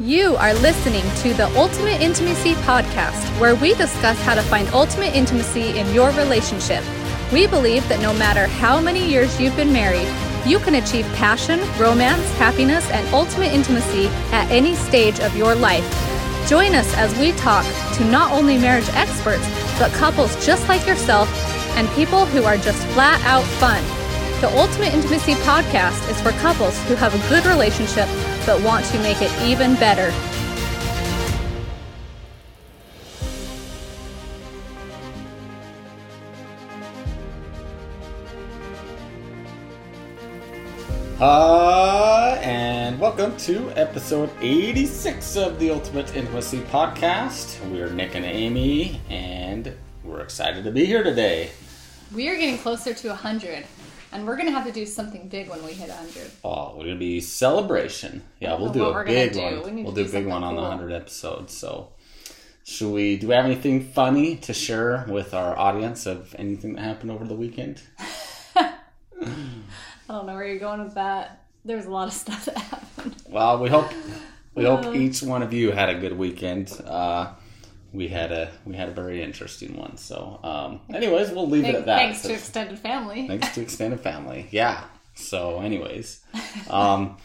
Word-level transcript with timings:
You 0.00 0.36
are 0.36 0.54
listening 0.54 1.02
to 1.22 1.34
the 1.34 1.48
Ultimate 1.58 2.00
Intimacy 2.00 2.54
Podcast, 2.62 3.40
where 3.40 3.56
we 3.56 3.74
discuss 3.74 4.16
how 4.22 4.36
to 4.36 4.42
find 4.42 4.68
ultimate 4.68 5.12
intimacy 5.12 5.76
in 5.76 5.92
your 5.92 6.12
relationship. 6.12 6.84
We 7.32 7.48
believe 7.48 7.88
that 7.88 8.00
no 8.00 8.14
matter 8.14 8.46
how 8.46 8.80
many 8.80 9.04
years 9.04 9.40
you've 9.40 9.56
been 9.56 9.72
married, 9.72 10.06
you 10.46 10.60
can 10.60 10.76
achieve 10.76 11.04
passion, 11.16 11.58
romance, 11.80 12.22
happiness, 12.34 12.88
and 12.92 13.12
ultimate 13.12 13.52
intimacy 13.52 14.06
at 14.30 14.48
any 14.52 14.76
stage 14.76 15.18
of 15.18 15.36
your 15.36 15.56
life. 15.56 15.82
Join 16.46 16.76
us 16.76 16.96
as 16.96 17.12
we 17.18 17.32
talk 17.32 17.66
to 17.94 18.04
not 18.04 18.30
only 18.30 18.56
marriage 18.56 18.88
experts, 18.90 19.48
but 19.80 19.90
couples 19.94 20.46
just 20.46 20.68
like 20.68 20.86
yourself 20.86 21.28
and 21.76 21.88
people 21.96 22.24
who 22.24 22.44
are 22.44 22.56
just 22.56 22.86
flat 22.94 23.20
out 23.24 23.42
fun. 23.58 23.82
The 24.40 24.56
Ultimate 24.56 24.94
Intimacy 24.94 25.34
Podcast 25.42 26.08
is 26.08 26.20
for 26.20 26.30
couples 26.38 26.80
who 26.84 26.94
have 26.94 27.12
a 27.12 27.28
good 27.28 27.44
relationship 27.46 28.08
but 28.48 28.62
want 28.62 28.82
to 28.82 28.98
make 29.00 29.20
it 29.20 29.30
even 29.42 29.74
better. 29.74 30.10
Uh, 41.20 42.38
and 42.40 42.98
welcome 42.98 43.36
to 43.36 43.70
episode 43.72 44.30
86 44.40 45.36
of 45.36 45.58
the 45.58 45.70
Ultimate 45.70 46.16
Intimacy 46.16 46.60
Podcast. 46.60 47.60
We're 47.70 47.90
Nick 47.90 48.14
and 48.14 48.24
Amy, 48.24 49.02
and 49.10 49.76
we're 50.02 50.20
excited 50.20 50.64
to 50.64 50.70
be 50.70 50.86
here 50.86 51.02
today. 51.02 51.50
We 52.14 52.30
are 52.30 52.36
getting 52.36 52.56
closer 52.56 52.94
to 52.94 53.08
100, 53.08 53.66
and 54.12 54.26
we're 54.26 54.36
going 54.36 54.46
to 54.46 54.52
have 54.52 54.66
to 54.66 54.72
do 54.72 54.84
something 54.86 55.28
big 55.28 55.48
when 55.48 55.64
we 55.64 55.72
hit 55.72 55.88
100. 55.88 56.30
Oh, 56.44 56.76
we're 56.76 56.84
gonna 56.84 56.96
be 56.96 57.20
celebration. 57.20 58.22
Yeah, 58.40 58.56
we'll 58.58 58.72
do 58.72 58.84
a 58.86 59.04
big 59.04 59.32
do. 59.32 59.40
one. 59.40 59.54
We 59.76 59.82
to 59.84 59.90
do 59.92 60.02
do 60.04 60.08
a 60.08 60.12
big 60.12 60.26
one 60.26 60.42
on 60.44 60.54
the 60.54 60.60
cool. 60.62 60.70
100 60.70 60.92
episodes. 60.92 61.56
So, 61.56 61.92
should 62.64 62.92
we? 62.92 63.16
Do 63.16 63.28
we 63.28 63.34
have 63.34 63.44
anything 63.44 63.82
funny 63.92 64.36
to 64.36 64.52
share 64.52 65.04
with 65.08 65.34
our 65.34 65.58
audience 65.58 66.06
of 66.06 66.34
anything 66.38 66.74
that 66.74 66.82
happened 66.82 67.10
over 67.10 67.24
the 67.24 67.34
weekend? 67.34 67.82
I 68.56 68.72
don't 70.08 70.26
know 70.26 70.34
where 70.34 70.46
you're 70.46 70.58
going 70.58 70.82
with 70.82 70.94
that. 70.94 71.44
There's 71.64 71.86
a 71.86 71.90
lot 71.90 72.08
of 72.08 72.14
stuff 72.14 72.44
that 72.46 72.56
happened. 72.56 73.16
Well, 73.28 73.58
we 73.62 73.68
hope 73.68 73.90
we 74.54 74.64
Uh. 74.66 74.76
hope 74.82 74.94
each 74.96 75.22
one 75.22 75.42
of 75.42 75.52
you 75.52 75.70
had 75.72 75.88
a 75.90 75.94
good 75.98 76.16
weekend. 76.16 76.72
Uh, 76.86 77.32
we 77.92 78.08
had 78.08 78.32
a 78.32 78.50
we 78.64 78.74
had 78.76 78.88
a 78.88 78.92
very 78.92 79.22
interesting 79.22 79.76
one. 79.76 79.96
So, 79.96 80.40
um, 80.42 80.80
anyways, 80.94 81.30
we'll 81.30 81.48
leave 81.48 81.64
it 81.64 81.74
at 81.74 81.86
that. 81.86 81.98
Thanks 81.98 82.22
to 82.22 82.32
extended 82.34 82.78
family. 82.78 83.26
thanks 83.26 83.54
to 83.54 83.62
extended 83.62 84.00
family. 84.00 84.46
Yeah. 84.52 84.84
So, 85.14 85.60
anyways, 85.60 86.20
um, 86.70 87.16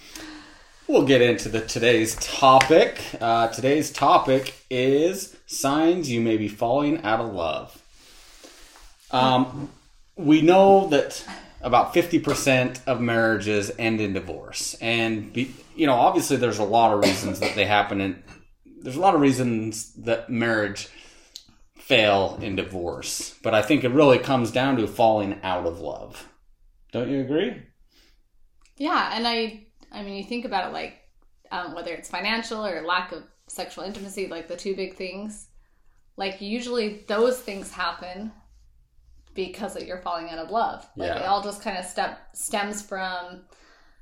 we'll 0.88 1.06
get 1.06 1.22
into 1.22 1.48
the 1.48 1.62
today's 1.62 2.16
topic. 2.16 3.00
Uh, 3.22 3.50
today's 3.50 3.92
topic 3.92 4.56
is 4.72 5.38
signs 5.46 6.10
you 6.10 6.20
may 6.20 6.38
be 6.38 6.48
falling 6.48 7.04
out 7.04 7.20
of 7.20 7.32
love. 7.34 7.80
Um, 9.12 9.70
we 10.16 10.42
know 10.42 10.88
that 10.88 11.24
about 11.62 11.94
50% 11.94 12.80
of 12.88 13.00
marriages 13.00 13.72
end 13.80 14.02
in 14.02 14.14
divorce 14.14 14.76
and 14.82 15.32
be, 15.32 15.56
you 15.76 15.88
know 15.88 15.94
obviously 15.94 16.36
there's 16.36 16.60
a 16.60 16.64
lot 16.64 16.94
of 16.94 17.00
reasons 17.00 17.40
that 17.40 17.56
they 17.56 17.66
happen 17.66 18.02
and 18.02 18.22
there's 18.84 18.96
a 18.98 19.02
lot 19.02 19.16
of 19.16 19.22
reasons 19.22 19.94
that 19.94 20.30
marriage 20.30 20.90
fail 21.76 22.40
in 22.42 22.56
divorce 22.56 23.36
but 23.44 23.54
i 23.54 23.62
think 23.62 23.84
it 23.84 23.92
really 23.92 24.20
comes 24.20 24.52
down 24.52 24.78
to 24.78 24.88
falling 24.88 25.40
out 25.44 25.66
of 25.66 25.80
love 25.80 26.28
don't 26.92 27.10
you 27.10 27.22
agree 27.22 27.62
Yeah, 28.78 29.12
and 29.14 29.28
I 29.28 29.68
I 29.92 30.04
mean 30.04 30.16
you 30.18 30.24
think 30.24 30.46
about 30.46 30.70
it 30.70 30.74
like 30.74 31.00
um, 31.52 31.76
whether 31.76 31.94
it's 31.94 32.10
financial 32.10 32.66
or 32.66 32.82
lack 32.82 33.12
of 33.12 33.24
sexual 33.48 33.84
intimacy, 33.84 34.28
like 34.28 34.48
the 34.48 34.56
two 34.56 34.76
big 34.76 34.96
things. 34.96 35.48
Like 36.18 36.42
usually 36.42 37.06
those 37.08 37.40
things 37.40 37.72
happen 37.72 38.32
because 39.36 39.74
that 39.74 39.86
you're 39.86 40.02
falling 40.02 40.30
out 40.30 40.40
of 40.40 40.52
love. 40.52 40.88
Like 40.96 41.10
Yeah. 41.10 41.20
it 41.20 41.26
all 41.26 41.44
just 41.44 41.62
kind 41.62 41.78
of 41.78 41.86
step 41.86 42.20
stems 42.34 42.82
from 42.82 43.44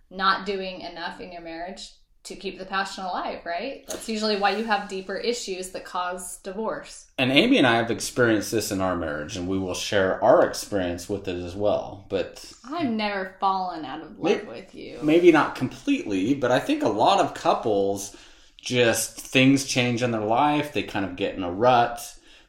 not 0.09 0.45
doing 0.45 0.81
enough 0.81 1.19
in 1.21 1.31
your 1.31 1.41
marriage 1.41 1.91
to 2.23 2.35
keep 2.35 2.59
the 2.59 2.65
passion 2.65 3.03
alive, 3.03 3.39
right? 3.45 3.83
That's 3.87 4.07
usually 4.07 4.37
why 4.37 4.55
you 4.55 4.63
have 4.65 4.87
deeper 4.89 5.15
issues 5.15 5.69
that 5.69 5.85
cause 5.85 6.37
divorce. 6.37 7.07
and 7.17 7.31
amy 7.31 7.57
and 7.57 7.67
i 7.67 7.75
have 7.75 7.91
experienced 7.91 8.51
this 8.51 8.71
in 8.71 8.81
our 8.81 8.95
marriage 8.95 9.37
and 9.37 9.47
we 9.47 9.57
will 9.57 9.73
share 9.73 10.23
our 10.23 10.45
experience 10.47 11.07
with 11.09 11.27
it 11.27 11.35
as 11.35 11.55
well 11.55 12.05
but 12.09 12.51
I've 12.69 12.89
never 12.89 13.35
fallen 13.39 13.85
out 13.85 14.01
of 14.01 14.19
love 14.19 14.47
with 14.47 14.73
you. 14.75 14.99
maybe 15.01 15.31
not 15.31 15.55
completely, 15.55 16.33
but 16.33 16.51
I 16.51 16.59
think 16.59 16.83
a 16.83 16.89
lot 16.89 17.19
of 17.19 17.33
couples 17.33 18.15
just 18.57 19.19
things 19.19 19.65
change 19.65 20.03
in 20.03 20.11
their 20.11 20.21
life. 20.21 20.71
They 20.73 20.83
kind 20.83 21.05
of 21.05 21.15
get 21.15 21.35
in 21.35 21.43
a 21.43 21.51
rut. 21.51 21.99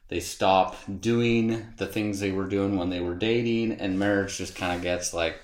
They 0.09 0.21
stop 0.21 0.77
doing 1.00 1.69
the 1.78 1.87
things 1.87 2.21
they 2.21 2.33
were 2.33 2.47
doing 2.47 2.77
when 2.77 2.91
they 2.91 3.00
were 3.00 3.15
dating, 3.15 3.72
and 3.72 3.99
marriage 3.99 4.37
just 4.37 4.54
kind 4.54 4.77
of 4.77 4.83
gets 4.83 5.15
like, 5.15 5.41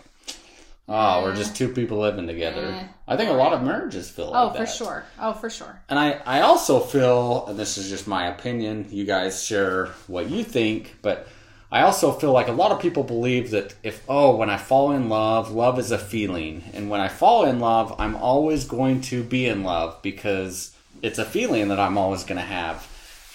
oh, 0.89 1.23
we're 1.23 1.35
just 1.35 1.55
two 1.55 1.69
people 1.69 1.99
living 1.99 2.27
together. 2.27 2.67
Eh. 2.67 2.85
I 3.07 3.17
think 3.17 3.31
a 3.31 3.35
lot 3.35 3.53
of 3.53 3.63
marriages 3.63 4.11
feel 4.11 4.31
like 4.31 4.35
that. 4.35 4.39
Oh, 4.39 4.47
like 4.47 4.57
for 4.57 4.65
that. 4.65 4.73
sure. 4.73 5.05
Oh, 5.19 5.33
for 5.33 5.51
sure. 5.51 5.81
And 5.89 5.99
I, 5.99 6.13
I 6.25 6.41
also 6.41 6.81
feel, 6.81 7.47
and 7.47 7.59
this 7.59 7.79
is 7.79 7.89
just 7.89 8.07
my 8.07 8.29
opinion, 8.29 8.87
you 8.91 9.05
guys 9.05 9.45
share 9.45 9.87
what 10.07 10.31
you 10.31 10.45
think, 10.45 10.97
but 11.03 11.29
I 11.71 11.83
also 11.83 12.13
feel 12.13 12.33
like 12.33 12.49
a 12.49 12.53
lot 12.53 12.73
of 12.73 12.81
people 12.81 13.03
believe 13.03 13.51
that 13.51 13.75
if, 13.83 14.03
oh, 14.09 14.37
when 14.37 14.49
I 14.49 14.57
fall 14.57 14.93
in 14.93 15.09
love, 15.09 15.51
love 15.51 15.79
is 15.79 15.91
a 15.91 15.99
feeling. 15.99 16.65
And 16.73 16.89
when 16.89 17.01
I 17.01 17.09
fall 17.09 17.45
in 17.45 17.61
love, 17.61 17.95
I'm 17.99 18.17
always 18.17 18.65
going 18.65 19.03
to 19.03 19.23
be 19.23 19.47
in 19.47 19.63
love 19.65 20.01
because 20.03 20.75
it's 21.03 21.19
a 21.19 21.25
feeling 21.27 21.69
that 21.69 21.79
I'm 21.79 21.99
always 21.99 22.25
going 22.25 22.41
to 22.41 22.47
have. 22.47 22.87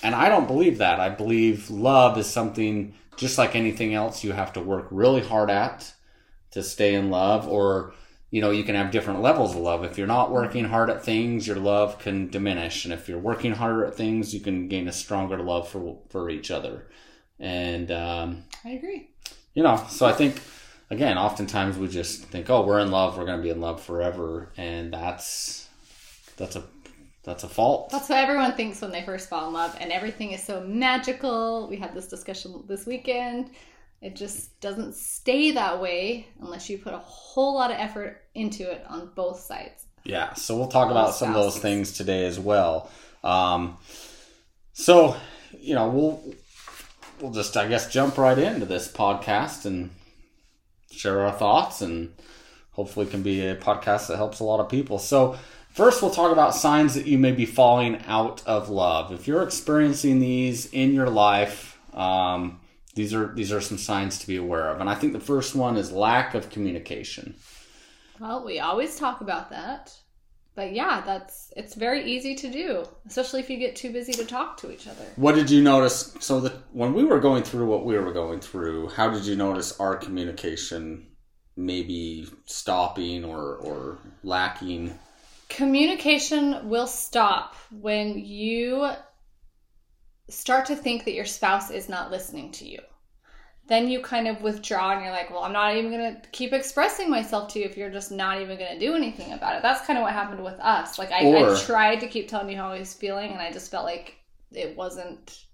And 0.02 0.16
I 0.16 0.30
don't 0.30 0.48
believe 0.48 0.80
that. 0.80 1.00
I 1.00 1.10
believe 1.10 1.70
love 1.70 2.18
is 2.18 2.28
something 2.28 2.96
just 3.16 3.38
like 3.38 3.56
anything 3.56 3.94
else 3.94 4.24
you 4.24 4.32
have 4.32 4.54
to 4.54 4.60
work 4.60 4.88
really 4.90 5.22
hard 5.22 5.52
at 5.52 5.94
to 6.54 6.64
stay 6.64 6.96
in 6.96 7.10
love 7.10 7.48
or 7.48 7.94
you 8.32 8.42
know 8.42 8.50
you 8.52 8.64
can 8.64 8.76
have 8.76 8.90
different 8.92 9.22
levels 9.22 9.54
of 9.54 9.62
love 9.62 9.84
if 9.84 9.98
you're 9.98 10.08
not 10.08 10.32
working 10.32 10.66
hard 10.66 10.90
at 10.90 11.04
things 11.04 11.46
your 11.48 11.58
love 11.58 12.00
can 12.00 12.30
diminish 12.30 12.86
and 12.86 12.94
if 12.94 13.08
you're 13.08 13.20
working 13.20 13.52
harder 13.52 13.86
at 13.86 13.96
things 13.96 14.34
you 14.34 14.40
can 14.40 14.68
gain 14.68 14.88
a 14.88 14.92
stronger 14.92 15.38
love 15.38 15.68
for 15.68 16.00
for 16.10 16.30
each 16.30 16.50
other 16.50 16.88
and 17.40 17.92
um, 17.92 18.44
I 18.66 18.70
agree. 18.72 19.10
you 19.54 19.62
know 19.64 19.84
so 19.90 20.06
i 20.06 20.14
think 20.14 20.42
again 20.90 21.18
oftentimes 21.18 21.78
we 21.78 21.88
just 21.88 22.24
think 22.26 22.50
oh 22.50 22.66
we're 22.66 22.80
in 22.80 22.90
love 22.92 23.18
we're 23.18 23.26
going 23.26 23.38
to 23.38 23.44
be 23.44 23.50
in 23.52 23.62
love 23.62 23.82
forever 23.82 24.52
and 24.58 24.94
that's 24.94 25.68
that's 26.38 26.56
a 26.56 26.64
that's 27.24 27.46
a 27.46 27.48
fault 27.48 27.90
That's 27.90 28.10
what 28.10 28.18
everyone 28.20 28.54
thinks 28.54 28.82
when 28.82 28.92
they 28.92 29.02
first 29.02 29.30
fall 29.30 29.48
in 29.48 29.54
love, 29.54 29.78
and 29.80 29.94
everything 29.94 30.34
is 30.34 30.44
so 30.44 30.60
magical. 30.68 31.70
We 31.70 31.78
had 31.78 31.94
this 31.96 32.10
discussion 32.10 32.66
this 32.68 32.86
weekend. 32.86 33.52
It 34.04 34.18
just 34.18 34.60
doesn't 34.60 34.96
stay 34.96 35.52
that 35.52 35.82
way 35.82 36.28
unless 36.42 36.70
you 36.70 36.78
put 36.78 36.94
a 36.94 36.98
whole 36.98 37.56
lot 37.56 37.72
of 37.72 37.78
effort 37.78 38.22
into 38.36 38.70
it 38.70 38.86
on 38.90 39.12
both 39.16 39.40
sides. 39.40 39.86
Yeah, 40.04 40.34
so 40.34 40.58
we'll 40.58 40.68
talk 40.68 40.92
about 40.92 41.08
Both 41.08 41.16
some 41.16 41.30
of 41.30 41.36
those 41.36 41.58
things 41.58 41.94
today 41.94 42.26
as 42.26 42.38
well. 42.38 42.92
Um, 43.24 43.78
so, 44.74 45.16
you 45.58 45.74
know, 45.74 45.88
we'll 45.88 46.36
we'll 47.22 47.32
just 47.32 47.56
I 47.56 47.70
guess 47.70 47.90
jump 47.90 48.18
right 48.18 48.38
into 48.38 48.66
this 48.66 48.92
podcast 48.92 49.64
and 49.66 49.90
share 50.92 51.22
our 51.22 51.32
thoughts 51.32 51.82
and 51.82 52.14
hopefully 52.72 53.06
can 53.06 53.24
be 53.24 53.48
a 53.48 53.56
podcast 53.56 54.08
that 54.08 54.18
helps 54.18 54.42
a 54.42 54.44
lot 54.44 54.60
of 54.60 54.68
people. 54.68 55.00
So, 55.00 55.38
first 55.72 56.02
we'll 56.02 56.12
talk 56.12 56.34
about 56.34 56.54
signs 56.54 56.96
that 56.96 57.08
you 57.08 57.18
may 57.18 57.32
be 57.32 57.46
falling 57.46 58.02
out 58.06 58.44
of 58.46 58.68
love. 58.68 59.14
If 59.14 59.30
you're 59.30 59.44
experiencing 59.44 60.20
these 60.20 60.66
in 60.66 60.94
your 60.94 61.10
life, 61.10 61.80
um, 61.94 62.60
these 62.96 63.14
are 63.14 63.34
these 63.34 63.52
are 63.52 63.62
some 63.62 63.78
signs 63.78 64.20
to 64.20 64.28
be 64.28 64.38
aware 64.38 64.70
of. 64.70 64.80
And 64.80 64.90
I 64.90 64.96
think 64.96 65.14
the 65.14 65.20
first 65.20 65.56
one 65.56 65.78
is 65.78 65.92
lack 65.92 66.36
of 66.36 66.50
communication. 66.50 67.36
Well, 68.20 68.46
we 68.46 68.60
always 68.60 68.98
talk 68.98 69.22
about 69.22 69.50
that. 69.50 69.98
But 70.56 70.74
yeah, 70.74 71.02
that's 71.04 71.52
it's 71.58 71.74
very 71.74 72.04
easy 72.04 72.36
to 72.36 72.52
do, 72.52 72.86
especially 73.08 73.40
if 73.40 73.50
you 73.50 73.58
get 73.58 73.76
too 73.76 73.92
busy 73.92 74.14
to 74.14 74.26
talk 74.26 74.58
to 74.58 74.72
each 74.72 74.88
other. 74.88 75.04
What 75.16 75.34
did 75.34 75.50
you 75.50 75.64
notice? 75.64 76.16
So 76.20 76.40
that 76.42 76.54
when 76.72 76.94
we 76.94 77.04
were 77.04 77.20
going 77.20 77.44
through 77.44 77.66
what 77.66 77.86
we 77.86 77.98
were 77.98 78.14
going 78.14 78.40
through, 78.40 78.90
how 78.90 79.10
did 79.10 79.26
you 79.26 79.36
notice 79.36 79.80
our 79.80 79.96
communication 79.96 81.08
maybe 81.56 82.28
stopping 82.46 83.26
or 83.26 83.56
or 83.56 83.98
lacking? 84.24 84.94
Communication 85.50 86.70
will 86.70 86.88
stop 86.88 87.56
when 87.72 88.20
you 88.20 88.92
start 90.30 90.66
to 90.68 90.76
think 90.76 91.06
that 91.06 91.14
your 91.14 91.26
spouse 91.26 91.70
is 91.72 91.90
not 91.90 92.12
listening 92.12 92.52
to 92.54 92.68
you. 92.68 92.80
Then 93.68 93.88
you 93.88 94.02
kind 94.02 94.28
of 94.28 94.42
withdraw 94.42 94.92
and 94.92 95.02
you're 95.02 95.12
like, 95.12 95.30
well, 95.30 95.44
I'm 95.44 95.54
not 95.54 95.76
even 95.76 95.90
going 95.90 96.16
to 96.16 96.30
keep 96.32 96.52
expressing 96.52 97.10
myself 97.10 97.52
to 97.54 97.60
you 97.60 97.66
if 97.66 97.78
you're 97.78 97.90
just 97.90 98.12
not 98.12 98.42
even 98.42 98.58
going 98.58 98.74
to 98.78 98.86
do 98.86 98.94
anything 98.94 99.32
about 99.32 99.56
it. 99.56 99.62
That's 99.62 99.86
kind 99.86 99.98
of 99.98 100.04
what 100.04 100.12
happened 100.12 100.44
with 100.44 100.60
us. 100.60 101.00
Like, 101.00 101.12
I, 101.12 101.24
Or- 101.26 101.56
I 101.56 101.60
tried 101.62 102.02
to 102.02 102.08
keep 102.08 102.28
telling 102.28 102.50
you 102.50 102.58
how 102.58 102.74
I 102.74 102.80
was 102.80 102.94
feeling, 102.94 103.32
and 103.32 103.40
I 103.42 103.52
just 103.52 103.72
felt 103.72 103.86
like 103.86 104.18
it 104.52 104.76
wasn't 104.76 105.46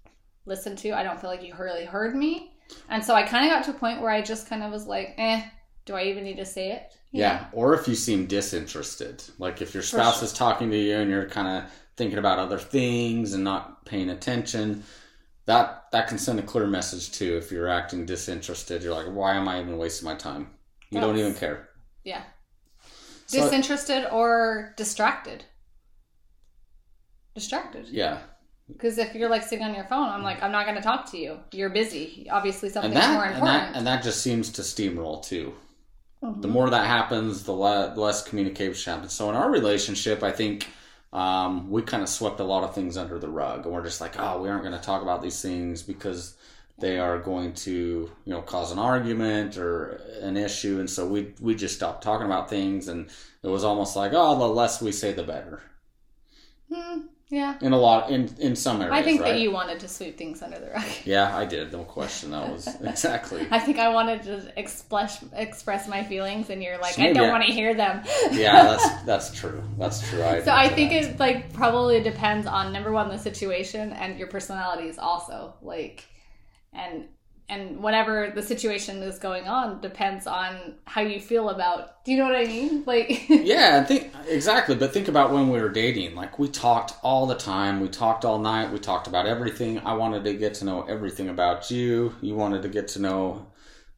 listened 0.44 0.78
to. 0.78 0.90
I 0.90 1.04
don't 1.04 1.20
feel 1.20 1.30
like 1.30 1.44
you 1.44 1.54
really 1.56 1.84
heard 1.84 2.16
me. 2.16 2.52
And 2.88 3.04
so 3.04 3.14
I 3.14 3.22
kind 3.22 3.44
of 3.44 3.50
got 3.52 3.64
to 3.64 3.70
a 3.70 3.78
point 3.78 4.00
where 4.00 4.10
I 4.10 4.22
just 4.22 4.48
kind 4.48 4.62
of 4.64 4.72
was 4.72 4.86
like, 4.88 5.14
eh, 5.16 5.44
do 5.84 5.94
I 5.94 6.04
even 6.04 6.24
need 6.24 6.36
to 6.38 6.44
say 6.46 6.72
it? 6.72 6.92
Yeah. 7.12 7.46
Or 7.52 7.74
if 7.74 7.88
you 7.88 7.94
seem 7.94 8.26
disinterested. 8.26 9.22
Like 9.38 9.60
if 9.60 9.74
your 9.74 9.82
spouse 9.82 10.18
sure. 10.18 10.24
is 10.26 10.32
talking 10.32 10.70
to 10.70 10.76
you 10.76 10.96
and 10.96 11.10
you're 11.10 11.28
kind 11.28 11.48
of 11.64 11.70
thinking 11.96 12.18
about 12.18 12.38
other 12.38 12.58
things 12.58 13.34
and 13.34 13.42
not 13.42 13.84
paying 13.84 14.10
attention, 14.10 14.84
that 15.46 15.86
that 15.92 16.06
can 16.08 16.18
send 16.18 16.38
a 16.38 16.42
clear 16.42 16.66
message 16.66 17.10
too. 17.10 17.36
If 17.36 17.50
you're 17.50 17.68
acting 17.68 18.06
disinterested, 18.06 18.82
you're 18.82 18.94
like, 18.94 19.12
why 19.12 19.34
am 19.34 19.48
I 19.48 19.60
even 19.60 19.76
wasting 19.76 20.08
my 20.08 20.14
time? 20.14 20.50
You 20.90 21.00
don't 21.00 21.18
even 21.18 21.34
care. 21.34 21.68
Yeah. 22.04 22.22
So- 23.26 23.42
Disinterested 23.42 24.06
or 24.10 24.74
distracted. 24.76 25.44
Distracted. 27.34 27.88
Yeah. 27.88 28.18
Because 28.68 28.98
if 28.98 29.14
you're 29.14 29.28
like 29.28 29.42
sitting 29.42 29.64
on 29.64 29.74
your 29.74 29.84
phone, 29.84 30.08
I'm 30.08 30.22
like, 30.22 30.42
I'm 30.42 30.52
not 30.52 30.64
going 30.64 30.76
to 30.76 30.82
talk 30.82 31.10
to 31.10 31.18
you. 31.18 31.38
You're 31.52 31.70
busy. 31.70 32.28
Obviously, 32.30 32.68
And 32.68 32.74
something's 32.74 32.94
that, 32.94 33.14
more 33.14 33.24
and 33.24 33.34
important. 33.34 33.72
that 33.72 33.78
and 33.78 33.86
that 33.86 34.02
just 34.04 34.22
seems 34.22 34.50
to 34.52 34.62
steamroll 34.62 35.24
too. 35.24 35.52
Mhm. 36.22 36.42
The 36.42 36.48
more 36.48 36.68
that 36.70 36.86
happens, 36.86 37.44
the 37.44 37.52
le- 37.52 37.94
less 37.96 38.22
communication 38.22 38.92
happens. 38.92 39.12
So 39.12 39.28
in 39.30 39.36
our 39.36 39.50
relationship, 39.50 40.22
I 40.22 40.32
think 40.32 40.68
um, 41.12 41.70
we 41.70 41.82
kind 41.82 42.02
of 42.02 42.08
swept 42.08 42.40
a 42.40 42.44
lot 42.44 42.62
of 42.64 42.74
things 42.74 42.96
under 42.96 43.18
the 43.18 43.28
rug, 43.28 43.64
and 43.64 43.74
we're 43.74 43.82
just 43.84 44.00
like, 44.00 44.18
oh, 44.18 44.40
we 44.40 44.48
aren't 44.48 44.62
going 44.62 44.78
to 44.78 44.84
talk 44.84 45.02
about 45.02 45.22
these 45.22 45.40
things 45.42 45.82
because 45.82 46.36
they 46.78 46.98
are 46.98 47.18
going 47.18 47.52
to, 47.54 47.70
you 48.24 48.32
know, 48.32 48.42
cause 48.42 48.72
an 48.72 48.78
argument 48.78 49.56
or 49.58 50.00
an 50.20 50.36
issue, 50.36 50.78
and 50.80 50.88
so 50.90 51.06
we 51.06 51.34
we 51.40 51.54
just 51.54 51.74
stopped 51.76 52.02
talking 52.02 52.26
about 52.26 52.48
things, 52.50 52.88
and 52.88 53.10
it 53.42 53.48
was 53.48 53.64
almost 53.64 53.96
like, 53.96 54.12
oh, 54.14 54.38
the 54.38 54.46
less 54.48 54.80
we 54.82 54.92
say, 54.92 55.12
the 55.12 55.22
better. 55.24 55.62
Hmm, 56.72 57.00
yeah. 57.30 57.56
In 57.62 57.72
a 57.72 57.78
lot, 57.78 58.10
in 58.10 58.28
in 58.38 58.56
some 58.56 58.82
areas, 58.82 58.92
I 58.98 59.02
think 59.02 59.20
right? 59.20 59.32
that 59.34 59.40
you 59.40 59.52
wanted 59.52 59.78
to 59.80 59.88
sweep 59.88 60.18
things 60.18 60.42
under 60.42 60.58
the 60.58 60.70
rug. 60.70 60.84
Yeah, 61.04 61.36
I 61.36 61.44
did. 61.44 61.72
No 61.72 61.84
question. 61.84 62.32
That 62.32 62.50
was 62.52 62.66
exactly. 62.82 63.46
I 63.50 63.58
think 63.60 63.78
I 63.78 63.88
wanted 63.90 64.22
to 64.24 64.52
express 64.58 65.24
express 65.32 65.86
my 65.88 66.02
feelings, 66.04 66.50
and 66.50 66.60
you're 66.62 66.78
like, 66.78 66.94
So 66.94 67.02
I 67.02 67.12
don't 67.12 67.28
I- 67.30 67.32
want 67.32 67.44
to 67.44 67.52
hear 67.52 67.72
them. 67.74 68.02
Yeah, 68.32 68.64
that's 68.64 69.02
that's 69.04 69.30
true. 69.40 69.62
That's 69.78 70.06
true. 70.08 70.22
I 70.22 70.42
So 70.42 70.52
I 70.52 70.68
think 70.68 70.90
that. 70.90 71.02
it 71.04 71.20
like 71.20 71.52
probably 71.52 72.00
depends 72.02 72.46
on 72.46 72.72
number 72.72 72.90
one 72.92 73.08
the 73.08 73.18
situation 73.18 73.92
and 73.92 74.18
your 74.18 74.28
personalities 74.28 74.98
also 74.98 75.54
like 75.62 76.04
and 76.72 77.04
and 77.50 77.82
whatever 77.82 78.32
the 78.34 78.42
situation 78.42 79.02
is 79.02 79.18
going 79.18 79.46
on 79.48 79.80
depends 79.80 80.26
on 80.26 80.74
how 80.86 81.00
you 81.00 81.20
feel 81.20 81.50
about 81.50 82.04
do 82.04 82.12
you 82.12 82.18
know 82.18 82.24
what 82.24 82.36
I 82.36 82.44
mean 82.44 82.84
like 82.86 83.28
Yeah, 83.28 83.84
think 83.84 84.12
exactly. 84.28 84.74
But 84.76 84.92
think 84.92 85.08
about 85.08 85.32
when 85.32 85.50
we 85.50 85.60
were 85.60 85.68
dating. 85.68 86.14
Like 86.14 86.38
we 86.38 86.48
talked 86.48 86.94
all 87.02 87.26
the 87.26 87.34
time. 87.34 87.80
We 87.80 87.88
talked 87.88 88.24
all 88.24 88.38
night. 88.38 88.72
We 88.72 88.78
talked 88.78 89.06
about 89.06 89.26
everything. 89.26 89.80
I 89.80 89.94
wanted 89.94 90.24
to 90.24 90.34
get 90.34 90.54
to 90.54 90.64
know 90.64 90.82
everything 90.82 91.28
about 91.28 91.70
you. 91.70 92.14
You 92.22 92.34
wanted 92.36 92.62
to 92.62 92.68
get 92.68 92.88
to 92.88 93.00
know 93.00 93.46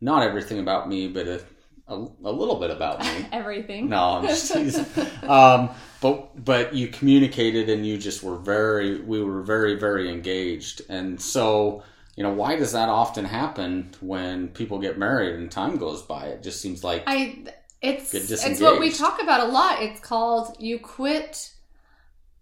not 0.01 0.23
everything 0.23 0.59
about 0.59 0.89
me, 0.89 1.07
but 1.09 1.27
a, 1.29 1.41
a, 1.89 1.95
a 1.95 2.33
little 2.33 2.59
bit 2.59 2.71
about 2.71 3.01
me. 3.01 3.27
everything 3.33 3.89
No, 3.89 4.17
I'm 4.17 4.27
just 4.27 4.53
teasing. 4.55 4.87
um, 5.29 5.71
but 6.01 6.45
but 6.45 6.75
you 6.75 6.89
communicated 6.89 7.69
and 7.69 7.87
you 7.87 7.99
just 7.99 8.23
were 8.23 8.39
very 8.39 9.01
we 9.01 9.23
were 9.23 9.43
very 9.43 9.75
very 9.77 10.09
engaged. 10.11 10.83
And 10.89 11.21
so 11.21 11.83
you 12.17 12.23
know 12.23 12.33
why 12.33 12.57
does 12.57 12.73
that 12.73 12.89
often 12.89 13.25
happen 13.25 13.91
when 14.01 14.49
people 14.49 14.79
get 14.79 14.99
married 14.99 15.37
and 15.37 15.51
time 15.51 15.77
goes 15.77 16.03
by? 16.03 16.27
It 16.27 16.43
just 16.43 16.61
seems 16.61 16.85
like 16.85 17.05
I 17.07 17.45
it's 17.81 18.15
it's 18.15 18.61
what 18.61 18.79
we 18.79 18.91
talk 18.91 19.23
about 19.23 19.41
a 19.41 19.51
lot. 19.51 19.83
It's 19.83 20.01
called 20.01 20.57
you 20.61 20.79
quit 20.79 21.53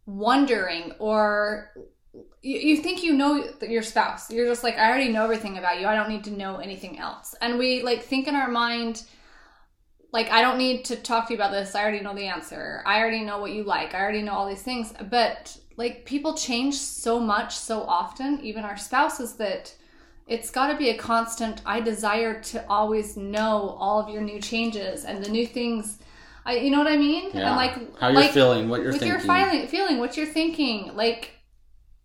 wondering 0.06 0.92
or 0.98 1.70
you, 2.42 2.58
you 2.58 2.76
think 2.78 3.02
you 3.02 3.14
know 3.14 3.44
your 3.62 3.82
spouse. 3.82 4.30
You're 4.30 4.46
just 4.46 4.64
like 4.64 4.76
I 4.76 4.88
already 4.88 5.08
know 5.08 5.24
everything 5.24 5.56
about 5.56 5.80
you. 5.80 5.86
I 5.86 5.94
don't 5.94 6.08
need 6.08 6.24
to 6.24 6.30
know 6.30 6.56
anything 6.56 6.98
else. 6.98 7.34
And 7.40 7.58
we 7.58 7.82
like 7.82 8.02
think 8.02 8.26
in 8.26 8.34
our 8.34 8.48
mind 8.48 9.04
like 10.12 10.30
I 10.30 10.42
don't 10.42 10.58
need 10.58 10.84
to 10.86 10.96
talk 10.96 11.28
to 11.28 11.32
you 11.32 11.38
about 11.38 11.52
this. 11.52 11.74
I 11.74 11.82
already 11.82 12.00
know 12.00 12.14
the 12.14 12.26
answer. 12.26 12.82
I 12.84 13.00
already 13.00 13.22
know 13.22 13.38
what 13.38 13.52
you 13.52 13.64
like. 13.64 13.94
I 13.94 14.00
already 14.00 14.22
know 14.22 14.32
all 14.32 14.48
these 14.48 14.62
things. 14.62 14.92
But 15.08 15.56
like 15.80 16.04
people 16.04 16.34
change 16.34 16.74
so 16.74 17.18
much 17.18 17.56
so 17.56 17.80
often, 17.84 18.38
even 18.42 18.64
our 18.64 18.76
spouses 18.76 19.32
that 19.36 19.74
it's 20.26 20.50
got 20.50 20.70
to 20.70 20.76
be 20.76 20.90
a 20.90 20.96
constant 20.96 21.60
i 21.66 21.80
desire 21.80 22.40
to 22.40 22.64
always 22.68 23.16
know 23.16 23.76
all 23.80 23.98
of 24.00 24.08
your 24.08 24.22
new 24.22 24.40
changes 24.40 25.04
and 25.04 25.24
the 25.24 25.28
new 25.28 25.46
things 25.46 25.98
i 26.46 26.54
you 26.54 26.70
know 26.70 26.78
what 26.78 26.86
i 26.86 26.96
mean 26.96 27.30
yeah, 27.34 27.48
and 27.48 27.56
like 27.56 27.74
how 27.98 28.08
you're 28.08 28.20
like 28.20 28.30
feeling, 28.30 28.68
what 28.68 28.80
you're 28.80 28.92
with 28.92 29.00
thinking. 29.00 29.26
your 29.26 29.36
feeling 29.36 29.66
feeling 29.66 29.98
what 29.98 30.16
you're 30.16 30.34
thinking 30.40 30.94
like 30.94 31.32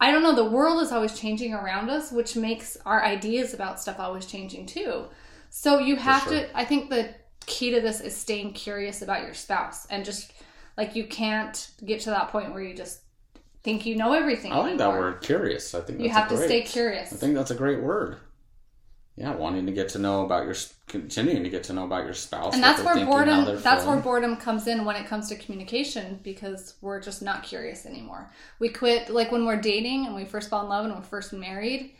i 0.01 0.11
don't 0.11 0.23
know 0.23 0.33
the 0.33 0.49
world 0.57 0.81
is 0.81 0.91
always 0.91 1.17
changing 1.19 1.53
around 1.53 1.89
us 1.89 2.11
which 2.11 2.35
makes 2.35 2.77
our 2.85 3.03
ideas 3.03 3.53
about 3.53 3.79
stuff 3.79 3.99
always 3.99 4.25
changing 4.25 4.65
too 4.65 5.05
so 5.51 5.77
you 5.77 5.95
have 5.95 6.23
sure. 6.23 6.31
to 6.31 6.57
i 6.57 6.65
think 6.65 6.89
the 6.89 7.13
key 7.45 7.69
to 7.69 7.79
this 7.79 8.01
is 8.01 8.15
staying 8.15 8.51
curious 8.53 9.03
about 9.03 9.21
your 9.21 9.35
spouse 9.35 9.85
and 9.91 10.03
just 10.03 10.33
like 10.77 10.95
you 10.95 11.05
can't 11.05 11.69
get 11.85 11.99
to 12.01 12.09
that 12.09 12.29
point 12.29 12.51
where 12.51 12.63
you 12.63 12.73
just 12.73 13.04
think 13.65 13.85
you 13.85 13.95
know 13.95 14.13
everything 14.13 14.53
I 14.53 14.57
like 14.59 14.77
that 14.77 14.91
word, 14.91 15.21
curious. 15.21 15.73
I 15.73 15.81
think 15.81 15.99
you 15.99 16.07
that's 16.07 16.15
a 16.15 16.19
have 16.19 16.29
to 16.29 16.37
stay 16.37 16.61
curious. 16.61 17.11
I 17.11 17.17
think 17.17 17.33
that's 17.33 17.51
a 17.51 17.55
great 17.55 17.81
word. 17.81 18.17
Yeah, 19.17 19.33
wanting 19.33 19.65
to 19.65 19.71
get 19.71 19.89
to 19.89 19.99
know 19.99 20.25
about 20.25 20.45
your, 20.45 20.55
continuing 20.87 21.43
to 21.43 21.49
get 21.49 21.63
to 21.65 21.73
know 21.73 21.85
about 21.85 22.03
your 22.03 22.13
spouse, 22.13 22.53
and 22.53 22.61
that's 22.61 22.83
where 22.83 22.93
thinking, 22.93 23.11
boredom 23.11 23.61
that's 23.61 23.85
where 23.85 23.97
boredom 23.97 24.35
comes 24.37 24.67
in 24.67 24.85
when 24.85 24.95
it 24.97 25.07
comes 25.07 25.29
to 25.29 25.35
communication 25.35 26.19
because 26.21 26.75
we're 26.81 27.01
just 27.01 27.21
not 27.21 27.43
curious 27.43 27.85
anymore. 27.85 28.29
We 28.59 28.69
quit 28.69 29.09
like 29.09 29.31
when 29.31 29.45
we're 29.45 29.59
dating 29.59 30.05
and 30.05 30.15
we 30.15 30.25
first 30.25 30.49
fall 30.49 30.63
in 30.63 30.69
love 30.69 30.85
and 30.85 30.93
we're 30.93 31.01
first 31.01 31.33
married 31.33 31.95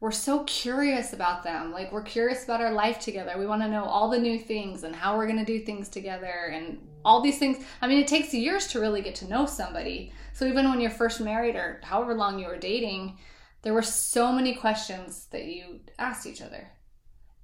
we're 0.00 0.12
so 0.12 0.44
curious 0.44 1.12
about 1.12 1.42
them. 1.42 1.72
Like 1.72 1.90
we're 1.90 2.02
curious 2.02 2.44
about 2.44 2.60
our 2.60 2.72
life 2.72 3.00
together. 3.00 3.34
We 3.36 3.46
want 3.46 3.62
to 3.62 3.68
know 3.68 3.84
all 3.84 4.08
the 4.08 4.18
new 4.18 4.38
things 4.38 4.84
and 4.84 4.94
how 4.94 5.16
we're 5.16 5.26
going 5.26 5.44
to 5.44 5.44
do 5.44 5.58
things 5.58 5.88
together 5.88 6.50
and 6.52 6.78
all 7.04 7.20
these 7.20 7.38
things. 7.38 7.64
I 7.82 7.88
mean 7.88 7.98
it 7.98 8.06
takes 8.06 8.32
years 8.32 8.68
to 8.68 8.80
really 8.80 9.02
get 9.02 9.16
to 9.16 9.28
know 9.28 9.46
somebody 9.46 10.12
so 10.38 10.46
even 10.46 10.70
when 10.70 10.80
you're 10.80 10.90
first 10.90 11.20
married 11.20 11.56
or 11.56 11.80
however 11.82 12.14
long 12.14 12.38
you 12.38 12.46
were 12.46 12.56
dating 12.58 13.18
there 13.62 13.74
were 13.74 13.82
so 13.82 14.30
many 14.32 14.54
questions 14.54 15.26
that 15.32 15.44
you 15.46 15.80
asked 15.98 16.26
each 16.26 16.40
other 16.40 16.68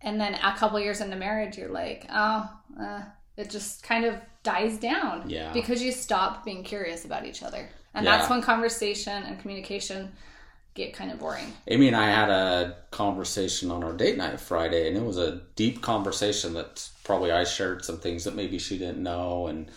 and 0.01 0.21
then 0.21 0.35
a 0.35 0.55
couple 0.57 0.79
years 0.79 1.01
into 1.01 1.17
marriage 1.17 1.59
you're 1.59 1.69
like 1.71 2.07
oh 2.11 2.49
uh, 2.81 3.03
it 3.37 3.51
just 3.51 3.83
kind 3.83 4.05
of 4.05 4.15
dies 4.45 4.79
down 4.79 5.29
Yeah. 5.29 5.53
because 5.53 5.83
you 5.83 5.91
stop 5.91 6.45
being 6.45 6.63
curious 6.63 7.05
about 7.05 7.27
each 7.27 7.43
other 7.43 7.69
and 7.95 8.05
Yeah. 8.05 8.17
that's 8.17 8.31
when 8.31 8.43
conversation 8.43 9.23
and 9.25 9.41
communication 9.41 10.13
get 10.75 10.93
kind 10.93 11.11
of 11.11 11.19
boring 11.19 11.53
Amy 11.69 11.89
and 11.89 11.97
I 11.97 12.07
had 12.11 12.31
a 12.31 12.77
conversation 12.91 13.71
on 13.71 13.83
our 13.85 13.93
date 13.93 14.17
night 14.19 14.41
Friday, 14.41 14.89
and 14.89 14.97
it 14.97 15.05
was 15.05 15.19
a 15.19 15.41
deep 15.55 15.83
conversation 15.83 16.53
that 16.55 16.89
probably 17.05 17.31
I 17.31 17.45
shared 17.45 17.85
some 17.85 17.99
things 17.99 18.25
that 18.25 18.35
maybe 18.35 18.59
she 18.59 18.77
didn't 18.77 19.01
know, 19.03 19.47
and 19.47 19.71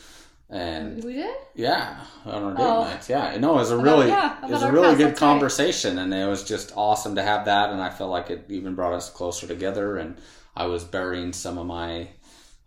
and 0.49 1.03
we 1.03 1.13
did 1.13 1.35
yeah, 1.55 1.99
on 2.25 2.43
our 2.43 2.51
date 2.51 2.57
Oh. 2.63 2.99
yeah, 3.09 3.37
no, 3.37 3.51
it 3.55 3.55
was 3.59 3.71
a 3.71 3.75
About- 3.75 3.83
really 3.83 4.07
yeah, 4.07 4.45
it 4.45 4.49
was 4.51 4.63
a 4.63 4.71
really 4.71 4.87
past, 4.87 4.97
good 4.97 5.07
that's 5.11 5.21
right. 5.21 5.27
conversation, 5.29 5.99
and 5.99 6.13
it 6.13 6.27
was 6.27 6.43
just 6.43 6.71
awesome 6.75 7.15
to 7.15 7.23
have 7.23 7.45
that, 7.45 7.69
and 7.71 7.81
I 7.81 7.89
felt 7.89 8.11
like 8.11 8.29
it 8.29 8.45
even 8.49 8.75
brought 8.75 8.93
us 8.93 9.09
closer 9.09 9.47
together, 9.47 9.97
and 9.97 10.17
I 10.55 10.65
was 10.67 10.83
burying 10.83 11.33
some 11.33 11.57
of 11.57 11.65
my, 11.67 12.09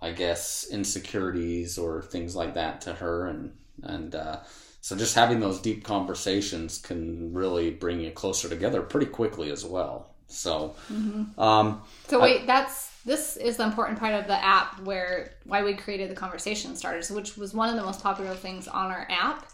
I 0.01 0.13
guess, 0.13 0.67
insecurities 0.71 1.79
or 1.79 2.03
things 2.03 2.37
like 2.37 2.55
that 2.55 2.81
to 2.83 2.95
her, 2.95 3.27
and 3.27 3.53
and. 3.83 4.15
uh 4.15 4.41
so 4.83 4.97
just 4.97 5.15
having 5.15 5.41
those 5.41 5.61
deep 5.61 5.85
conversations 5.85 6.79
can 6.79 7.35
really 7.35 7.71
bring 7.71 8.01
you 8.01 8.11
closer 8.13 8.49
together 8.49 8.81
pretty 8.81 9.05
quickly 9.05 9.51
as 9.51 9.63
well. 9.63 10.10
So, 10.33 10.75
Mm-hmm. 10.93 11.41
um, 11.41 11.83
So 12.09 12.21
I- 12.21 12.23
wait, 12.23 12.47
that's 12.47 12.89
this 13.05 13.37
is 13.37 13.57
the 13.57 13.65
important 13.65 13.99
part 13.99 14.15
of 14.15 14.27
the 14.27 14.43
app 14.45 14.81
where 14.83 15.33
why 15.45 15.63
we 15.63 15.75
created 15.75 16.11
the 16.11 16.15
conversation 16.15 16.77
starters, 16.77 17.11
which 17.11 17.37
was 17.37 17.55
one 17.55 17.69
of 17.71 17.77
the 17.77 17.83
most 17.83 18.03
popular 18.03 18.35
things 18.35 18.69
on 18.69 18.91
our 18.91 19.07
app. 19.11 19.47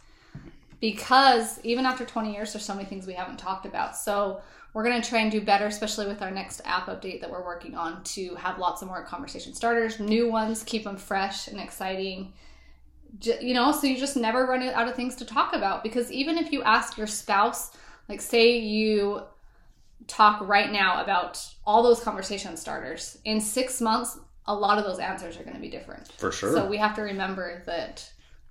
Because 0.80 1.58
even 1.64 1.86
after 1.86 2.04
20 2.04 2.32
years, 2.34 2.52
there's 2.52 2.64
so 2.64 2.74
many 2.74 2.86
things 2.86 3.06
we 3.06 3.14
haven't 3.14 3.38
talked 3.38 3.64
about. 3.66 3.96
So 3.96 4.40
we're 4.74 4.84
gonna 4.84 5.02
try 5.02 5.20
and 5.20 5.30
do 5.32 5.40
better, 5.40 5.66
especially 5.66 6.06
with 6.06 6.20
our 6.20 6.30
next 6.30 6.60
app 6.66 6.86
update 6.86 7.20
that 7.22 7.30
we're 7.30 7.44
working 7.44 7.74
on 7.74 8.02
to 8.04 8.34
have 8.34 8.58
lots 8.58 8.82
of 8.82 8.88
more 8.88 9.02
conversation 9.04 9.54
starters, 9.54 9.98
new 10.00 10.30
ones, 10.30 10.62
keep 10.64 10.84
them 10.84 10.96
fresh 10.98 11.48
and 11.48 11.58
exciting. 11.58 12.32
You 13.22 13.54
know, 13.54 13.72
so 13.72 13.86
you 13.86 13.96
just 13.96 14.16
never 14.16 14.44
run 14.44 14.62
out 14.62 14.88
of 14.88 14.94
things 14.94 15.16
to 15.16 15.24
talk 15.24 15.54
about. 15.54 15.82
Because 15.82 16.12
even 16.12 16.36
if 16.36 16.52
you 16.52 16.62
ask 16.62 16.98
your 16.98 17.06
spouse, 17.06 17.70
like 18.08 18.20
say 18.20 18.58
you 18.58 19.22
talk 20.06 20.46
right 20.46 20.70
now 20.70 21.02
about 21.02 21.44
all 21.64 21.82
those 21.82 22.00
conversation 22.00 22.56
starters. 22.56 23.18
In 23.24 23.40
six 23.40 23.80
months, 23.80 24.18
a 24.46 24.54
lot 24.54 24.78
of 24.78 24.84
those 24.84 24.98
answers 24.98 25.36
are 25.36 25.42
going 25.42 25.56
to 25.56 25.60
be 25.60 25.70
different. 25.70 26.10
for 26.12 26.30
sure. 26.30 26.52
So 26.52 26.66
we 26.66 26.76
have 26.76 26.94
to 26.96 27.02
remember 27.02 27.62
that 27.66 28.08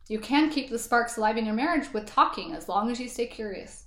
you 0.07 0.19
can 0.19 0.50
keep 0.50 0.69
the 0.69 0.79
sparks 0.79 1.17
alive 1.17 1.38
in 1.38 1.45
your 1.45 1.55
marriage 1.55 1.91
with 1.93 2.05
talking 2.05 2.53
as 2.53 2.67
long 2.67 2.91
as 2.91 3.00
you 3.00 3.07
stay 3.07 3.27
curious. 3.27 3.83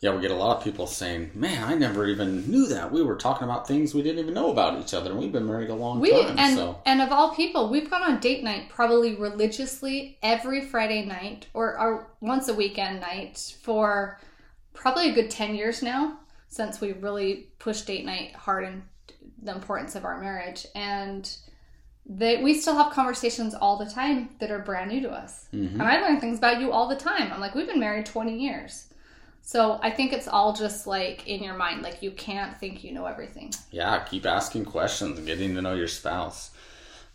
yeah, 0.00 0.14
we 0.14 0.20
get 0.20 0.30
a 0.30 0.34
lot 0.34 0.56
of 0.58 0.64
people 0.64 0.86
saying, 0.86 1.30
"Man, 1.34 1.64
I 1.64 1.74
never 1.74 2.06
even 2.06 2.50
knew 2.50 2.66
that. 2.66 2.92
We 2.92 3.02
were 3.02 3.16
talking 3.16 3.44
about 3.44 3.66
things 3.66 3.94
we 3.94 4.02
didn't 4.02 4.18
even 4.18 4.34
know 4.34 4.50
about 4.50 4.78
each 4.80 4.92
other, 4.92 5.10
and 5.10 5.18
we've 5.18 5.32
been 5.32 5.46
married 5.46 5.70
a 5.70 5.74
long 5.74 6.00
We 6.00 6.10
time." 6.10 6.38
and 6.38 6.56
so, 6.56 6.80
and 6.84 7.00
of 7.00 7.12
all 7.12 7.34
people, 7.34 7.70
we've 7.70 7.90
gone 7.90 8.02
on 8.02 8.20
date 8.20 8.42
night 8.44 8.68
probably 8.68 9.14
religiously 9.14 10.18
every 10.22 10.60
Friday 10.62 11.04
night 11.04 11.46
or, 11.54 11.78
or 11.80 12.08
once 12.20 12.48
a 12.48 12.54
weekend 12.54 13.00
night 13.00 13.54
for 13.62 14.20
probably 14.74 15.10
a 15.10 15.14
good 15.14 15.30
ten 15.30 15.54
years 15.54 15.82
now 15.82 16.18
since 16.48 16.80
we 16.80 16.92
really 16.92 17.48
pushed 17.58 17.86
date 17.86 18.04
night 18.04 18.34
hard 18.34 18.64
and 18.64 18.82
the 19.42 19.52
importance 19.52 19.94
of 19.94 20.04
our 20.04 20.20
marriage 20.20 20.66
and 20.74 21.36
that 22.08 22.42
we 22.42 22.54
still 22.54 22.76
have 22.76 22.92
conversations 22.92 23.54
all 23.54 23.76
the 23.76 23.90
time 23.90 24.30
that 24.38 24.50
are 24.50 24.60
brand 24.60 24.90
new 24.90 25.00
to 25.00 25.10
us. 25.10 25.48
Mm-hmm. 25.52 25.80
And 25.80 25.82
I 25.82 26.00
learn 26.00 26.20
things 26.20 26.38
about 26.38 26.60
you 26.60 26.72
all 26.72 26.88
the 26.88 26.96
time. 26.96 27.32
I'm 27.32 27.40
like, 27.40 27.54
we've 27.54 27.66
been 27.66 27.80
married 27.80 28.06
20 28.06 28.38
years. 28.38 28.86
So 29.42 29.78
I 29.82 29.90
think 29.90 30.12
it's 30.12 30.26
all 30.26 30.52
just 30.52 30.86
like 30.86 31.26
in 31.28 31.42
your 31.42 31.54
mind. 31.54 31.82
Like 31.82 32.02
you 32.02 32.10
can't 32.10 32.56
think 32.58 32.82
you 32.82 32.92
know 32.92 33.06
everything. 33.06 33.52
Yeah, 33.70 33.98
keep 34.00 34.26
asking 34.26 34.64
questions 34.64 35.18
and 35.18 35.26
getting 35.26 35.54
to 35.54 35.62
know 35.62 35.74
your 35.74 35.88
spouse. 35.88 36.50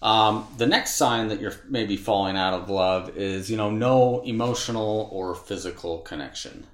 Um, 0.01 0.47
the 0.57 0.65
next 0.65 0.95
sign 0.95 1.27
that 1.27 1.39
you're 1.39 1.53
maybe 1.67 1.95
falling 1.95 2.38
out 2.38 2.53
of 2.53 2.69
love 2.69 3.17
is, 3.17 3.51
you 3.51 3.57
know, 3.57 3.69
no 3.69 4.21
emotional 4.21 5.09
or 5.11 5.35
physical 5.35 6.00
connection. 6.00 6.65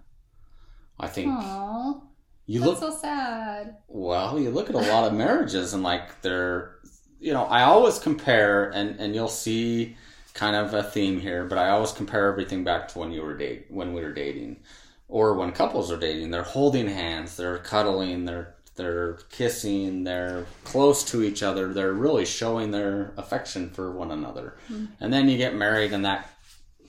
I 1.00 1.08
think 1.08 1.32
Aww, 1.32 2.02
you 2.48 2.62
that's 2.62 2.82
look 2.82 2.94
so 2.94 2.98
sad. 2.98 3.78
well, 3.88 4.40
you 4.40 4.50
look 4.50 4.70
at 4.70 4.76
a 4.76 4.80
lot 4.80 5.06
of 5.06 5.14
marriages 5.14 5.74
and 5.74 5.84
like 5.84 6.22
they're, 6.22 6.78
you 7.20 7.34
know, 7.34 7.44
I 7.44 7.64
always 7.64 8.00
compare 8.00 8.70
and 8.70 9.00
and 9.00 9.14
you'll 9.14 9.28
see 9.28 9.98
kind 10.34 10.56
of 10.56 10.74
a 10.74 10.84
theme 10.84 11.20
here, 11.20 11.46
but 11.46 11.58
I 11.58 11.70
always 11.70 11.92
compare 11.92 12.28
everything 12.32 12.64
back 12.64 12.88
to 12.90 13.00
when 13.00 13.12
you 13.12 13.22
were 13.22 13.36
date 13.36 13.66
when 13.70 13.94
we 13.94 14.02
were 14.02 14.14
dating, 14.14 14.62
or 15.10 15.34
when 15.34 15.52
couples 15.52 15.92
are 15.92 15.98
dating. 15.98 16.32
They're 16.32 16.44
holding 16.44 16.88
hands, 16.88 17.36
they're 17.36 17.58
cuddling, 17.58 18.26
they're 18.26 18.56
they're 18.76 19.14
kissing, 19.32 20.04
they're 20.04 20.46
close 20.64 21.04
to 21.06 21.24
each 21.24 21.44
other, 21.44 21.74
they're 21.74 21.94
really 21.94 22.26
showing 22.26 22.72
their 22.72 23.14
affection 23.18 23.72
for 23.72 23.92
one 23.92 24.12
another. 24.12 24.56
Mm-hmm. 24.72 24.86
And 25.02 25.12
then 25.12 25.28
you 25.28 25.38
get 25.38 25.56
married 25.56 25.92
and 25.92 26.06
that 26.06 26.30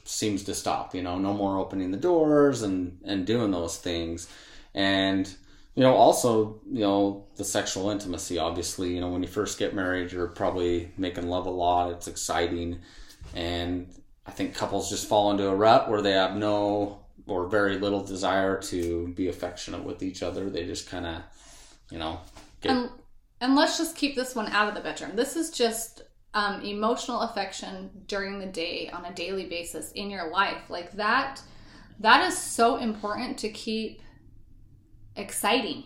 seems 0.05 0.45
to 0.45 0.55
stop, 0.55 0.95
you 0.95 1.03
know, 1.03 1.19
no 1.19 1.33
more 1.33 1.59
opening 1.59 1.91
the 1.91 1.97
doors 1.97 2.63
and 2.63 3.01
and 3.05 3.27
doing 3.27 3.51
those 3.51 3.77
things. 3.77 4.29
And 4.75 5.35
you 5.79 5.85
know, 5.85 5.95
also, 5.95 6.61
you 6.69 6.81
know, 6.81 7.25
the 7.37 7.45
sexual 7.45 7.91
intimacy, 7.91 8.37
obviously, 8.37 8.93
you 8.97 9.01
know, 9.01 9.11
when 9.11 9.23
you 9.23 9.29
first 9.29 9.61
get 9.61 9.77
married, 9.77 10.11
you're 10.11 10.27
probably 10.27 10.91
making 10.99 11.29
love 11.29 11.47
a 11.47 11.51
lot. 11.51 11.93
It's 11.93 12.09
exciting. 12.09 12.81
And 13.33 13.89
I 14.27 14.33
think 14.33 14.57
couples 14.57 14.91
just 14.91 15.07
fall 15.07 15.31
into 15.31 15.47
a 15.47 15.55
rut 15.55 15.89
where 15.89 16.03
they 16.03 16.11
have 16.11 16.35
no 16.35 16.99
or 17.29 17.47
very 17.47 17.79
little 17.79 18.03
desire 18.03 18.61
to 18.63 19.15
be 19.15 19.29
affectionate 19.29 19.85
with 19.85 20.03
each 20.03 20.21
other. 20.21 20.51
They 20.51 20.67
just 20.67 20.91
kind 20.91 21.07
of, 21.07 21.23
you 21.93 21.99
know, 21.99 22.19
get. 22.61 22.73
And, 22.73 22.91
and 23.41 23.55
let's 23.55 23.79
just 23.79 23.95
keep 23.95 24.17
this 24.17 24.35
one 24.35 24.49
out 24.49 24.69
of 24.69 24.75
the 24.75 24.81
bedroom. 24.81 25.15
This 25.15 25.37
is 25.37 25.49
just 25.49 26.03
um, 26.35 26.61
emotional 26.63 27.21
affection 27.21 27.89
during 28.09 28.41
the 28.41 28.47
day 28.47 28.91
on 28.93 29.05
a 29.05 29.15
daily 29.15 29.47
basis 29.47 29.93
in 29.93 30.11
your 30.11 30.29
life. 30.29 30.69
Like 30.69 30.91
that, 30.95 31.41
that 32.01 32.27
is 32.27 32.37
so 32.37 32.79
important 32.79 33.39
to 33.39 33.49
keep 33.51 34.03
exciting. 35.19 35.85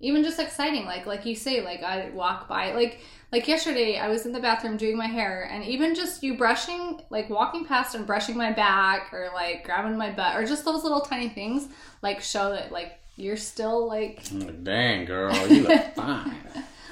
Even 0.00 0.22
just 0.22 0.38
exciting, 0.38 0.84
like 0.84 1.06
like 1.06 1.24
you 1.24 1.34
say, 1.34 1.62
like 1.64 1.82
I 1.82 2.10
walk 2.10 2.48
by, 2.48 2.72
like 2.74 3.00
like 3.32 3.48
yesterday, 3.48 3.98
I 3.98 4.08
was 4.08 4.26
in 4.26 4.32
the 4.32 4.40
bathroom 4.40 4.76
doing 4.76 4.96
my 4.96 5.06
hair, 5.06 5.48
and 5.50 5.64
even 5.64 5.94
just 5.94 6.22
you 6.22 6.36
brushing, 6.36 7.00
like 7.08 7.30
walking 7.30 7.64
past 7.64 7.94
and 7.94 8.06
brushing 8.06 8.36
my 8.36 8.52
back, 8.52 9.12
or 9.14 9.30
like 9.32 9.64
grabbing 9.64 9.96
my 9.96 10.10
butt, 10.12 10.36
or 10.36 10.44
just 10.44 10.64
those 10.66 10.82
little 10.82 11.00
tiny 11.00 11.30
things, 11.30 11.68
like 12.02 12.20
show 12.20 12.50
that 12.50 12.70
like 12.72 12.98
you're 13.16 13.38
still 13.38 13.88
like 13.88 14.22
Dang, 14.62 15.06
girl, 15.06 15.34
you 15.48 15.62
look 15.66 15.94
fine. 15.94 16.36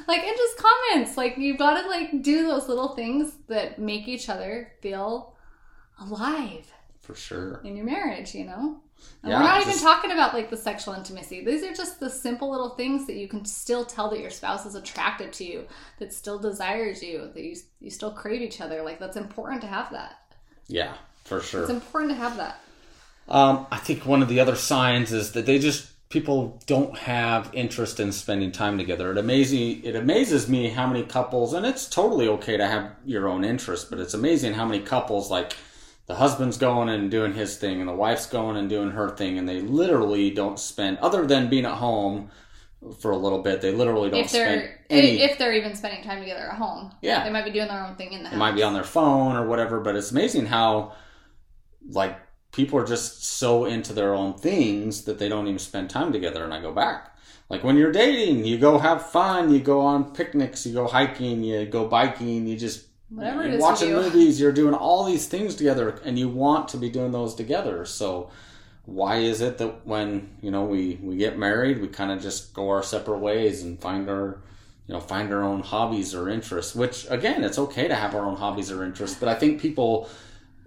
like 0.09 0.23
and 0.25 0.37
just 0.37 0.57
comments 0.57 1.19
like 1.19 1.37
you 1.37 1.59
gotta 1.59 1.87
like 1.87 2.23
do 2.23 2.47
those 2.47 2.69
little 2.69 2.89
things 2.95 3.33
that 3.49 3.79
make 3.79 4.09
each 4.09 4.31
other 4.31 4.73
feel 4.81 5.35
alive 6.01 6.73
For 7.03 7.15
sure. 7.15 7.61
in 7.65 7.77
your 7.77 7.85
marriage 7.87 8.35
you 8.35 8.45
know 8.47 8.81
and 9.23 9.33
Yeah, 9.33 9.39
we're 9.39 9.43
not 9.43 9.61
even 9.63 9.79
talking 9.79 10.11
about 10.11 10.35
like 10.35 10.51
the 10.51 10.57
sexual 10.57 10.95
intimacy 10.95 11.45
these 11.45 11.63
are 11.63 11.73
just 11.75 12.01
the 12.01 12.11
simple 12.11 12.51
little 12.51 12.71
things 12.71 13.07
that 13.07 13.15
you 13.17 13.29
can 13.29 13.45
still 13.45 13.85
tell 13.85 14.11
that 14.11 14.21
your 14.21 14.31
spouse 14.31 14.67
is 14.67 14.75
attracted 14.75 15.33
to 15.35 15.45
you 15.45 15.67
that 15.99 16.13
still 16.13 16.39
desires 16.39 17.03
you 17.03 17.31
that 17.35 17.43
you, 17.45 17.57
you 17.81 17.91
still 17.91 18.11
crave 18.13 18.43
each 18.43 18.61
other 18.61 18.83
like 18.83 18.99
that's 18.99 19.17
important 19.17 19.61
to 19.61 19.67
have 19.67 19.91
that 19.91 20.17
Yeah, 20.69 20.95
for 21.25 21.41
sure. 21.41 21.63
it's 21.63 21.71
important 21.71 22.13
to 22.13 22.17
have 22.17 22.37
that 22.37 22.61
Um, 23.29 23.67
I 23.71 23.79
think 23.79 24.05
one 24.07 24.23
of 24.23 24.29
the 24.29 24.41
other 24.41 24.57
signs 24.57 25.13
is 25.13 25.33
that 25.33 25.47
they 25.47 25.59
just 25.59 25.91
people 26.11 26.61
don't 26.67 26.97
have 26.99 27.51
interest 27.53 27.99
in 27.99 28.13
spending 28.13 28.53
time 28.53 28.79
together. 28.79 29.11
It 29.11 29.19
amazing 29.19 29.83
it 29.85 29.97
amazes 29.97 30.49
me 30.49 30.69
how 30.69 30.87
many 30.87 31.03
couples, 31.05 31.53
and 31.55 31.65
it's 31.67 31.89
totally 31.89 32.29
okay 32.29 32.57
to 32.57 32.67
have 32.67 32.93
your 33.05 33.29
own 33.29 33.45
interest, 33.45 33.91
but 33.91 33.99
it's 33.99 34.15
amazing 34.15 34.55
how 34.55 34.67
many 34.67 34.81
couples 34.85 35.31
like 35.31 35.57
the 36.07 36.17
husband's 36.17 36.59
going 36.59 36.89
and 36.89 37.11
doing 37.11 37.33
his 37.33 37.57
thing, 37.57 37.81
and 37.81 37.89
the 37.89 37.95
wife's 37.95 38.27
going 38.27 38.57
and 38.57 38.69
doing 38.69 38.91
her 38.91 39.11
thing, 39.11 39.39
and 39.39 39.49
they 39.49 39.61
literally 39.61 40.31
don't 40.31 40.59
spend 40.59 40.99
other 40.99 41.27
than 41.27 41.49
being 41.49 41.65
at 41.65 41.75
home 41.75 42.31
for 43.01 43.11
a 43.11 43.17
little 43.17 43.41
bit. 43.43 43.63
They 43.63 43.73
literally 43.73 44.11
don't 44.11 44.21
if 44.21 44.29
spend 44.31 44.61
they're 44.61 44.81
any. 44.91 45.23
if 45.23 45.39
they're 45.39 45.55
even 45.55 45.75
spending 45.75 46.05
time 46.05 46.21
together 46.21 46.51
at 46.51 46.59
home 46.59 46.93
Yeah. 47.01 47.25
they 47.25 47.31
might 47.31 47.47
be 47.47 47.51
doing 47.51 47.69
their 47.69 47.83
own 47.83 47.97
thing 47.97 48.13
in 48.13 48.23
the 48.23 48.27
It 48.29 48.33
house 48.33 48.39
might 48.39 48.55
be 48.55 48.63
on 48.63 48.75
their 48.75 48.85
phone 48.85 49.37
or 49.37 49.47
whatever, 49.47 49.81
but 49.81 49.97
it's 49.97 50.11
amazing 50.11 50.47
how 50.47 50.93
like 51.89 52.19
people 52.53 52.79
are 52.79 52.87
just 52.87 53.25
so 53.25 53.65
into 53.65 53.93
their 53.93 54.15
own 54.15 54.35
things 54.35 55.05
that 55.05 55.19
they 55.19 55.29
don't 55.29 55.47
even 55.47 55.59
spend 55.59 55.91
time 55.91 56.13
together. 56.13 56.45
And 56.45 56.53
I 56.53 56.61
go 56.61 56.73
back. 56.73 57.17
Like 57.51 57.65
when 57.65 57.77
you're 57.77 57.93
dating, 57.93 58.45
you 58.45 58.59
go 58.59 58.79
have 58.79 59.07
fun, 59.11 59.53
you 59.53 59.61
go 59.61 59.81
on 59.81 60.15
picnics, 60.15 60.65
you 60.67 60.73
go 60.73 60.87
hiking, 60.87 61.43
you 61.43 61.67
go 61.67 61.87
biking, 61.89 62.47
you 62.47 62.57
just 62.57 62.87
Whatever 63.15 63.43
it 63.43 63.47
you're 63.47 63.55
is 63.55 63.59
you 63.59 63.63
watching 63.63 63.89
do. 63.91 63.97
movies, 63.97 64.41
you're 64.41 64.53
doing 64.53 64.75
all 64.75 65.05
these 65.05 65.27
things 65.27 65.55
together 65.55 66.01
and 66.05 66.19
you 66.19 66.29
want 66.29 66.69
to 66.69 66.77
be 66.77 66.91
doing 66.91 67.13
those 67.13 67.35
together. 67.35 67.85
So 67.85 68.31
why 68.87 69.17
is 69.17 69.41
it 69.41 69.59
that 69.59 69.87
when, 69.87 70.37
you 70.41 70.51
know, 70.51 70.65
we, 70.65 70.99
we 71.03 71.17
get 71.17 71.39
married, 71.39 71.81
we 71.81 71.89
kind 71.89 72.11
of 72.11 72.21
just 72.21 72.55
go 72.55 72.71
our 72.71 72.83
separate 72.83 73.19
ways 73.19 73.63
and 73.63 73.81
find 73.81 74.09
our 74.09 74.39
you 74.87 74.93
know, 74.93 75.01
find 75.01 75.33
our 75.33 75.43
own 75.43 75.63
hobbies 75.63 76.15
or 76.15 76.29
interests, 76.29 76.75
which 76.75 77.07
again, 77.09 77.43
it's 77.43 77.59
okay 77.59 77.89
to 77.89 77.95
have 77.95 78.15
our 78.15 78.25
own 78.25 78.37
hobbies 78.37 78.71
or 78.71 78.85
interests, 78.85 79.19
but 79.19 79.29
I 79.29 79.35
think 79.35 79.61
people 79.61 80.11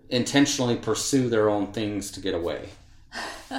intentionally 0.10 0.76
pursue 0.76 1.30
their 1.30 1.50
own 1.50 1.72
things 1.72 2.12
to 2.12 2.20
get 2.20 2.34
away. 2.34 2.70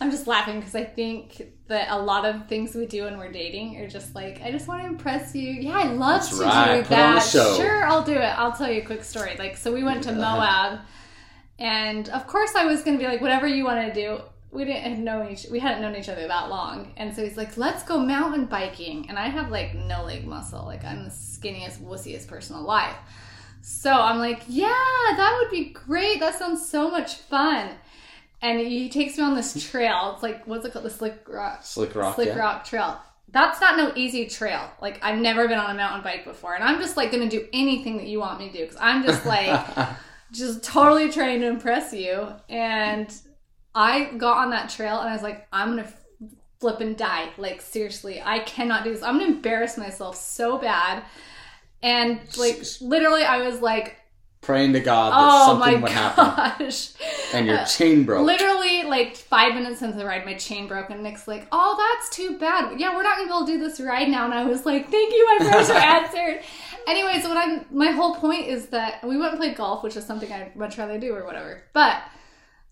I'm 0.00 0.10
just 0.10 0.26
laughing 0.26 0.60
because 0.60 0.74
I 0.74 0.84
think 0.84 1.52
that 1.72 1.90
a 1.90 1.98
lot 1.98 2.26
of 2.26 2.46
things 2.48 2.74
we 2.74 2.84
do 2.84 3.04
when 3.04 3.16
we're 3.18 3.32
dating 3.32 3.78
are 3.78 3.88
just 3.88 4.14
like, 4.14 4.42
I 4.42 4.50
just 4.50 4.68
want 4.68 4.82
to 4.82 4.88
impress 4.88 5.34
you. 5.34 5.50
Yeah, 5.50 5.78
I 5.78 5.84
love 5.84 6.20
That's 6.20 6.38
to 6.38 6.44
right. 6.44 6.74
do 6.76 6.80
Put 6.82 6.90
that. 6.90 7.22
Sure, 7.22 7.86
I'll 7.86 8.04
do 8.04 8.12
it. 8.12 8.38
I'll 8.38 8.52
tell 8.52 8.70
you 8.70 8.82
a 8.82 8.84
quick 8.84 9.02
story. 9.02 9.36
Like, 9.38 9.56
so 9.56 9.72
we 9.72 9.82
went 9.82 10.02
to 10.04 10.12
Moab, 10.12 10.80
and 11.58 12.08
of 12.10 12.26
course 12.26 12.54
I 12.54 12.66
was 12.66 12.82
going 12.82 12.98
to 12.98 13.02
be 13.02 13.08
like, 13.08 13.22
whatever 13.22 13.46
you 13.46 13.64
want 13.64 13.86
to 13.88 14.00
do. 14.00 14.20
We 14.50 14.66
didn't 14.66 15.02
know 15.02 15.26
each. 15.30 15.46
We 15.50 15.60
hadn't 15.60 15.80
known 15.80 15.96
each 15.96 16.10
other 16.10 16.28
that 16.28 16.50
long, 16.50 16.92
and 16.98 17.16
so 17.16 17.24
he's 17.24 17.38
like, 17.38 17.56
"Let's 17.56 17.84
go 17.84 17.98
mountain 17.98 18.44
biking." 18.44 19.08
And 19.08 19.18
I 19.18 19.28
have 19.28 19.50
like 19.50 19.74
no 19.74 20.04
leg 20.04 20.26
muscle. 20.26 20.66
Like 20.66 20.84
I'm 20.84 21.04
the 21.04 21.10
skinniest, 21.10 21.80
wussiest 21.80 22.26
person 22.26 22.56
alive. 22.56 22.94
So 23.62 23.90
I'm 23.90 24.18
like, 24.18 24.42
"Yeah, 24.46 24.68
that 25.16 25.38
would 25.40 25.50
be 25.50 25.70
great. 25.70 26.20
That 26.20 26.38
sounds 26.38 26.68
so 26.68 26.90
much 26.90 27.14
fun." 27.14 27.70
And 28.42 28.58
he 28.58 28.88
takes 28.88 29.16
me 29.16 29.24
on 29.24 29.34
this 29.34 29.70
trail. 29.70 30.12
It's 30.14 30.22
like 30.22 30.46
what's 30.46 30.66
it 30.66 30.72
called? 30.72 30.84
The 30.84 30.90
slick 30.90 31.26
rock, 31.28 31.64
Slick 31.64 31.94
Rock, 31.94 32.16
slick 32.16 32.28
yeah. 32.28 32.38
rock 32.38 32.64
trail. 32.64 33.00
That's 33.30 33.60
not 33.60 33.78
no 33.78 33.92
easy 33.96 34.26
trail. 34.26 34.68
Like 34.82 34.98
I've 35.02 35.18
never 35.18 35.48
been 35.48 35.58
on 35.58 35.70
a 35.70 35.74
mountain 35.74 36.02
bike 36.02 36.24
before, 36.24 36.54
and 36.54 36.62
I'm 36.62 36.80
just 36.80 36.96
like 36.96 37.12
gonna 37.12 37.30
do 37.30 37.46
anything 37.52 37.96
that 37.98 38.06
you 38.06 38.18
want 38.18 38.40
me 38.40 38.50
to 38.50 38.52
do 38.52 38.64
because 38.64 38.76
I'm 38.80 39.04
just 39.04 39.24
like 39.24 39.64
just 40.32 40.62
totally 40.62 41.10
trying 41.10 41.40
to 41.40 41.46
impress 41.46 41.92
you. 41.92 42.28
And 42.48 43.14
I 43.74 44.12
got 44.16 44.38
on 44.38 44.50
that 44.50 44.68
trail 44.70 44.98
and 44.98 45.08
I 45.08 45.12
was 45.12 45.22
like, 45.22 45.46
I'm 45.52 45.70
gonna 45.70 45.92
flip 46.60 46.80
and 46.80 46.96
die. 46.96 47.30
Like 47.38 47.60
seriously, 47.60 48.20
I 48.22 48.40
cannot 48.40 48.84
do 48.84 48.92
this. 48.92 49.02
I'm 49.02 49.18
gonna 49.18 49.32
embarrass 49.32 49.78
myself 49.78 50.16
so 50.16 50.58
bad. 50.58 51.04
And 51.82 52.20
like 52.36 52.62
literally, 52.80 53.22
I 53.22 53.46
was 53.48 53.60
like, 53.60 53.96
Praying 54.42 54.72
to 54.72 54.80
God 54.80 55.12
that 55.12 55.18
oh 55.20 55.60
something 55.60 55.80
would 55.82 55.92
happen. 55.92 56.68
And 57.32 57.46
your 57.46 57.58
uh, 57.58 57.64
chain 57.64 58.04
broke. 58.04 58.26
Literally, 58.26 58.82
like 58.82 59.14
five 59.16 59.54
minutes 59.54 59.82
into 59.82 59.96
the 59.96 60.04
ride, 60.04 60.26
my 60.26 60.34
chain 60.34 60.66
broke, 60.66 60.90
and 60.90 61.00
Nick's 61.00 61.28
like, 61.28 61.46
"Oh, 61.52 61.76
that's 61.78 62.14
too 62.14 62.38
bad. 62.38 62.78
Yeah, 62.80 62.92
we're 62.92 63.04
not 63.04 63.18
gonna 63.18 63.28
be 63.28 63.34
able 63.34 63.46
to 63.46 63.52
do 63.52 63.58
this 63.60 63.80
ride 63.80 64.08
now." 64.08 64.24
And 64.24 64.34
I 64.34 64.44
was 64.44 64.66
like, 64.66 64.90
"Thank 64.90 65.12
you, 65.12 65.38
my 65.38 65.48
prayers 65.48 65.70
are 65.70 65.78
answered." 65.78 66.42
Anyways, 66.88 67.22
what 67.22 67.36
I'm 67.36 67.66
my 67.70 67.92
whole 67.92 68.16
point 68.16 68.48
is 68.48 68.66
that 68.70 69.04
we 69.04 69.16
went 69.16 69.30
and 69.30 69.38
played 69.38 69.56
golf, 69.56 69.84
which 69.84 69.96
is 69.96 70.04
something 70.04 70.32
I'd 70.32 70.56
much 70.56 70.76
rather 70.76 70.98
do 70.98 71.14
or 71.14 71.24
whatever. 71.24 71.62
But 71.72 72.02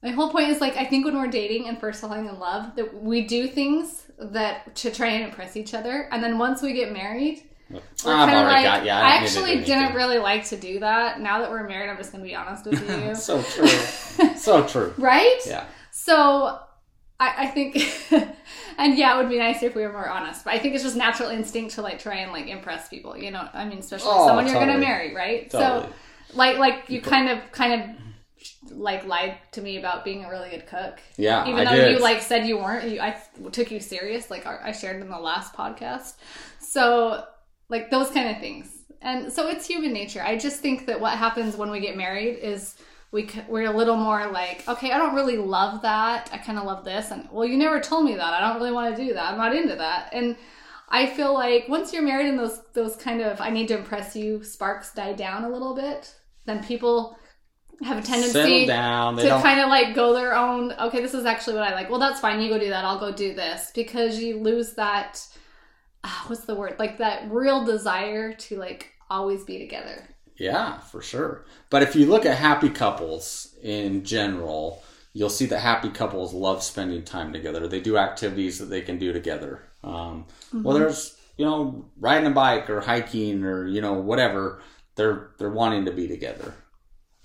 my 0.03 0.11
whole 0.11 0.31
point 0.31 0.49
is 0.49 0.61
like 0.61 0.77
I 0.77 0.85
think 0.85 1.05
when 1.05 1.17
we're 1.17 1.29
dating 1.29 1.69
and 1.69 1.79
first 1.79 2.01
falling 2.01 2.27
in 2.27 2.39
love, 2.41 2.75
that 2.75 3.01
we 3.01 3.27
do 3.29 3.47
things 3.47 4.07
that 4.19 4.75
to 4.75 4.91
try 4.91 5.07
and 5.09 5.25
impress 5.25 5.57
each 5.57 5.73
other, 5.73 6.09
and 6.11 6.21
then 6.21 6.37
once 6.37 6.63
we 6.63 6.73
get 6.73 6.93
married, 6.93 7.45
I've 7.73 8.29
already 8.29 8.45
like, 8.45 8.65
got 8.65 8.85
you. 8.85 8.91
I, 8.91 9.17
I, 9.17 9.19
to 9.19 9.25
actually 9.25 9.65
didn't 9.65 9.95
really 9.95 10.19
like 10.19 10.45
to 10.47 10.57
do 10.57 10.81
that. 10.81 11.21
Now 11.21 11.41
that 11.41 11.51
we're 11.51 11.69
married, 11.69 11.91
I'm 11.91 11.97
just 11.97 12.13
gonna 12.13 12.25
be 12.25 12.35
honest 12.35 12.67
with 12.67 12.89
you. 13.07 13.15
so 13.15 13.43
true. 13.43 13.69
so 14.37 14.67
true. 14.67 14.95
right? 14.99 15.39
Yeah. 15.47 15.65
So 15.91 16.59
I, 17.21 17.45
I 17.45 17.47
think, 17.49 17.77
and 18.79 18.97
yeah, 18.97 19.15
it 19.15 19.19
would 19.19 19.29
be 19.29 19.39
nicer 19.39 19.67
if 19.67 19.75
we 19.75 19.83
were 19.83 19.93
more 19.93 20.09
honest. 20.09 20.45
But 20.45 20.55
I 20.55 20.59
think 20.59 20.75
it's 20.75 20.83
just 20.83 20.97
natural 20.97 21.31
instinct 21.31 21.75
to 21.75 21.83
like 21.83 21.99
try 21.99 22.17
and 22.17 22.33
like 22.33 22.47
impress 22.47 22.89
people. 22.89 23.17
You 23.17 23.31
know, 23.31 23.49
I 23.53 23.65
mean, 23.67 23.79
especially 23.79 24.11
Oh, 24.13 24.27
someone 24.27 24.47
you're 24.47 24.55
gonna 24.55 24.79
marry, 24.79 25.15
right? 25.15 25.51
Totally. 25.51 25.87
So, 25.87 25.93
like, 26.35 26.59
like 26.59 26.85
you 26.89 27.01
kind 27.01 27.29
of, 27.29 27.53
kind 27.53 27.83
of 27.83 27.91
like 28.73 29.07
lied 29.07 29.37
to 29.53 29.61
me 29.61 29.77
about 29.79 30.05
being 30.05 30.25
a 30.25 30.31
really 30.31 30.51
good 30.51 30.67
cook. 30.67 30.99
Yeah, 31.17 31.47
Even 31.47 31.67
I 31.67 31.77
though 31.77 31.89
you 31.89 31.99
like 31.99 32.23
said 32.23 32.47
you 32.47 32.57
weren't, 32.59 32.89
you, 32.89 33.01
I 33.01 33.21
took 33.53 33.71
you 33.71 33.81
serious. 33.81 34.31
Like 34.31 34.47
I 34.47 34.59
I 34.65 34.73
shared 34.73 35.01
in 35.01 35.09
the 35.09 35.19
last 35.19 35.55
podcast. 35.55 36.15
So 36.61 37.25
like 37.71 37.91
those 37.91 38.11
kind 38.11 38.29
of 38.29 38.41
things. 38.41 38.69
and 39.01 39.33
so 39.33 39.49
it's 39.49 39.67
human 39.67 39.93
nature. 39.93 40.23
I 40.23 40.37
just 40.37 40.61
think 40.61 40.87
that 40.87 41.01
what 41.01 41.17
happens 41.17 41.57
when 41.57 41.71
we 41.71 41.81
get 41.81 41.97
married 41.97 42.39
is 42.39 42.75
we 43.13 43.29
we're 43.49 43.71
a 43.73 43.77
little 43.77 43.97
more 43.97 44.31
like, 44.31 44.69
okay, 44.69 44.93
I 44.93 44.99
don't 44.99 45.15
really 45.15 45.39
love 45.39 45.83
that. 45.83 46.29
I 46.33 46.39
kind 46.39 46.59
of 46.59 46.65
love 46.65 46.85
this, 46.85 47.11
and 47.11 47.29
well, 47.33 47.47
you 47.47 47.57
never 47.57 47.81
told 47.81 48.05
me 48.05 48.15
that. 48.17 48.35
I 48.35 48.41
don't 48.41 48.57
really 48.61 48.73
want 48.73 48.95
to 48.95 49.03
do 49.05 49.15
that. 49.15 49.33
I'm 49.33 49.39
not 49.39 49.55
into 49.55 49.77
that, 49.77 50.11
and 50.13 50.37
I 50.89 51.07
feel 51.07 51.33
like 51.33 51.69
once 51.69 51.93
you're 51.93 52.03
married 52.03 52.27
and 52.27 52.39
those 52.39 52.61
those 52.73 52.97
kind 52.97 53.21
of 53.23 53.41
I 53.41 53.51
need 53.51 53.69
to 53.69 53.79
impress 53.79 54.15
you 54.15 54.45
sparks 54.45 54.93
die 54.93 55.13
down 55.15 55.45
a 55.45 55.49
little 55.49 55.75
bit, 55.75 56.15
then 56.45 56.63
people 56.63 57.17
have 57.83 57.99
a 57.99 58.03
tendency 58.03 58.67
down. 58.67 59.17
To 59.17 59.23
don't. 59.23 59.43
kind 59.43 59.61
of 59.61 59.69
like 59.69 59.95
go 59.95 60.13
their 60.13 60.37
own 60.37 60.73
okay 60.73 61.01
this 61.01 61.15
is 61.15 61.25
actually 61.25 61.55
what 61.55 61.63
i 61.63 61.75
like 61.75 61.89
well 61.89 61.99
that's 61.99 62.21
fine 62.21 62.39
you 62.41 62.51
go 62.51 62.59
do 62.59 62.69
that 62.69 62.85
i'll 62.85 63.01
go 63.01 63.11
do 63.11 63.35
this 63.35 63.71
because 63.75 64.21
you 64.21 64.39
lose 64.39 64.75
that 64.75 65.27
ah, 66.05 66.25
what's 66.27 66.45
the 66.45 66.55
word 66.55 66.77
like 66.79 66.99
that 66.99 67.31
real 67.31 67.65
desire 67.65 68.33
to 68.33 68.57
like 68.57 68.93
always 69.09 69.45
be 69.45 69.59
together 69.59 70.09
Yeah, 70.37 70.79
for 70.79 71.03
sure. 71.03 71.45
But 71.69 71.83
if 71.83 71.95
you 71.95 72.07
look 72.07 72.25
at 72.25 72.39
happy 72.39 72.71
couples 72.71 73.55
in 73.63 74.05
general, 74.05 74.83
you'll 75.13 75.29
see 75.29 75.45
that 75.47 75.59
happy 75.59 75.91
couples 75.91 76.33
love 76.33 76.63
spending 76.63 77.05
time 77.05 77.31
together. 77.35 77.69
They 77.69 77.81
do 77.81 77.99
activities 77.99 78.59
that 78.59 78.71
they 78.71 78.81
can 78.81 78.99
do 78.99 79.13
together. 79.13 79.61
Um, 79.85 80.25
Whether 80.63 80.89
it's 80.89 81.17
you 81.37 81.45
know 81.45 81.85
riding 81.99 82.27
a 82.27 82.31
bike 82.31 82.71
or 82.71 82.81
hiking 82.81 83.45
or 83.45 83.67
you 83.67 83.83
know 83.83 83.93
whatever, 83.95 84.63
they're 84.95 85.31
they're 85.39 85.51
wanting 85.51 85.85
to 85.85 85.93
be 85.93 86.09
together 86.09 86.55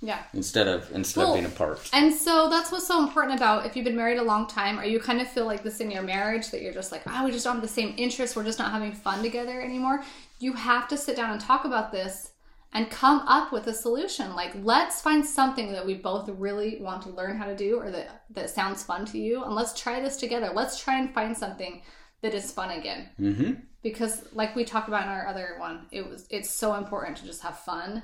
yeah. 0.05 0.23
Instead 0.33 0.67
of 0.67 0.91
instead 0.93 1.21
Well, 1.21 1.29
of 1.31 1.35
being 1.35 1.45
apart. 1.45 1.89
and 1.93 2.13
so 2.13 2.47
that's 2.49 2.71
what's 2.71 2.87
so 2.87 3.01
important 3.01 3.35
about 3.35 3.65
if 3.65 3.75
you've 3.75 3.85
been 3.85 3.95
married 3.95 4.19
a 4.19 4.23
long 4.23 4.47
time 4.47 4.79
or 4.79 4.85
you 4.85 4.99
kind 4.99 5.19
of 5.19 5.27
feel 5.27 5.45
like 5.45 5.63
this 5.63 5.79
in 5.79 5.89
your 5.89 6.03
marriage 6.03 6.51
that 6.51 6.61
you're 6.61 6.73
just 6.73 6.91
like 6.91 7.01
oh 7.07 7.25
we 7.25 7.31
just 7.31 7.43
don't 7.43 7.55
have 7.55 7.61
the 7.61 7.67
same 7.67 7.93
interests. 7.97 8.35
We're 8.35 8.43
just 8.43 8.59
not 8.59 8.71
having 8.71 8.93
fun 8.93 9.23
together 9.23 9.61
anymore. 9.61 10.03
You 10.39 10.53
have 10.53 10.87
to 10.89 10.97
sit 10.97 11.15
down 11.15 11.31
and 11.31 11.41
talk 11.41 11.65
about 11.65 11.91
this 11.91 12.31
and 12.73 12.89
come 12.89 13.19
up 13.27 13.51
with 13.51 13.67
a 13.67 13.73
solution. 13.73 14.35
Like 14.35 14.51
let's 14.61 15.01
find 15.01 15.25
something 15.25 15.71
that 15.71 15.85
we 15.85 15.95
both 15.95 16.29
really 16.29 16.77
want 16.81 17.01
to 17.03 17.09
learn 17.09 17.37
how 17.37 17.45
to 17.45 17.55
do 17.55 17.79
or 17.79 17.89
that 17.91 18.23
that 18.31 18.49
sounds 18.51 18.83
fun 18.83 19.05
to 19.07 19.17
you 19.17 19.43
and 19.43 19.55
let's 19.55 19.79
try 19.79 19.99
this 19.99 20.17
together. 20.17 20.51
Let's 20.53 20.79
try 20.79 20.99
and 20.99 21.13
find 21.13 21.35
something 21.35 21.81
that 22.21 22.33
is 22.33 22.51
fun 22.51 22.71
again. 22.71 23.09
Hmm 23.17 23.53
because 23.85 24.23
like 24.33 24.55
we 24.55 24.65
talked 24.65 24.87
about 24.87 25.03
in 25.03 25.09
our 25.09 25.27
other 25.27 25.57
one 25.59 25.85
it 25.91 26.09
was 26.09 26.25
it's 26.31 26.49
so 26.49 26.73
important 26.73 27.15
to 27.15 27.23
just 27.23 27.43
have 27.43 27.59
fun 27.59 28.01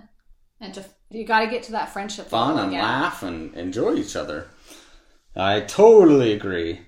and 0.61 0.73
to 0.75 0.85
you 1.09 1.25
got 1.25 1.41
to 1.41 1.47
get 1.47 1.63
to 1.63 1.73
that 1.73 1.91
friendship 1.91 2.27
Fun 2.27 2.57
and 2.57 2.69
again. 2.69 2.83
laugh 2.83 3.21
and 3.23 3.53
enjoy 3.55 3.95
each 3.95 4.15
other. 4.15 4.47
I 5.35 5.61
totally 5.61 6.31
agree. 6.31 6.81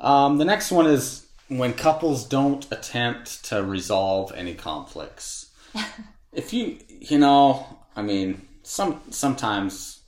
Um, 0.00 0.38
the 0.38 0.44
next 0.44 0.70
one 0.72 0.86
is 0.86 1.26
when 1.48 1.74
couples 1.74 2.24
don't 2.26 2.66
attempt 2.72 3.44
to 3.46 3.62
resolve 3.62 4.32
any 4.34 4.54
conflicts. 4.54 5.52
if 6.32 6.52
you, 6.52 6.78
you 6.88 7.18
know, 7.18 7.66
I 7.94 8.02
mean, 8.02 8.46
some 8.62 9.00
sometimes 9.10 10.00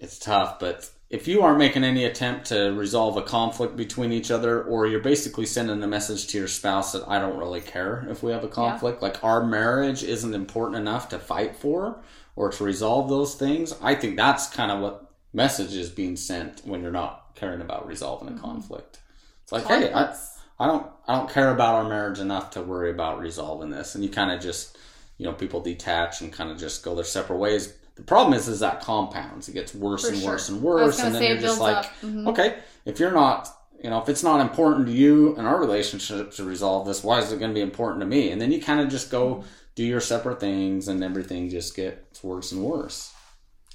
it's 0.00 0.18
tough, 0.18 0.58
but 0.58 0.90
if 1.10 1.26
you 1.26 1.42
aren't 1.42 1.58
making 1.58 1.82
any 1.82 2.04
attempt 2.04 2.46
to 2.46 2.70
resolve 2.70 3.16
a 3.16 3.22
conflict 3.22 3.76
between 3.76 4.12
each 4.12 4.30
other, 4.30 4.62
or 4.62 4.86
you're 4.86 5.00
basically 5.00 5.46
sending 5.46 5.82
a 5.82 5.88
message 5.88 6.28
to 6.28 6.38
your 6.38 6.46
spouse 6.46 6.92
that 6.92 7.08
I 7.08 7.18
don't 7.18 7.38
really 7.38 7.60
care 7.60 8.06
if 8.08 8.22
we 8.22 8.30
have 8.30 8.44
a 8.44 8.48
conflict, 8.48 9.02
like 9.02 9.22
our 9.24 9.44
marriage 9.44 10.04
isn't 10.04 10.34
important 10.34 10.78
enough 10.78 11.08
to 11.08 11.18
fight 11.18 11.56
for 11.56 12.00
or 12.36 12.50
to 12.50 12.64
resolve 12.64 13.08
those 13.08 13.34
things, 13.34 13.74
I 13.82 13.94
think 13.94 14.16
that's 14.16 14.48
kind 14.48 14.70
of 14.70 14.80
what 14.80 15.10
message 15.32 15.74
is 15.74 15.90
being 15.90 16.16
sent 16.16 16.62
when 16.64 16.82
you're 16.82 16.90
not 16.90 17.34
caring 17.34 17.60
about 17.60 17.86
resolving 17.86 18.28
a 18.34 18.38
conflict. 18.38 18.98
It's 19.42 19.52
like, 19.52 19.66
hey, 19.66 19.92
I, 19.92 20.14
I 20.58 20.66
don't 20.66 20.86
I 21.08 21.16
don't 21.16 21.30
care 21.30 21.50
about 21.50 21.76
our 21.76 21.88
marriage 21.88 22.18
enough 22.18 22.50
to 22.52 22.62
worry 22.62 22.90
about 22.90 23.18
resolving 23.18 23.70
this. 23.70 23.94
And 23.94 24.04
you 24.04 24.10
kind 24.10 24.30
of 24.30 24.40
just 24.40 24.76
you 25.18 25.26
know 25.26 25.32
people 25.32 25.60
detach 25.60 26.20
and 26.20 26.32
kind 26.32 26.50
of 26.50 26.58
just 26.58 26.82
go 26.84 26.94
their 26.94 27.04
separate 27.04 27.38
ways. 27.38 27.74
The 27.96 28.02
problem 28.02 28.34
is 28.34 28.48
is 28.48 28.60
that 28.60 28.80
compounds. 28.80 29.48
It 29.48 29.52
gets 29.52 29.74
worse 29.74 30.02
For 30.02 30.08
and 30.08 30.18
sure. 30.18 30.30
worse 30.30 30.48
and 30.48 30.62
worse, 30.62 31.00
and 31.00 31.14
then 31.14 31.22
you're 31.22 31.36
just 31.38 31.60
like. 31.60 31.84
Mhm. 32.02 32.28
okay, 32.28 32.58
if 32.84 32.98
you're 33.00 33.12
not 33.12 33.48
you 33.82 33.90
know 33.90 34.00
if 34.00 34.08
it's 34.08 34.22
not 34.22 34.40
important 34.40 34.86
to 34.86 34.92
you 34.92 35.34
and 35.36 35.46
our 35.46 35.58
relationship 35.58 36.32
to 36.32 36.44
resolve 36.44 36.86
this, 36.86 37.02
why 37.02 37.18
is 37.18 37.32
it 37.32 37.38
going 37.38 37.50
to 37.50 37.54
be 37.54 37.60
important 37.60 38.00
to 38.00 38.06
me? 38.06 38.30
And 38.30 38.40
then 38.40 38.52
you 38.52 38.60
kind 38.60 38.80
of 38.80 38.88
just 38.88 39.10
go 39.10 39.44
do 39.74 39.84
your 39.84 40.00
separate 40.00 40.40
things, 40.40 40.88
and 40.88 41.02
everything 41.04 41.48
just 41.50 41.74
gets 41.76 42.22
worse 42.22 42.52
and 42.52 42.62
worse. 42.62 43.12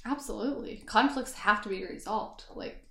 Absolutely. 0.04 0.82
Conflicts 0.86 1.32
have 1.34 1.62
to 1.62 1.68
be 1.68 1.84
resolved. 1.84 2.44
Like, 2.54 2.84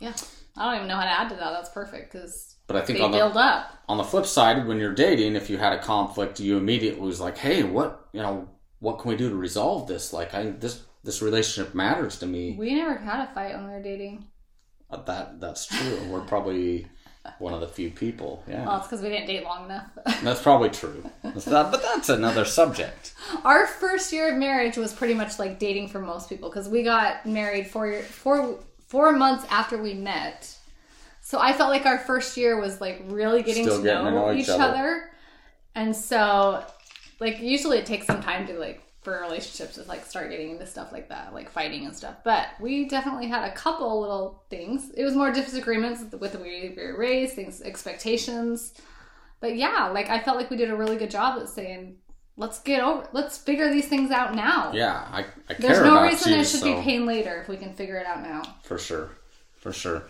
yeah. 0.00 0.12
I 0.56 0.66
don't 0.66 0.76
even 0.76 0.88
know 0.88 0.96
how 0.96 1.04
to 1.04 1.10
add 1.10 1.28
to 1.30 1.36
that. 1.36 1.50
That's 1.52 1.70
perfect 1.70 2.12
because 2.12 2.56
But 2.66 2.76
I 2.76 2.80
think 2.82 2.98
they 2.98 3.04
on 3.04 3.12
the 3.12 3.18
build 3.18 3.36
up. 3.36 3.78
on 3.88 3.96
the 3.98 4.04
flip 4.04 4.26
side, 4.26 4.66
when 4.66 4.78
you're 4.78 4.94
dating, 4.94 5.36
if 5.36 5.48
you 5.48 5.58
had 5.58 5.72
a 5.72 5.78
conflict, 5.82 6.40
you 6.40 6.56
immediately 6.58 7.00
was 7.06 7.20
like, 7.20 7.38
"Hey, 7.38 7.62
what 7.62 8.08
you 8.12 8.20
know, 8.20 8.48
what 8.80 8.98
can 8.98 9.10
we 9.10 9.16
do 9.16 9.28
to 9.30 9.36
resolve 9.36 9.86
this? 9.86 10.12
Like, 10.12 10.34
I 10.34 10.50
this 10.50 10.82
this 11.04 11.22
relationship 11.22 11.74
matters 11.74 12.18
to 12.18 12.26
me." 12.26 12.56
We 12.58 12.74
never 12.74 12.96
had 12.96 13.28
a 13.30 13.32
fight 13.32 13.54
when 13.54 13.68
we 13.68 13.72
were 13.74 13.82
dating. 13.82 14.26
Uh, 14.90 15.02
That 15.04 15.40
that's 15.40 15.66
true. 15.66 16.08
We're 16.10 16.22
probably 16.26 16.88
one 17.38 17.52
of 17.52 17.60
the 17.60 17.68
few 17.68 17.90
people. 17.90 18.42
Yeah, 18.48 18.66
Well, 18.66 18.78
it's 18.78 18.86
because 18.86 19.02
we 19.02 19.08
didn't 19.08 19.26
date 19.26 19.44
long 19.44 19.66
enough. 19.66 19.86
that's 20.22 20.42
probably 20.42 20.70
true. 20.70 21.04
That's 21.22 21.44
that, 21.46 21.70
but 21.70 21.82
that's 21.82 22.08
another 22.08 22.44
subject. 22.44 23.14
Our 23.44 23.66
first 23.66 24.12
year 24.12 24.32
of 24.32 24.38
marriage 24.38 24.76
was 24.76 24.92
pretty 24.92 25.14
much 25.14 25.38
like 25.38 25.58
dating 25.58 25.88
for 25.88 26.00
most 26.00 26.28
people 26.28 26.48
because 26.48 26.68
we 26.68 26.82
got 26.82 27.26
married 27.26 27.66
four, 27.66 27.88
year, 27.88 28.02
four, 28.02 28.58
four 28.86 29.12
months 29.12 29.46
after 29.50 29.80
we 29.80 29.94
met. 29.94 30.56
So 31.20 31.38
I 31.38 31.52
felt 31.52 31.70
like 31.70 31.86
our 31.86 31.98
first 31.98 32.36
year 32.36 32.60
was 32.60 32.80
like 32.80 33.02
really 33.06 33.42
getting, 33.42 33.64
to, 33.64 33.82
getting 33.82 33.84
know 33.84 34.04
to 34.04 34.10
know 34.10 34.32
each 34.32 34.44
each 34.44 34.48
other. 34.48 34.64
other. 34.64 35.10
And 35.74 35.94
so, 35.94 36.64
like, 37.20 37.40
usually 37.40 37.78
it 37.78 37.86
takes 37.86 38.06
some 38.06 38.22
time 38.22 38.46
to 38.48 38.58
like 38.58 38.82
for 39.02 39.20
relationships 39.20 39.76
to 39.76 39.82
like 39.84 40.04
start 40.04 40.30
getting 40.30 40.50
into 40.50 40.66
stuff 40.66 40.92
like 40.92 41.08
that, 41.08 41.32
like 41.32 41.50
fighting 41.50 41.86
and 41.86 41.96
stuff. 41.96 42.16
But 42.22 42.48
we 42.60 42.86
definitely 42.86 43.28
had 43.28 43.44
a 43.44 43.52
couple 43.52 44.00
little 44.00 44.42
things. 44.50 44.90
It 44.90 45.04
was 45.04 45.14
more 45.14 45.32
disagreements 45.32 46.04
with 46.18 46.32
the 46.32 46.38
way 46.38 46.74
we 46.76 46.82
were 46.82 46.98
raised, 46.98 47.34
things, 47.34 47.62
expectations. 47.62 48.74
But 49.40 49.56
yeah, 49.56 49.88
like 49.88 50.10
I 50.10 50.20
felt 50.20 50.36
like 50.36 50.50
we 50.50 50.56
did 50.56 50.70
a 50.70 50.76
really 50.76 50.96
good 50.96 51.10
job 51.10 51.40
at 51.40 51.48
saying, 51.48 51.96
let's 52.36 52.58
get 52.60 52.82
over, 52.82 53.08
let's 53.12 53.38
figure 53.38 53.70
these 53.70 53.88
things 53.88 54.10
out 54.10 54.34
now. 54.34 54.72
Yeah, 54.74 55.06
I, 55.10 55.24
I 55.48 55.54
There's 55.58 55.80
no 55.80 56.02
reason 56.02 56.32
you, 56.32 56.40
it 56.40 56.44
should 56.46 56.60
so 56.60 56.74
be 56.74 56.82
pain 56.82 57.06
later 57.06 57.40
if 57.40 57.48
we 57.48 57.56
can 57.56 57.74
figure 57.74 57.96
it 57.96 58.06
out 58.06 58.22
now. 58.22 58.42
for 58.62 58.76
sure, 58.78 59.10
for 59.56 59.72
sure. 59.72 60.04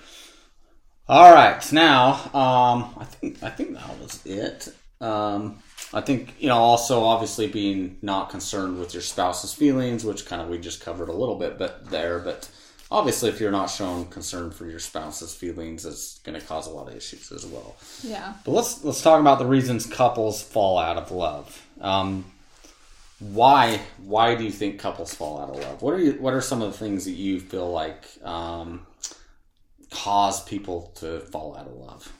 All 1.09 1.33
right, 1.33 1.73
now 1.73 2.13
um, 2.35 2.95
I 2.99 3.05
think 3.05 3.43
I 3.43 3.51
think 3.51 3.75
that 3.75 4.01
was 4.01 4.25
it. 4.27 4.73
Um, 5.01 5.59
I 5.93 6.01
think 6.01 6.35
you 6.39 6.49
know 6.49 6.57
also 6.57 7.03
obviously 7.03 7.49
being 7.49 7.99
not 8.03 8.31
concerned 8.31 8.79
with 8.79 8.95
your 8.95 9.03
spouse's 9.03 9.53
feelings, 9.53 10.05
which 10.05 10.27
kind 10.27 10.41
of 10.41 10.49
we 10.49 10.59
just 10.59 10.81
covered 10.81 11.09
a 11.09 11.13
little 11.13 11.37
bit, 11.37 11.59
but 11.59 11.91
there, 11.91 12.19
but 12.21 12.49
obviously 12.91 13.29
if 13.29 13.41
you're 13.41 13.51
not 13.51 13.67
showing 13.67 14.07
concern 14.07 14.51
for 14.51 14.67
your 14.67 14.79
spouse's 14.79 15.35
feelings, 15.35 15.85
it's 15.85 16.19
going 16.21 16.39
to 16.39 16.47
cause 16.47 16.67
a 16.67 16.71
lot 16.71 16.89
of 16.89 16.97
issues 16.97 17.31
as 17.33 17.47
well. 17.47 17.77
Yeah. 18.03 18.35
But 18.45 18.53
let's 18.53 18.85
let's 18.85 19.03
talk 19.03 19.21
about 19.21 19.39
the 19.39 19.47
reasons 19.47 19.87
couples 19.87 20.43
fall 20.43 20.79
out 20.79 20.97
of 20.97 21.11
love. 21.11 21.67
Um, 21.81 22.25
why 23.19 23.81
why 23.99 24.35
do 24.35 24.45
you 24.45 24.51
think 24.51 24.81
couples 24.81 25.15
fall 25.15 25.41
out 25.41 25.51
of 25.51 25.57
love? 25.57 25.83
What 25.83 25.95
are 25.95 26.01
you, 26.01 26.13
what 26.15 26.35
are 26.35 26.41
some 26.41 26.63
of 26.63 26.73
the 26.73 26.79
things 26.79 27.05
that 27.05 27.13
you 27.13 27.41
feel 27.41 27.71
like 27.71 28.07
um, 28.25 28.87
cause 29.91 30.43
people 30.45 30.93
to 30.97 31.21
fall 31.21 31.57
out 31.57 31.67
of 31.67 31.75
love? 31.75 32.13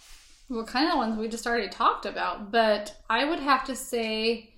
Well, 0.51 0.65
kind 0.65 0.87
of 0.87 0.93
the 0.93 0.99
ones 0.99 1.17
we 1.17 1.29
just 1.29 1.47
already 1.47 1.69
talked 1.69 2.07
about, 2.07 2.51
but 2.51 2.97
I 3.09 3.25
would 3.25 3.39
have 3.39 3.65
to 3.67 3.77
say, 3.77 4.53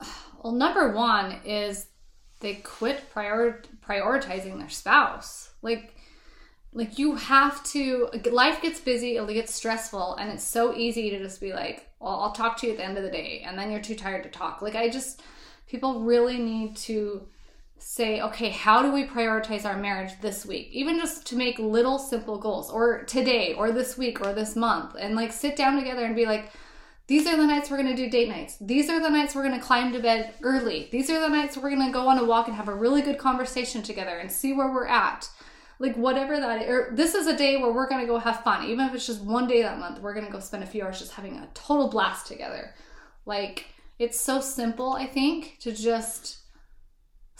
well, 0.42 0.54
number 0.54 0.92
one 0.92 1.40
is 1.44 1.88
they 2.40 2.54
quit 2.54 3.10
prior- 3.12 3.62
prioritizing 3.86 4.58
their 4.58 4.70
spouse. 4.70 5.50
Like, 5.60 5.94
like 6.72 6.98
you 6.98 7.16
have 7.16 7.62
to. 7.64 8.08
Life 8.32 8.62
gets 8.62 8.80
busy, 8.80 9.16
it 9.16 9.28
gets 9.34 9.52
stressful, 9.52 10.14
and 10.14 10.30
it's 10.30 10.44
so 10.44 10.74
easy 10.74 11.10
to 11.10 11.18
just 11.18 11.40
be 11.40 11.52
like, 11.52 11.90
"Well, 11.98 12.20
I'll 12.20 12.32
talk 12.32 12.56
to 12.58 12.66
you 12.66 12.72
at 12.72 12.78
the 12.78 12.84
end 12.84 12.96
of 12.96 13.02
the 13.02 13.10
day," 13.10 13.42
and 13.44 13.58
then 13.58 13.70
you're 13.70 13.82
too 13.82 13.96
tired 13.96 14.22
to 14.22 14.30
talk. 14.30 14.62
Like, 14.62 14.76
I 14.76 14.88
just 14.88 15.20
people 15.66 16.00
really 16.00 16.38
need 16.38 16.76
to 16.76 17.26
say, 17.80 18.20
okay, 18.20 18.50
how 18.50 18.82
do 18.82 18.92
we 18.92 19.06
prioritize 19.06 19.64
our 19.64 19.76
marriage 19.76 20.12
this 20.20 20.44
week? 20.44 20.68
Even 20.70 20.98
just 20.98 21.26
to 21.26 21.36
make 21.36 21.58
little 21.58 21.98
simple 21.98 22.38
goals, 22.38 22.70
or 22.70 23.04
today, 23.04 23.54
or 23.54 23.72
this 23.72 23.96
week, 23.96 24.20
or 24.20 24.32
this 24.32 24.54
month, 24.54 24.94
and 25.00 25.16
like 25.16 25.32
sit 25.32 25.56
down 25.56 25.76
together 25.76 26.04
and 26.04 26.14
be 26.14 26.26
like, 26.26 26.50
these 27.06 27.26
are 27.26 27.36
the 27.36 27.46
nights 27.46 27.70
we're 27.70 27.78
gonna 27.78 27.96
do 27.96 28.08
date 28.08 28.28
nights. 28.28 28.56
These 28.60 28.88
are 28.88 29.00
the 29.00 29.08
nights 29.08 29.34
we're 29.34 29.42
gonna 29.42 29.60
climb 29.60 29.92
to 29.92 29.98
bed 29.98 30.34
early. 30.42 30.88
These 30.92 31.10
are 31.10 31.18
the 31.18 31.28
nights 31.28 31.56
we're 31.56 31.70
gonna 31.70 31.90
go 31.90 32.06
on 32.06 32.18
a 32.18 32.24
walk 32.24 32.46
and 32.46 32.56
have 32.56 32.68
a 32.68 32.74
really 32.74 33.02
good 33.02 33.18
conversation 33.18 33.82
together 33.82 34.18
and 34.18 34.30
see 34.30 34.52
where 34.52 34.70
we're 34.70 34.86
at. 34.86 35.28
Like 35.80 35.96
whatever 35.96 36.38
that 36.38 36.62
is, 36.62 36.68
or 36.68 36.90
this 36.92 37.14
is 37.14 37.26
a 37.26 37.36
day 37.36 37.56
where 37.56 37.72
we're 37.72 37.88
gonna 37.88 38.06
go 38.06 38.18
have 38.18 38.44
fun. 38.44 38.66
Even 38.66 38.86
if 38.86 38.94
it's 38.94 39.06
just 39.06 39.22
one 39.22 39.48
day 39.48 39.62
that 39.62 39.78
month, 39.78 40.00
we're 40.00 40.14
gonna 40.14 40.30
go 40.30 40.38
spend 40.38 40.62
a 40.62 40.66
few 40.66 40.84
hours 40.84 40.98
just 40.98 41.14
having 41.14 41.38
a 41.38 41.48
total 41.54 41.88
blast 41.88 42.26
together. 42.26 42.74
Like 43.24 43.66
it's 43.98 44.20
so 44.20 44.40
simple, 44.40 44.92
I 44.92 45.06
think, 45.06 45.56
to 45.60 45.72
just 45.72 46.39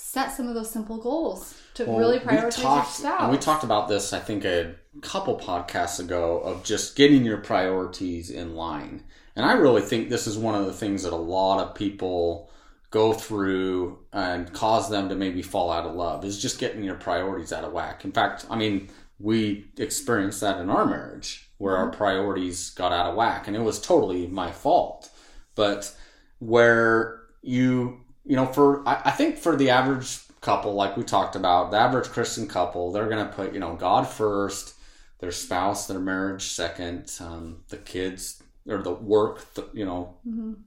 set 0.01 0.33
some 0.33 0.49
of 0.49 0.55
those 0.55 0.71
simple 0.71 0.97
goals 0.97 1.55
to 1.75 1.85
Well, 1.85 1.99
really 1.99 2.19
prioritize 2.19 2.63
talked- 2.63 3.01
your 3.01 3.11
spouse. 3.11 3.23
And 3.23 3.31
we 3.31 3.39
talked 3.39 3.65
about 3.65 3.89
this, 3.89 4.13
I 4.13 4.19
think, 4.19 4.45
a 4.45 4.75
couple 5.03 5.39
podcasts 5.39 6.01
ago 6.01 6.41
of 6.41 6.65
just 6.65 6.97
getting 6.97 7.25
your 7.25 7.39
priorities 7.39 8.31
in 8.31 8.57
line. 8.57 9.05
And 9.37 9.45
I 9.45 9.53
really 9.53 9.83
think 9.83 10.09
this 10.09 10.27
is 10.27 10.37
one 10.37 10.55
of 10.55 10.67
the 10.67 10.73
things 10.73 11.03
that 11.03 11.13
a 11.13 11.17
lot 11.17 11.61
of 11.61 11.75
people 11.75 12.51
go 12.91 13.13
through 13.13 13.99
and 14.13 14.53
cause 14.53 14.91
them 14.91 15.09
to 15.09 15.15
maybe 15.15 15.43
fall 15.43 15.71
out 15.71 15.87
of 15.87 15.95
love 15.95 16.25
is 16.25 16.43
just 16.43 16.59
getting 16.59 16.83
your 16.83 16.97
priorities 16.97 17.53
out 17.53 17.63
of 17.63 17.73
whack. 17.73 18.05
In 18.05 18.11
fact, 18.11 18.47
I 18.51 18.57
mean, 18.57 18.89
we 19.21 19.71
experienced 19.77 20.41
that 20.41 20.61
in 20.61 20.71
our 20.71 20.87
marriage 20.87 21.51
where 21.59 21.77
our 21.77 21.89
mm-hmm. 21.89 21.99
priorities 21.99 22.71
got 22.71 22.91
out 22.93 23.07
of 23.07 23.15
whack 23.15 23.47
and 23.47 23.55
it 23.55 23.61
was 23.61 23.81
totally 23.81 24.27
my 24.27 24.51
fault. 24.51 25.11
But 25.55 25.95
where 26.41 27.21
you, 27.43 28.00
you 28.25 28.37
know, 28.37 28.47
for, 28.47 28.87
I, 28.89 29.03
I 29.07 29.11
think 29.11 29.39
for 29.39 29.57
the 29.57 29.71
average 29.71 30.21
couple, 30.41 30.75
like 30.75 30.97
we 30.97 31.05
talked 31.05 31.37
about, 31.37 31.71
the 31.71 31.79
average 31.79 32.09
Christian 32.09 32.47
couple, 32.47 32.93
they're 32.93 33.09
going 33.09 33.27
to 33.27 33.33
put, 33.33 33.53
you 33.53 33.61
know, 33.61 33.75
God 33.75 34.07
first, 34.09 34.75
their 35.19 35.33
spouse, 35.33 35.87
their 35.87 36.01
marriage 36.01 36.45
second, 36.45 37.13
um, 37.21 37.63
the 37.69 37.77
kids 37.77 38.43
or 38.69 38.83
the 38.83 38.93
work, 38.93 39.55
th- 39.55 39.69
you 39.73 39.85
know, 39.85 40.15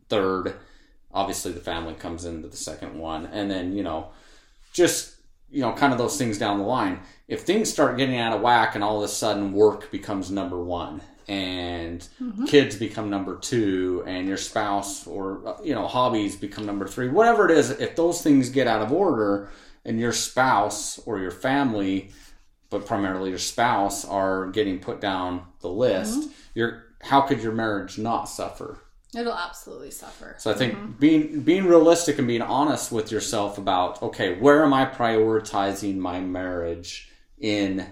third. 0.10 0.56
Obviously, 1.13 1.52
the 1.52 1.60
family 1.60 1.94
comes 1.94 2.26
into 2.26 2.48
the 2.48 2.58
second 2.58 2.98
one, 2.98 3.28
and 3.28 3.50
then 3.50 3.76
you 3.76 3.84
know, 3.84 4.10
just 4.74 5.16
you 5.52 5.62
know, 5.62 5.72
kind 5.74 5.94
of 5.94 6.00
those 6.00 6.18
things 6.18 6.38
down 6.38 6.58
the 6.58 6.66
line. 6.66 7.00
If 7.28 7.42
things 7.42 7.72
start 7.72 7.98
getting 7.98 8.18
out 8.18 8.36
of 8.36 8.42
whack, 8.42 8.76
and 8.76 8.84
all 8.84 8.98
of 8.98 9.04
a 9.04 9.08
sudden 9.08 9.54
work 9.54 9.92
becomes 9.92 10.32
number 10.32 10.60
one, 10.62 11.02
and 11.28 12.08
mm-hmm. 12.22 12.46
kids 12.46 12.76
become 12.76 13.10
number 13.10 13.38
two, 13.38 14.04
and 14.06 14.28
your 14.28 14.38
spouse 14.38 15.08
or 15.08 15.58
you 15.64 15.74
know 15.74 15.88
hobbies 15.88 16.36
become 16.36 16.66
number 16.66 16.88
three, 16.88 17.10
whatever 17.10 17.50
it 17.50 17.58
is, 17.58 17.72
if 17.72 17.96
those 17.96 18.22
things 18.22 18.50
get 18.50 18.68
out 18.68 18.82
of 18.82 18.92
order, 18.92 19.50
and 19.86 20.00
your 20.00 20.14
spouse 20.14 21.00
or 21.06 21.20
your 21.20 21.32
family 21.32 22.12
but 22.74 22.88
primarily 22.88 23.30
your 23.30 23.40
spouse 23.40 24.04
are 24.04 24.48
getting 24.48 24.80
put 24.80 25.00
down 25.00 25.46
the 25.62 25.70
list, 25.70 26.22
mm-hmm. 26.22 26.32
you're 26.56 26.84
how 27.04 27.22
could 27.22 27.44
your 27.44 27.52
marriage 27.52 27.98
not 27.98 28.26
suffer? 28.26 28.80
It'll 29.16 29.36
absolutely 29.36 29.92
suffer. 29.92 30.36
So 30.40 30.50
I 30.50 30.56
think 30.56 30.74
mm-hmm. 30.74 30.92
being 30.94 31.42
being 31.42 31.66
realistic 31.66 32.18
and 32.18 32.28
being 32.28 32.42
honest 32.42 32.92
with 32.92 33.12
yourself 33.12 33.58
about 33.58 34.02
okay, 34.02 34.40
where 34.40 34.64
am 34.64 34.74
I 34.74 34.86
prioritizing 34.86 35.98
my 35.98 36.20
marriage 36.20 37.10
in 37.40 37.86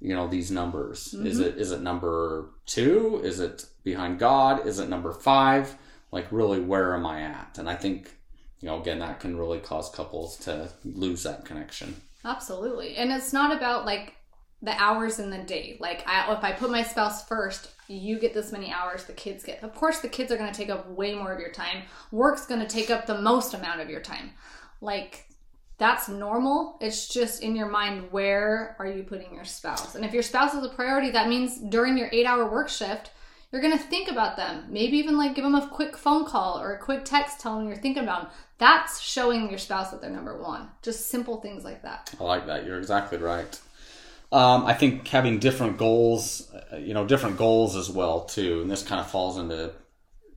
you 0.00 0.14
know 0.14 0.28
these 0.28 0.50
numbers? 0.50 1.12
Is 1.12 1.38
it 1.38 1.58
is 1.58 1.70
it 1.70 1.82
number 1.82 2.50
two? 2.66 3.20
Is 3.24 3.40
it 3.40 3.66
behind 3.84 4.18
God? 4.18 4.66
Is 4.66 4.78
it 4.78 4.88
number 4.88 5.12
five? 5.12 5.76
Like 6.10 6.26
really, 6.30 6.60
where 6.60 6.94
am 6.94 7.06
I 7.06 7.22
at? 7.22 7.56
And 7.58 7.68
I 7.68 7.74
think 7.74 8.16
you 8.60 8.68
know 8.68 8.80
again 8.80 9.00
that 9.00 9.20
can 9.20 9.38
really 9.38 9.58
cause 9.58 9.90
couples 9.90 10.36
to 10.38 10.70
lose 10.84 11.22
that 11.24 11.44
connection. 11.44 11.96
Absolutely. 12.24 12.96
And 12.96 13.10
it's 13.10 13.32
not 13.32 13.56
about 13.56 13.84
like 13.84 14.14
the 14.62 14.80
hours 14.80 15.18
in 15.18 15.30
the 15.30 15.38
day. 15.38 15.76
Like 15.80 16.06
I, 16.06 16.32
if 16.32 16.44
I 16.44 16.52
put 16.52 16.70
my 16.70 16.84
spouse 16.84 17.26
first, 17.26 17.70
you 17.88 18.18
get 18.18 18.32
this 18.32 18.52
many 18.52 18.72
hours, 18.72 19.04
the 19.04 19.12
kids 19.12 19.42
get. 19.42 19.62
Of 19.64 19.74
course, 19.74 19.98
the 19.98 20.08
kids 20.08 20.30
are 20.30 20.36
going 20.36 20.52
to 20.52 20.56
take 20.56 20.70
up 20.70 20.88
way 20.88 21.14
more 21.14 21.32
of 21.32 21.40
your 21.40 21.50
time. 21.50 21.82
Work's 22.12 22.46
going 22.46 22.60
to 22.60 22.66
take 22.66 22.90
up 22.90 23.06
the 23.06 23.20
most 23.20 23.54
amount 23.54 23.80
of 23.80 23.90
your 23.90 24.00
time. 24.00 24.30
Like 24.80 25.26
that's 25.82 26.08
normal. 26.08 26.76
It's 26.80 27.08
just 27.08 27.42
in 27.42 27.56
your 27.56 27.68
mind 27.68 28.12
where 28.12 28.76
are 28.78 28.86
you 28.86 29.02
putting 29.02 29.34
your 29.34 29.44
spouse? 29.44 29.96
And 29.96 30.04
if 30.04 30.12
your 30.12 30.22
spouse 30.22 30.54
is 30.54 30.62
a 30.64 30.68
priority, 30.68 31.10
that 31.10 31.28
means 31.28 31.58
during 31.58 31.98
your 31.98 32.08
8-hour 32.10 32.48
work 32.52 32.68
shift, 32.68 33.10
you're 33.50 33.60
to 33.60 33.76
think 33.76 34.08
about 34.08 34.36
them. 34.36 34.66
Maybe 34.68 34.98
even 34.98 35.18
like 35.18 35.34
give 35.34 35.42
them 35.42 35.56
a 35.56 35.66
quick 35.66 35.96
phone 35.96 36.24
call 36.24 36.60
or 36.60 36.72
a 36.72 36.78
quick 36.78 37.04
text 37.04 37.40
telling 37.40 37.64
them 37.64 37.68
you're 37.68 37.82
thinking 37.82 38.04
about 38.04 38.22
them. 38.22 38.30
That's 38.58 39.00
showing 39.00 39.50
your 39.50 39.58
spouse 39.58 39.90
that 39.90 40.00
they're 40.00 40.08
number 40.08 40.40
1. 40.40 40.68
Just 40.82 41.08
simple 41.08 41.40
things 41.40 41.64
like 41.64 41.82
that. 41.82 42.14
I 42.20 42.22
like 42.22 42.46
that. 42.46 42.64
You're 42.64 42.78
exactly 42.78 43.18
right. 43.18 43.60
Um, 44.30 44.64
I 44.64 44.74
think 44.74 45.08
having 45.08 45.40
different 45.40 45.78
goals, 45.78 46.48
uh, 46.72 46.76
you 46.76 46.94
know, 46.94 47.04
different 47.08 47.38
goals 47.38 47.74
as 47.74 47.90
well 47.90 48.20
too, 48.20 48.62
and 48.62 48.70
this 48.70 48.84
kind 48.84 49.00
of 49.00 49.10
falls 49.10 49.36
into, 49.36 49.72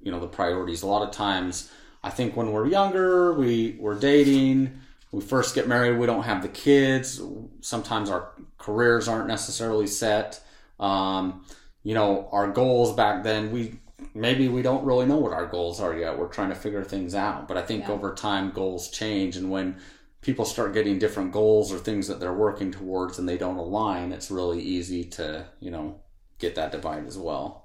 you 0.01 0.11
know, 0.11 0.19
the 0.19 0.27
priorities. 0.27 0.81
A 0.81 0.87
lot 0.87 1.07
of 1.07 1.11
times, 1.13 1.71
I 2.03 2.09
think 2.09 2.35
when 2.35 2.51
we're 2.51 2.67
younger, 2.67 3.33
we 3.33 3.77
we're 3.79 3.99
dating, 3.99 4.81
we 5.11 5.21
first 5.21 5.55
get 5.55 5.67
married, 5.67 5.97
we 5.97 6.05
don't 6.05 6.23
have 6.23 6.41
the 6.41 6.49
kids. 6.49 7.21
Sometimes 7.61 8.09
our 8.09 8.31
careers 8.57 9.07
aren't 9.07 9.27
necessarily 9.27 9.87
set. 9.87 10.41
Um, 10.79 11.45
you 11.83 11.93
know, 11.93 12.27
our 12.31 12.51
goals 12.51 12.93
back 12.93 13.23
then, 13.23 13.51
we 13.51 13.79
maybe 14.13 14.47
we 14.47 14.61
don't 14.61 14.85
really 14.85 15.05
know 15.05 15.17
what 15.17 15.33
our 15.33 15.45
goals 15.45 15.79
are 15.79 15.95
yet. 15.95 16.17
We're 16.17 16.27
trying 16.27 16.49
to 16.49 16.55
figure 16.55 16.83
things 16.83 17.15
out. 17.15 17.47
But 17.47 17.57
I 17.57 17.61
think 17.61 17.87
Yeah. 17.87 17.93
over 17.93 18.13
time, 18.13 18.51
goals 18.51 18.89
change, 18.89 19.37
and 19.37 19.49
when 19.51 19.77
people 20.21 20.45
start 20.45 20.73
getting 20.73 20.97
different 20.99 21.31
goals 21.31 21.71
or 21.71 21.77
things 21.77 22.07
that 22.07 22.19
they're 22.19 22.33
working 22.33 22.71
towards 22.71 23.19
and 23.19 23.29
they 23.29 23.37
don't 23.37 23.57
align, 23.57 24.11
it's 24.11 24.31
really 24.31 24.59
easy 24.61 25.03
to, 25.03 25.45
you 25.59 25.69
know, 25.71 25.99
get 26.39 26.55
that 26.55 26.71
divide 26.71 27.05
as 27.05 27.17
well. 27.17 27.64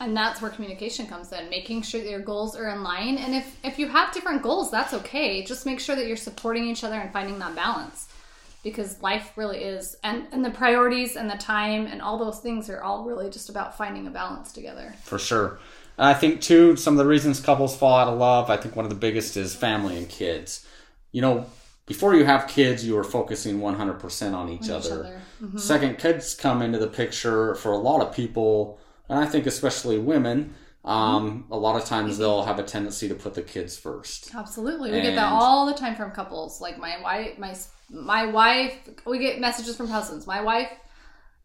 And 0.00 0.16
that's 0.16 0.40
where 0.40 0.50
communication 0.50 1.06
comes 1.06 1.32
in, 1.32 1.50
making 1.50 1.82
sure 1.82 2.00
that 2.00 2.10
your 2.10 2.20
goals 2.20 2.54
are 2.56 2.68
in 2.68 2.82
line. 2.82 3.18
And 3.18 3.34
if, 3.34 3.56
if 3.64 3.78
you 3.78 3.88
have 3.88 4.12
different 4.12 4.42
goals, 4.42 4.70
that's 4.70 4.94
okay. 4.94 5.44
Just 5.44 5.66
make 5.66 5.80
sure 5.80 5.96
that 5.96 6.06
you're 6.06 6.16
supporting 6.16 6.64
each 6.64 6.84
other 6.84 6.94
and 6.94 7.12
finding 7.12 7.38
that 7.40 7.54
balance. 7.54 8.08
Because 8.62 9.00
life 9.02 9.32
really 9.36 9.58
is, 9.58 9.96
and, 10.04 10.26
and 10.32 10.44
the 10.44 10.50
priorities 10.50 11.16
and 11.16 11.30
the 11.30 11.36
time 11.36 11.86
and 11.86 12.02
all 12.02 12.18
those 12.18 12.40
things 12.40 12.68
are 12.70 12.82
all 12.82 13.04
really 13.04 13.30
just 13.30 13.48
about 13.48 13.76
finding 13.76 14.06
a 14.06 14.10
balance 14.10 14.52
together. 14.52 14.94
For 15.02 15.18
sure. 15.18 15.58
And 15.96 16.06
I 16.06 16.14
think, 16.14 16.40
too, 16.40 16.76
some 16.76 16.94
of 16.94 16.98
the 16.98 17.06
reasons 17.06 17.40
couples 17.40 17.76
fall 17.76 17.98
out 17.98 18.08
of 18.08 18.18
love, 18.18 18.50
I 18.50 18.56
think 18.56 18.76
one 18.76 18.84
of 18.84 18.90
the 18.90 18.96
biggest 18.96 19.36
is 19.36 19.54
family 19.54 19.96
and 19.96 20.08
kids. 20.08 20.64
You 21.10 21.22
know, 21.22 21.46
before 21.86 22.14
you 22.14 22.24
have 22.24 22.46
kids, 22.46 22.86
you 22.86 22.96
are 22.98 23.04
focusing 23.04 23.60
100% 23.60 24.34
on 24.34 24.48
each 24.50 24.64
each 24.64 24.70
other. 24.70 24.92
other. 25.00 25.22
Mm-hmm. 25.42 25.58
Second, 25.58 25.98
kids 25.98 26.34
come 26.34 26.62
into 26.62 26.78
the 26.78 26.86
picture 26.86 27.54
for 27.54 27.72
a 27.72 27.78
lot 27.78 28.02
of 28.02 28.14
people, 28.14 28.78
and 29.08 29.18
I 29.18 29.26
think 29.26 29.46
especially 29.46 29.98
women. 29.98 30.54
Um, 30.84 31.46
A 31.50 31.56
lot 31.56 31.76
of 31.76 31.84
times 31.86 32.16
they'll 32.18 32.44
have 32.44 32.58
a 32.58 32.62
tendency 32.62 33.08
to 33.08 33.14
put 33.14 33.34
the 33.34 33.42
kids 33.42 33.76
first. 33.76 34.34
Absolutely, 34.34 34.90
we 34.90 35.00
get 35.02 35.16
that 35.16 35.32
all 35.32 35.66
the 35.66 35.74
time 35.74 35.96
from 35.96 36.12
couples. 36.12 36.60
Like 36.60 36.78
my 36.78 37.00
wife, 37.02 37.38
my 37.38 37.54
my 37.90 38.26
wife, 38.26 38.74
we 39.04 39.18
get 39.18 39.40
messages 39.40 39.76
from 39.76 39.88
husbands. 39.88 40.26
My 40.26 40.40
wife 40.40 40.70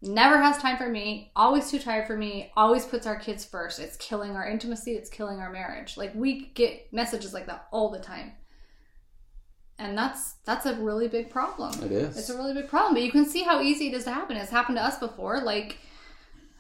never 0.02 0.38
has 0.38 0.58
time 0.60 0.78
for 0.78 0.88
me. 0.88 1.32
Always 1.36 1.69
too 1.71 1.80
tired 1.80 2.08
for 2.08 2.15
me. 2.15 2.52
Always 2.56 2.86
puts 2.86 3.08
our 3.08 3.17
kids 3.17 3.43
first. 3.43 3.80
It's 3.80 3.97
killing 3.97 4.36
our 4.36 4.47
intimacy. 4.47 4.91
It's 4.95 5.10
killing 5.10 5.39
our 5.39 5.52
marriage. 5.52 5.97
Like 5.97 6.13
we 6.13 6.52
get 6.54 6.93
messages 6.93 7.34
like 7.34 7.47
that 7.47 7.67
all 7.71 7.89
the 7.89 7.99
time, 7.99 8.34
and 9.80 9.97
that's 9.97 10.36
that's 10.45 10.65
a 10.65 10.76
really 10.76 11.08
big 11.08 11.30
problem. 11.32 11.73
It 11.84 11.91
is. 11.91 12.17
It's 12.17 12.30
a 12.30 12.38
really 12.38 12.54
big 12.54 12.69
problem. 12.69 12.93
But 12.93 13.04
you 13.04 13.12
can 13.12 13.26
see 13.26 13.43
how 13.43 13.62
easy 13.62 13.88
it 13.88 13.93
is 13.93 14.04
to 14.06 14.12
happen. 14.13 14.38
It's 14.38 14.52
happened 14.52 14.78
to 14.78 14.84
us 14.84 14.99
before. 14.99 15.41
Like 15.41 15.78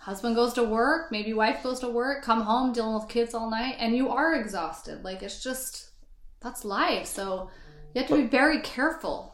husband 0.03 0.35
goes 0.35 0.53
to 0.53 0.63
work, 0.63 1.11
maybe 1.11 1.33
wife 1.33 1.63
goes 1.63 1.79
to 1.79 1.89
work, 1.89 2.23
come 2.23 2.41
home 2.41 2.73
dealing 2.73 2.95
with 2.95 3.07
kids 3.07 3.33
all 3.33 3.49
night, 3.49 3.75
and 3.79 3.95
you 3.95 4.09
are 4.09 4.35
exhausted. 4.35 5.03
Like 5.03 5.23
it's 5.23 5.41
just 5.41 5.91
that's 6.41 6.65
life. 6.65 7.05
So 7.05 7.49
you 7.93 8.01
have 8.01 8.09
to 8.09 8.17
be 8.17 8.27
very 8.27 8.59
careful. 8.59 9.33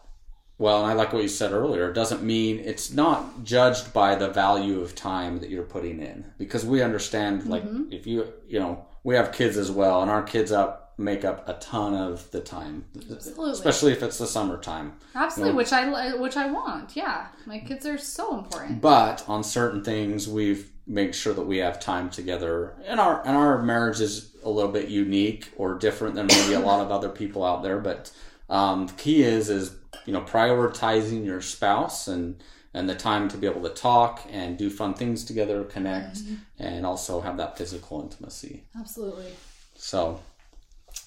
Well, 0.59 0.83
and 0.83 0.91
I 0.91 0.93
like 0.93 1.13
what 1.13 1.21
you 1.21 1.29
said 1.29 1.53
earlier. 1.53 1.89
It 1.89 1.93
doesn't 1.93 2.21
mean 2.21 2.59
it's 2.59 2.91
not 2.91 3.43
judged 3.45 3.93
by 3.93 4.15
the 4.15 4.29
value 4.29 4.81
of 4.81 4.93
time 4.93 5.39
that 5.39 5.49
you're 5.49 5.63
putting 5.63 6.01
in 6.01 6.25
because 6.37 6.65
we 6.65 6.83
understand, 6.83 7.47
like, 7.47 7.63
mm-hmm. 7.63 7.91
if 7.93 8.05
you, 8.05 8.27
you 8.45 8.59
know, 8.59 8.85
we 9.05 9.15
have 9.15 9.31
kids 9.31 9.55
as 9.55 9.71
well, 9.71 10.01
and 10.01 10.11
our 10.11 10.21
kids 10.21 10.51
up 10.51 10.88
make 10.99 11.23
up 11.23 11.47
a 11.47 11.53
ton 11.53 11.93
of 11.95 12.29
the 12.31 12.41
time, 12.41 12.85
Absolutely. 12.95 13.51
especially 13.51 13.91
if 13.93 14.03
it's 14.03 14.17
the 14.17 14.27
summertime. 14.27 14.93
Absolutely, 15.15 15.53
No. 15.53 15.57
which 15.57 15.71
I 15.73 16.15
which 16.15 16.37
I 16.37 16.51
want. 16.51 16.95
Yeah, 16.95 17.27
my 17.45 17.59
kids 17.59 17.85
are 17.85 17.97
so 17.97 18.37
important. 18.37 18.81
But 18.81 19.23
on 19.27 19.43
certain 19.43 19.83
things, 19.83 20.27
we've 20.27 20.69
made 20.85 21.15
sure 21.15 21.33
that 21.33 21.43
we 21.43 21.57
have 21.59 21.79
time 21.79 22.09
together. 22.09 22.75
And 22.85 22.99
our 22.99 23.25
and 23.25 23.35
our 23.35 23.61
marriage 23.61 24.01
is 24.01 24.35
a 24.43 24.49
little 24.49 24.71
bit 24.71 24.89
unique 24.89 25.49
or 25.57 25.75
different 25.75 26.15
than 26.15 26.27
maybe 26.27 26.53
a 26.53 26.59
lot 26.59 26.81
of 26.81 26.91
other 26.91 27.09
people 27.09 27.43
out 27.43 27.63
there. 27.63 27.79
But 27.79 28.11
um, 28.49 28.87
the 28.87 28.93
key 28.93 29.23
is 29.23 29.49
is 29.49 29.75
you 30.05 30.13
know 30.13 30.21
prioritizing 30.21 31.25
your 31.25 31.41
spouse 31.41 32.07
and 32.07 32.41
and 32.73 32.87
the 32.89 32.95
time 32.95 33.27
to 33.29 33.37
be 33.37 33.47
able 33.47 33.63
to 33.63 33.69
talk 33.69 34.25
and 34.29 34.57
do 34.57 34.69
fun 34.69 34.93
things 34.93 35.23
together, 35.25 35.63
connect, 35.63 36.19
and 36.59 36.85
also 36.85 37.19
have 37.21 37.37
that 37.37 37.57
physical 37.57 38.01
intimacy. 38.01 38.63
Absolutely. 38.79 39.31
So, 39.75 40.19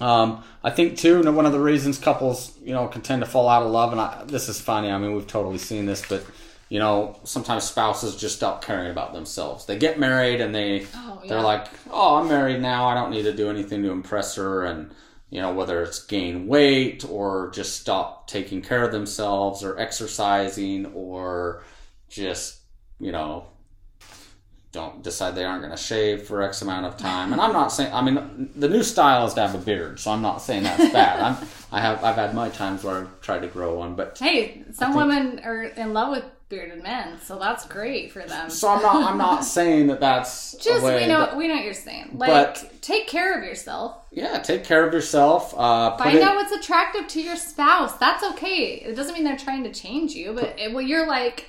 um, 0.00 0.42
I 0.64 0.70
think 0.70 0.98
too, 0.98 1.20
and 1.20 1.36
one 1.36 1.46
of 1.46 1.52
the 1.52 1.60
reasons 1.60 1.98
couples, 1.98 2.56
you 2.62 2.72
know, 2.72 2.88
can 2.88 3.02
tend 3.02 3.22
to 3.22 3.26
fall 3.28 3.48
out 3.48 3.62
of 3.62 3.70
love, 3.70 3.92
and 3.92 4.00
I, 4.00 4.24
this 4.24 4.48
is 4.48 4.60
funny. 4.60 4.90
I 4.90 4.98
mean, 4.98 5.14
we've 5.14 5.26
totally 5.26 5.58
seen 5.58 5.86
this, 5.86 6.04
but 6.08 6.24
you 6.68 6.78
know, 6.78 7.20
sometimes 7.24 7.64
spouses 7.64 8.16
just 8.16 8.36
stop 8.36 8.64
caring 8.64 8.90
about 8.90 9.12
themselves. 9.12 9.66
They 9.66 9.76
get 9.76 9.98
married 9.98 10.40
and 10.40 10.54
they 10.54 10.86
Oh, 10.94 11.20
yeah. 11.22 11.28
they're 11.28 11.42
like, 11.42 11.68
"Oh, 11.90 12.16
I'm 12.16 12.28
married 12.28 12.62
now. 12.62 12.88
I 12.88 12.94
don't 12.94 13.10
need 13.10 13.24
to 13.24 13.34
do 13.34 13.50
anything 13.50 13.82
to 13.82 13.90
impress 13.90 14.36
her." 14.36 14.64
And 14.64 14.90
you 15.28 15.40
know, 15.40 15.52
whether 15.52 15.82
it's 15.82 16.04
gain 16.04 16.46
weight 16.46 17.04
or 17.08 17.50
just 17.54 17.80
stop 17.80 18.26
taking 18.26 18.62
care 18.62 18.82
of 18.84 18.92
themselves 18.92 19.62
or 19.62 19.78
exercising 19.78 20.86
or 20.94 21.62
just 22.08 22.60
you 22.98 23.12
know 23.12 23.46
don't 24.72 25.02
decide 25.02 25.34
they 25.34 25.44
aren't 25.44 25.60
going 25.62 25.70
to 25.76 25.82
shave 25.82 26.22
for 26.22 26.42
X 26.42 26.62
amount 26.62 26.86
of 26.86 26.96
time. 26.96 27.32
And 27.32 27.40
I'm 27.42 27.52
not 27.52 27.68
saying, 27.68 27.92
I 27.92 28.00
mean, 28.00 28.48
the 28.56 28.68
new 28.70 28.82
style 28.82 29.26
is 29.26 29.34
to 29.34 29.42
have 29.42 29.54
a 29.54 29.58
beard, 29.58 30.00
so 30.00 30.10
I'm 30.10 30.22
not 30.22 30.40
saying 30.40 30.62
that's 30.62 30.90
bad. 30.92 31.20
I'm, 31.20 31.36
I 31.70 31.80
have, 31.80 32.02
I've 32.02 32.16
had 32.16 32.34
my 32.34 32.48
times 32.48 32.82
where 32.82 33.02
I've 33.02 33.20
tried 33.20 33.40
to 33.42 33.48
grow 33.48 33.76
one, 33.78 33.94
but 33.96 34.16
Hey, 34.18 34.64
some 34.72 34.92
think- 34.94 34.96
women 34.96 35.40
are 35.44 35.64
in 35.64 35.92
love 35.92 36.10
with 36.10 36.24
bearded 36.48 36.82
men, 36.82 37.18
so 37.22 37.38
that's 37.38 37.66
great 37.66 38.12
for 38.12 38.22
them. 38.22 38.48
so 38.50 38.68
I'm 38.70 38.82
not, 38.82 39.10
I'm 39.10 39.18
not 39.18 39.44
saying 39.44 39.86
that 39.88 40.00
that's 40.00 40.52
Just 40.56 40.82
we 40.84 41.06
know 41.06 41.20
that- 41.20 41.36
we 41.36 41.48
know 41.48 41.54
what 41.54 41.64
you're 41.64 41.74
saying. 41.74 42.10
Like 42.14 42.30
But- 42.30 42.82
take 42.82 43.06
care 43.08 43.38
of 43.38 43.44
yourself. 43.44 43.96
yeah, 44.10 44.38
take 44.38 44.64
care 44.64 44.86
of 44.86 44.92
yourself. 44.94 45.52
Uh, 45.56 45.96
Find 45.98 46.16
it- 46.16 46.22
out 46.22 46.34
what's 46.36 46.52
attractive 46.52 47.06
to 47.08 47.20
your 47.22 47.36
spouse. 47.36 47.94
That's 47.98 48.24
okay. 48.32 48.82
It 48.86 48.94
doesn't 48.94 49.12
mean 49.12 49.24
they're 49.24 49.36
trying 49.36 49.64
to 49.64 49.72
change 49.72 50.12
you, 50.14 50.32
but 50.32 50.58
it, 50.58 50.72
well, 50.72 50.82
you're 50.82 51.06
like, 51.06 51.46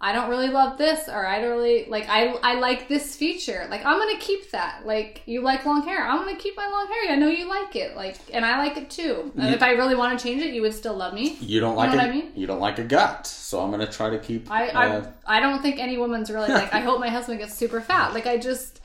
I 0.00 0.12
don't 0.12 0.28
really 0.30 0.48
love 0.48 0.78
this, 0.78 1.08
or 1.08 1.26
I 1.26 1.40
don't 1.40 1.50
really 1.50 1.86
like. 1.88 2.08
I 2.08 2.26
I 2.42 2.54
like 2.60 2.86
this 2.86 3.16
feature. 3.16 3.66
Like 3.68 3.84
I'm 3.84 3.98
gonna 3.98 4.18
keep 4.20 4.50
that. 4.52 4.82
Like 4.86 5.22
you 5.26 5.40
like 5.42 5.66
long 5.66 5.82
hair, 5.82 6.06
I'm 6.06 6.18
gonna 6.18 6.36
keep 6.36 6.56
my 6.56 6.68
long 6.68 6.86
hair. 6.86 7.12
I 7.12 7.16
know 7.16 7.28
you 7.28 7.48
like 7.48 7.74
it. 7.74 7.96
Like, 7.96 8.16
and 8.32 8.44
I 8.46 8.58
like 8.58 8.76
it 8.76 8.90
too. 8.90 9.32
And 9.36 9.48
You- 9.48 9.54
if 9.54 9.62
I 9.62 9.72
really 9.72 9.96
want 9.96 10.16
to 10.16 10.22
change 10.24 10.40
it, 10.42 10.54
you 10.54 10.62
would 10.62 10.74
still 10.74 10.94
love 10.94 11.14
me. 11.14 11.36
you 11.40 11.58
don't 11.58 11.74
like 11.74 11.92
a, 11.92 11.96
what 11.96 12.04
I 12.06 12.10
mean? 12.12 12.30
you 12.36 12.46
don't 12.46 12.60
like 12.60 12.78
a 12.78 12.84
gut, 12.84 13.26
so 13.26 13.60
I'm 13.60 13.70
going 13.72 13.84
to 13.84 13.92
try 13.92 14.08
to 14.10 14.18
keep. 14.18 14.48
I 14.50 14.68
uh, 14.68 15.10
I 15.26 15.38
I 15.38 15.40
don't 15.40 15.62
think 15.62 15.80
any 15.80 15.98
woman's 15.98 16.30
really 16.30 16.48
like. 16.48 16.72
I 16.72 16.80
hope 16.80 17.00
my 17.00 17.08
husband 17.08 17.40
gets 17.40 17.54
super 17.54 17.80
fat. 17.80 18.14
Like 18.14 18.26
I 18.28 18.36
just. 18.38 18.77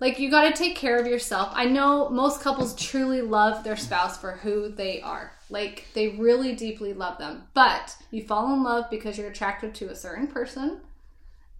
Like 0.00 0.18
you 0.18 0.30
got 0.30 0.44
to 0.44 0.52
take 0.52 0.76
care 0.76 0.98
of 0.98 1.06
yourself. 1.06 1.50
I 1.54 1.64
know 1.66 2.08
most 2.10 2.40
couples 2.40 2.74
truly 2.76 3.22
love 3.22 3.64
their 3.64 3.76
spouse 3.76 4.18
for 4.18 4.32
who 4.32 4.68
they 4.68 5.00
are. 5.00 5.32
Like 5.50 5.86
they 5.94 6.08
really 6.08 6.54
deeply 6.54 6.92
love 6.92 7.18
them. 7.18 7.44
But 7.54 7.96
you 8.10 8.22
fall 8.24 8.52
in 8.54 8.62
love 8.62 8.90
because 8.90 9.16
you're 9.16 9.30
attracted 9.30 9.74
to 9.76 9.88
a 9.90 9.94
certain 9.94 10.26
person 10.26 10.80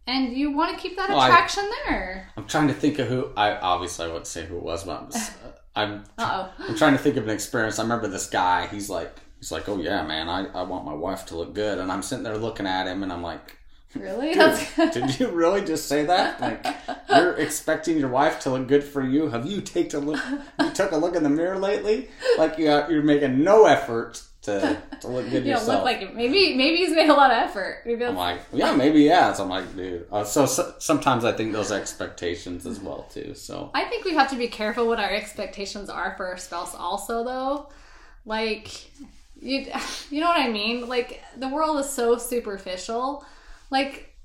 and 0.07 0.35
you 0.37 0.51
want 0.51 0.77
to 0.77 0.83
keep 0.83 0.97
that 0.97 1.09
Well, 1.09 1.21
I- 1.21 1.29
attraction 1.29 1.65
there. 1.87 2.29
I'm 2.37 2.47
trying 2.47 2.69
to 2.69 2.75
think 2.75 2.99
of 2.99 3.09
who. 3.09 3.31
I 3.37 3.53
obviously 3.57 4.05
I 4.05 4.09
wouldn't 4.09 4.27
say 4.27 4.45
who 4.45 4.57
it 4.59 4.63
was, 4.63 4.85
but 4.85 5.01
I'm, 5.01 5.07
s- 5.07 5.31
uh, 5.31 5.49
I'm 5.77 6.05
Uh-oh. 6.19 6.51
I'm 6.69 6.77
trying 6.77 6.93
to 6.93 6.99
think 6.99 7.17
of 7.17 7.25
an 7.25 7.31
experience. 7.31 7.79
I 7.79 7.83
remember 7.83 8.09
this 8.09 8.29
guy. 8.29 8.67
He's 8.67 8.91
like, 8.91 9.17
he's 9.39 9.51
like, 9.53 9.69
oh 9.69 9.79
yeah, 9.79 10.05
man, 10.07 10.29
I, 10.29 10.47
I 10.49 10.63
want 10.65 10.85
my 10.85 10.93
wife 10.93 11.25
to 11.27 11.37
look 11.37 11.55
good, 11.55 11.79
and 11.79 11.91
I'm 11.91 12.03
sitting 12.03 12.25
there 12.25 12.37
looking 12.37 12.67
at 12.67 12.87
him, 12.87 13.03
and 13.03 13.13
I'm 13.13 13.23
like, 13.23 13.57
Really? 13.95 14.35
dude, 14.35 14.59
did 14.93 15.21
you 15.21 15.29
really 15.29 15.65
just 15.65 15.89
say 15.89 16.05
that? 16.05 16.41
Like, 16.41 16.67
you're 17.09 17.35
expecting 17.35 17.99
your 17.99 18.09
wife 18.09 18.41
to 18.41 18.51
look 18.51 18.67
good 18.67 18.85
for 18.85 19.03
you? 19.03 19.29
Have 19.29 19.47
you 19.47 19.61
take 19.61 19.95
a 19.95 19.99
look? 19.99 20.21
You 20.61 20.71
took 20.71 20.93
a 20.93 20.97
look 20.97 21.15
in 21.15 21.23
the 21.23 21.31
mirror 21.31 21.59
lately? 21.59 22.09
Like 22.39 22.59
you 22.59 22.65
you're 22.65 23.03
making 23.03 23.45
no 23.45 23.67
effort 23.67 24.23
to 24.43 24.81
to 25.01 25.09
look 25.09 25.29
good 25.31 25.45
you 25.47 25.53
yourself. 25.53 25.69
look 25.69 25.85
like 25.85 26.03
it. 26.03 26.15
Maybe 26.15 26.55
maybe 26.57 26.79
he's 26.79 26.91
made 26.95 27.09
a 27.09 27.15
lot 27.15 27.31
of 27.31 27.39
effort. 27.39 27.83
Maybe 27.87 28.05
I'm 28.05 28.17
like, 28.17 28.41
yeah, 28.53 28.75
maybe 28.75 29.03
yeah. 29.03 29.33
So 29.33 29.45
I'm 29.45 29.49
like, 29.49 29.77
dude. 29.77 30.07
Uh, 30.11 30.25
so, 30.25 30.47
so 30.47 30.75
sometimes 30.79 31.25
I 31.25 31.33
think 31.33 31.53
those 31.53 31.73
expectations 31.73 32.67
as 32.67 32.81
well 32.81 33.07
too. 33.13 33.35
So 33.35 33.71
I 33.75 33.85
think 33.85 34.05
we 34.05 34.15
have 34.15 34.31
to 34.31 34.37
be 34.37 34.49
careful 34.49 34.87
what 34.87 35.01
our 35.01 35.11
expectations 35.11 35.89
are 35.89 36.15
for 36.17 36.27
our 36.27 36.37
spouse 36.37 36.75
also 36.75 37.25
though. 37.25 37.69
Like 38.27 38.91
you 39.41 39.67
you 40.11 40.21
know 40.21 40.29
what 40.29 40.41
I 40.41 40.49
mean? 40.51 40.89
Like 40.89 41.23
the 41.37 41.49
world 41.49 41.79
is 41.81 41.89
so 41.89 42.19
superficial. 42.19 43.25
Like 43.75 44.17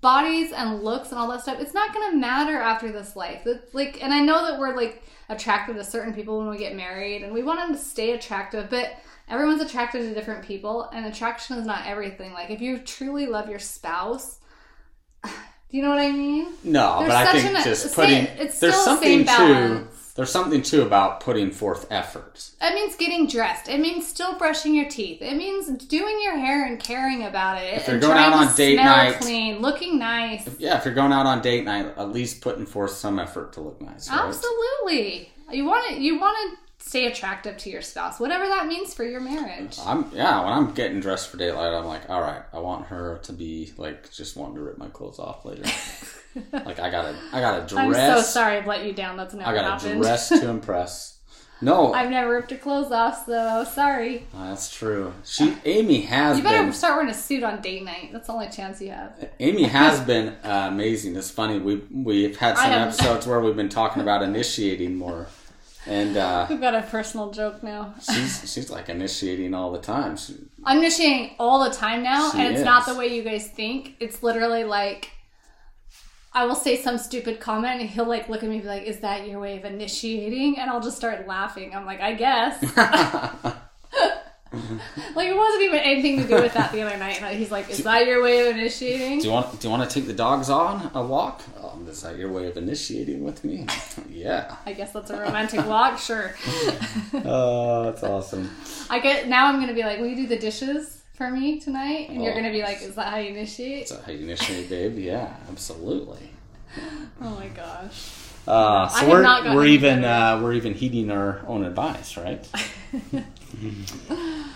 bodies 0.00 0.52
and 0.52 0.82
looks 0.82 1.10
and 1.10 1.18
all 1.18 1.28
that 1.28 1.42
stuff, 1.42 1.60
it's 1.60 1.74
not 1.74 1.94
gonna 1.94 2.16
matter 2.16 2.58
after 2.58 2.92
this 2.92 3.16
life. 3.16 3.42
It's 3.46 3.74
like 3.74 4.02
and 4.02 4.12
I 4.12 4.20
know 4.20 4.44
that 4.46 4.58
we're 4.58 4.76
like 4.76 5.02
attracted 5.28 5.76
to 5.76 5.84
certain 5.84 6.12
people 6.14 6.38
when 6.38 6.48
we 6.48 6.58
get 6.58 6.76
married 6.76 7.22
and 7.22 7.32
we 7.32 7.42
want 7.42 7.60
them 7.60 7.72
to 7.72 7.78
stay 7.82 8.12
attractive, 8.12 8.68
but 8.68 8.92
everyone's 9.28 9.62
attracted 9.62 10.00
to 10.02 10.14
different 10.14 10.44
people 10.44 10.90
and 10.92 11.06
attraction 11.06 11.56
is 11.58 11.66
not 11.66 11.86
everything. 11.86 12.32
Like 12.32 12.50
if 12.50 12.60
you 12.60 12.78
truly 12.78 13.26
love 13.26 13.48
your 13.48 13.58
spouse 13.60 14.38
do 15.24 15.76
you 15.76 15.82
know 15.82 15.90
what 15.90 16.00
I 16.00 16.10
mean? 16.12 16.48
No, 16.64 16.98
There's 17.00 17.10
but 17.12 17.16
I 17.16 17.32
think 17.32 17.56
an- 17.56 17.64
just 17.64 17.94
putting 17.94 18.24
it's 18.38 18.58
there's 18.58 18.74
something 18.76 19.24
balance. 19.24 19.99
There's 20.14 20.30
something 20.30 20.62
too 20.62 20.82
about 20.82 21.20
putting 21.20 21.50
forth 21.50 21.86
effort. 21.90 22.50
It 22.60 22.74
means 22.74 22.96
getting 22.96 23.26
dressed. 23.26 23.68
It 23.68 23.80
means 23.80 24.06
still 24.06 24.36
brushing 24.36 24.74
your 24.74 24.88
teeth. 24.88 25.22
It 25.22 25.36
means 25.36 25.68
doing 25.84 26.20
your 26.22 26.36
hair 26.36 26.66
and 26.66 26.78
caring 26.80 27.24
about 27.24 27.62
it. 27.62 27.74
If 27.74 27.88
you're 27.88 27.98
going 27.98 28.18
out 28.18 28.32
on 28.32 28.54
date 28.54 28.76
night- 28.76 29.20
clean, 29.20 29.60
looking 29.60 29.98
nice. 29.98 30.48
Yeah, 30.58 30.78
if 30.78 30.84
you're 30.84 30.94
going 30.94 31.12
out 31.12 31.26
on 31.26 31.42
date 31.42 31.64
night, 31.64 31.94
at 31.96 32.12
least 32.12 32.40
putting 32.40 32.66
forth 32.66 32.92
some 32.92 33.18
effort 33.18 33.52
to 33.54 33.60
look 33.60 33.80
nice. 33.80 34.10
Right? 34.10 34.20
Absolutely. 34.20 35.32
You 35.52 35.64
want 35.64 35.88
to 35.88 36.00
you 36.00 36.18
want 36.20 36.36
to 36.50 36.69
stay 36.80 37.06
attractive 37.06 37.56
to 37.58 37.70
your 37.70 37.82
spouse, 37.82 38.18
whatever 38.18 38.46
that 38.46 38.66
means 38.66 38.92
for 38.94 39.04
your 39.04 39.20
marriage. 39.20 39.78
I'm 39.84 40.10
yeah. 40.14 40.42
When 40.44 40.52
I'm 40.52 40.72
getting 40.74 41.00
dressed 41.00 41.28
for 41.28 41.36
daylight, 41.36 41.72
I'm 41.72 41.86
like, 41.86 42.08
all 42.10 42.20
right, 42.20 42.42
I 42.52 42.58
want 42.58 42.86
her 42.86 43.20
to 43.24 43.32
be 43.32 43.72
like 43.76 44.10
just 44.12 44.36
wanting 44.36 44.56
to 44.56 44.62
rip 44.62 44.78
my 44.78 44.88
clothes 44.88 45.18
off 45.18 45.44
later. 45.44 45.62
like 46.52 46.78
I 46.80 46.90
gotta, 46.90 47.16
I 47.32 47.40
gotta 47.40 47.66
dress. 47.66 47.96
I'm 47.96 48.18
so 48.18 48.22
sorry 48.22 48.56
I've 48.58 48.66
let 48.66 48.84
you 48.84 48.92
down. 48.92 49.16
That's 49.16 49.34
never 49.34 49.48
I 49.48 49.54
gotta 49.54 49.70
happened. 49.70 50.02
dress 50.02 50.28
to 50.30 50.48
impress. 50.50 51.18
No, 51.62 51.92
I've 51.92 52.08
never 52.08 52.32
ripped 52.36 52.50
your 52.52 52.58
clothes 52.60 52.90
off, 52.90 53.26
so 53.26 53.64
sorry. 53.70 54.26
that's 54.32 54.74
true. 54.74 55.12
She, 55.26 55.54
Amy 55.66 56.00
has 56.00 56.38
You 56.38 56.42
better 56.42 56.62
been. 56.64 56.72
start 56.72 56.94
wearing 56.96 57.10
a 57.10 57.14
suit 57.14 57.42
on 57.42 57.60
date 57.60 57.84
night. 57.84 58.08
That's 58.12 58.28
the 58.28 58.32
only 58.32 58.48
chance 58.48 58.80
you 58.80 58.92
have. 58.92 59.28
Amy 59.40 59.64
has 59.78 60.00
been 60.00 60.28
uh, 60.42 60.68
amazing. 60.72 61.16
It's 61.16 61.30
funny. 61.30 61.58
We 61.58 61.82
we've 61.92 62.38
had 62.38 62.56
some 62.56 62.70
episodes 62.72 63.26
where 63.26 63.40
we've 63.40 63.56
been 63.56 63.68
talking 63.68 64.00
about 64.00 64.22
initiating 64.22 64.96
more, 64.96 65.26
and 65.86 66.16
uh, 66.16 66.46
We've 66.50 66.60
got 66.60 66.74
a 66.74 66.82
personal 66.82 67.30
joke 67.30 67.62
now. 67.62 67.94
she's 68.00 68.52
she's 68.52 68.70
like 68.70 68.88
initiating 68.88 69.54
all 69.54 69.72
the 69.72 69.80
time. 69.80 70.16
She, 70.16 70.36
I'm 70.64 70.78
initiating 70.78 71.36
all 71.38 71.64
the 71.64 71.74
time 71.74 72.02
now, 72.02 72.32
and 72.32 72.54
it's 72.54 72.64
not 72.64 72.86
the 72.86 72.94
way 72.94 73.08
you 73.08 73.22
guys 73.22 73.48
think. 73.48 73.96
It's 74.00 74.22
literally 74.22 74.64
like 74.64 75.10
I 76.32 76.44
will 76.46 76.54
say 76.54 76.80
some 76.80 76.98
stupid 76.98 77.40
comment, 77.40 77.80
and 77.80 77.90
he'll 77.90 78.06
like 78.06 78.28
look 78.28 78.42
at 78.42 78.48
me 78.48 78.56
and 78.56 78.62
be 78.62 78.68
like, 78.68 78.84
"Is 78.84 79.00
that 79.00 79.26
your 79.26 79.40
way 79.40 79.56
of 79.56 79.64
initiating?" 79.64 80.58
And 80.58 80.70
I'll 80.70 80.80
just 80.80 80.96
start 80.96 81.26
laughing. 81.26 81.74
I'm 81.74 81.86
like, 81.86 82.00
"I 82.00 82.14
guess." 82.14 82.60
like 85.14 85.28
it 85.28 85.36
wasn't 85.36 85.62
even 85.62 85.78
anything 85.80 86.18
to 86.18 86.26
do 86.26 86.34
with 86.42 86.54
that 86.54 86.72
the 86.72 86.82
other 86.82 86.96
night. 86.96 87.20
And 87.22 87.38
he's 87.38 87.50
like, 87.50 87.70
"Is 87.70 87.82
that 87.84 88.06
your 88.06 88.22
way 88.22 88.40
of 88.48 88.56
initiating?" 88.56 89.18
Do 89.20 89.26
you 89.26 89.32
want 89.32 89.60
do 89.60 89.66
you 89.68 89.70
want 89.70 89.88
to 89.88 89.94
take 89.94 90.06
the 90.06 90.12
dogs 90.14 90.50
on 90.50 90.90
a 90.94 91.02
walk? 91.02 91.42
Um, 91.62 91.86
is 91.88 92.02
that 92.02 92.16
your 92.16 92.30
way 92.30 92.46
of 92.46 92.56
initiating 92.56 93.22
with 93.24 93.44
me? 93.44 93.66
yeah. 94.10 94.56
I 94.66 94.72
guess 94.72 94.92
that's 94.92 95.10
a 95.10 95.18
romantic 95.20 95.66
walk. 95.66 95.98
Sure. 95.98 96.34
Oh, 97.24 97.84
that's 97.84 98.02
awesome. 98.02 98.50
I 98.88 98.98
get 99.00 99.28
now. 99.28 99.46
I'm 99.46 99.60
gonna 99.60 99.74
be 99.74 99.82
like, 99.82 99.98
"Will 99.98 100.06
you 100.08 100.16
do 100.16 100.26
the 100.26 100.38
dishes 100.38 101.02
for 101.14 101.30
me 101.30 101.60
tonight?" 101.60 102.08
And 102.10 102.22
you're 102.22 102.32
Oh. 102.32 102.36
gonna 102.36 102.52
be 102.52 102.62
like, 102.62 102.80
"Is 102.82 102.94
that 102.94 103.08
how 103.08 103.18
you 103.18 103.30
initiate?" 103.30 103.84
Is 103.84 103.90
that 103.90 104.04
how 104.04 104.12
you 104.12 104.20
initiate, 104.20 104.68
babe? 104.70 104.96
Yeah, 104.98 105.34
absolutely. 105.48 106.30
Oh 107.20 107.30
my 107.30 107.48
gosh. 107.48 108.10
Uh, 108.48 108.88
so 108.88 109.08
we're 109.08 109.54
we're 109.54 109.66
even 109.66 110.02
uh, 110.04 110.40
we're 110.42 110.54
even 110.54 110.72
heeding 110.74 111.10
our 111.10 111.40
own 111.46 111.64
advice, 111.64 112.16
right? 112.16 112.48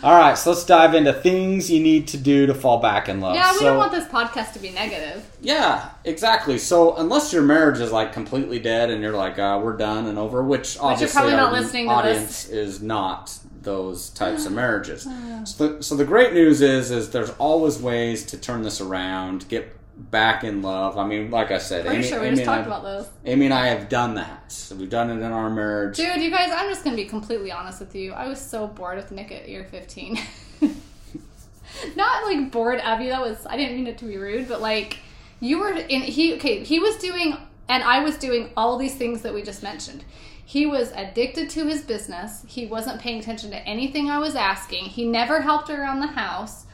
All 0.04 0.14
right, 0.14 0.36
so 0.36 0.50
let's 0.50 0.66
dive 0.66 0.94
into 0.94 1.14
things 1.14 1.70
you 1.70 1.82
need 1.82 2.08
to 2.08 2.18
do 2.18 2.44
to 2.44 2.52
fall 2.52 2.78
back 2.78 3.08
in 3.08 3.22
love. 3.22 3.36
Yeah, 3.36 3.52
we 3.52 3.60
so, 3.60 3.64
don't 3.64 3.78
want 3.78 3.90
this 3.90 4.06
podcast 4.06 4.52
to 4.52 4.58
be 4.58 4.68
negative. 4.68 5.26
Yeah, 5.40 5.88
exactly. 6.04 6.58
So 6.58 6.94
unless 6.96 7.32
your 7.32 7.40
marriage 7.40 7.80
is 7.80 7.90
like 7.90 8.12
completely 8.12 8.58
dead 8.58 8.90
and 8.90 9.02
you're 9.02 9.16
like, 9.16 9.38
uh, 9.38 9.58
we're 9.64 9.78
done 9.78 10.04
and 10.04 10.18
over, 10.18 10.42
which 10.42 10.78
obviously 10.78 11.14
probably 11.14 11.32
our 11.32 11.40
not 11.40 11.52
listening 11.54 11.86
to 11.86 11.92
audience 11.92 12.50
is 12.50 12.82
not 12.82 13.34
those 13.62 14.10
types 14.10 14.44
of 14.44 14.52
marriages. 14.60 15.08
So, 15.44 15.68
the, 15.68 15.82
so 15.82 15.94
the 15.94 16.06
great 16.06 16.32
news 16.32 16.62
is, 16.62 16.90
is 16.90 17.10
there's 17.10 17.28
always 17.32 17.78
ways 17.78 18.24
to 18.26 18.38
turn 18.38 18.62
this 18.62 18.80
around, 18.80 19.46
get 19.50 19.76
back 19.96 20.44
in 20.44 20.62
love. 20.62 20.98
I 20.98 21.06
mean, 21.06 21.30
like 21.30 21.50
I 21.50 21.58
said, 21.58 21.86
Amy, 21.86 22.02
sure 22.02 22.20
we 22.20 22.28
Amy 22.28 22.36
just 22.36 22.48
and 22.48 22.64
talked 22.66 22.68
I, 22.68 22.78
about. 22.78 23.08
Amy 23.24 23.46
and 23.46 23.54
I 23.54 23.68
have 23.68 23.88
done 23.88 24.14
that. 24.14 24.50
So 24.50 24.76
we've 24.76 24.90
done 24.90 25.10
it 25.10 25.24
in 25.24 25.32
our 25.32 25.50
marriage. 25.50 25.96
Dude, 25.96 26.20
you 26.20 26.30
guys, 26.30 26.50
I'm 26.52 26.68
just 26.68 26.84
gonna 26.84 26.96
be 26.96 27.04
completely 27.04 27.52
honest 27.52 27.80
with 27.80 27.94
you. 27.94 28.12
I 28.12 28.28
was 28.28 28.40
so 28.40 28.66
bored 28.66 28.96
with 28.96 29.10
Nick 29.12 29.30
at 29.32 29.48
year 29.48 29.64
15. 29.64 30.18
Not 31.96 32.24
like 32.24 32.50
bored 32.50 32.80
of 32.80 33.00
you. 33.00 33.10
That 33.10 33.20
was 33.20 33.46
I 33.46 33.56
didn't 33.56 33.76
mean 33.76 33.86
it 33.86 33.98
to 33.98 34.04
be 34.04 34.16
rude, 34.16 34.48
but 34.48 34.60
like 34.60 34.98
you 35.40 35.58
were 35.58 35.72
in. 35.72 36.02
He 36.02 36.34
okay. 36.34 36.64
He 36.64 36.78
was 36.78 36.96
doing, 36.96 37.36
and 37.68 37.82
I 37.82 38.00
was 38.00 38.16
doing 38.16 38.50
all 38.56 38.78
these 38.78 38.94
things 38.94 39.22
that 39.22 39.34
we 39.34 39.42
just 39.42 39.62
mentioned. 39.62 40.04
He 40.46 40.66
was 40.66 40.92
addicted 40.92 41.50
to 41.50 41.66
his 41.66 41.82
business. 41.82 42.44
He 42.46 42.66
wasn't 42.66 43.00
paying 43.00 43.18
attention 43.18 43.50
to 43.50 43.66
anything 43.66 44.10
I 44.10 44.18
was 44.18 44.36
asking. 44.36 44.84
He 44.84 45.06
never 45.06 45.40
helped 45.40 45.70
around 45.70 46.00
the 46.00 46.08
house. 46.08 46.66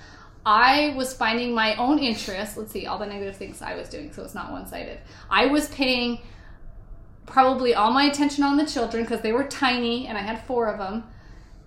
I 0.45 0.95
was 0.97 1.13
finding 1.13 1.55
my 1.55 1.75
own 1.77 1.99
interest. 1.99 2.57
Let's 2.57 2.73
see, 2.73 2.87
all 2.87 2.99
the 2.99 3.07
negative 3.07 3.37
things 3.37 3.61
I 3.61 3.75
was 3.75 3.89
doing, 3.89 4.13
so 4.13 4.23
it's 4.23 4.35
not 4.35 4.53
one 4.53 4.67
sided. 4.67 4.99
I 5.29 5.47
was 5.47 5.69
paying 5.69 6.21
probably 7.27 7.75
all 7.75 7.93
my 7.93 8.05
attention 8.05 8.45
on 8.45 8.57
the 8.57 8.67
children 8.67 9.05
because 9.05 9.21
they 9.21 9.33
were 9.33 9.45
tiny 9.45 10.07
and 10.07 10.19
I 10.19 10.23
had 10.23 10.45
four 10.45 10.67
of 10.67 10.79
them. 10.79 11.05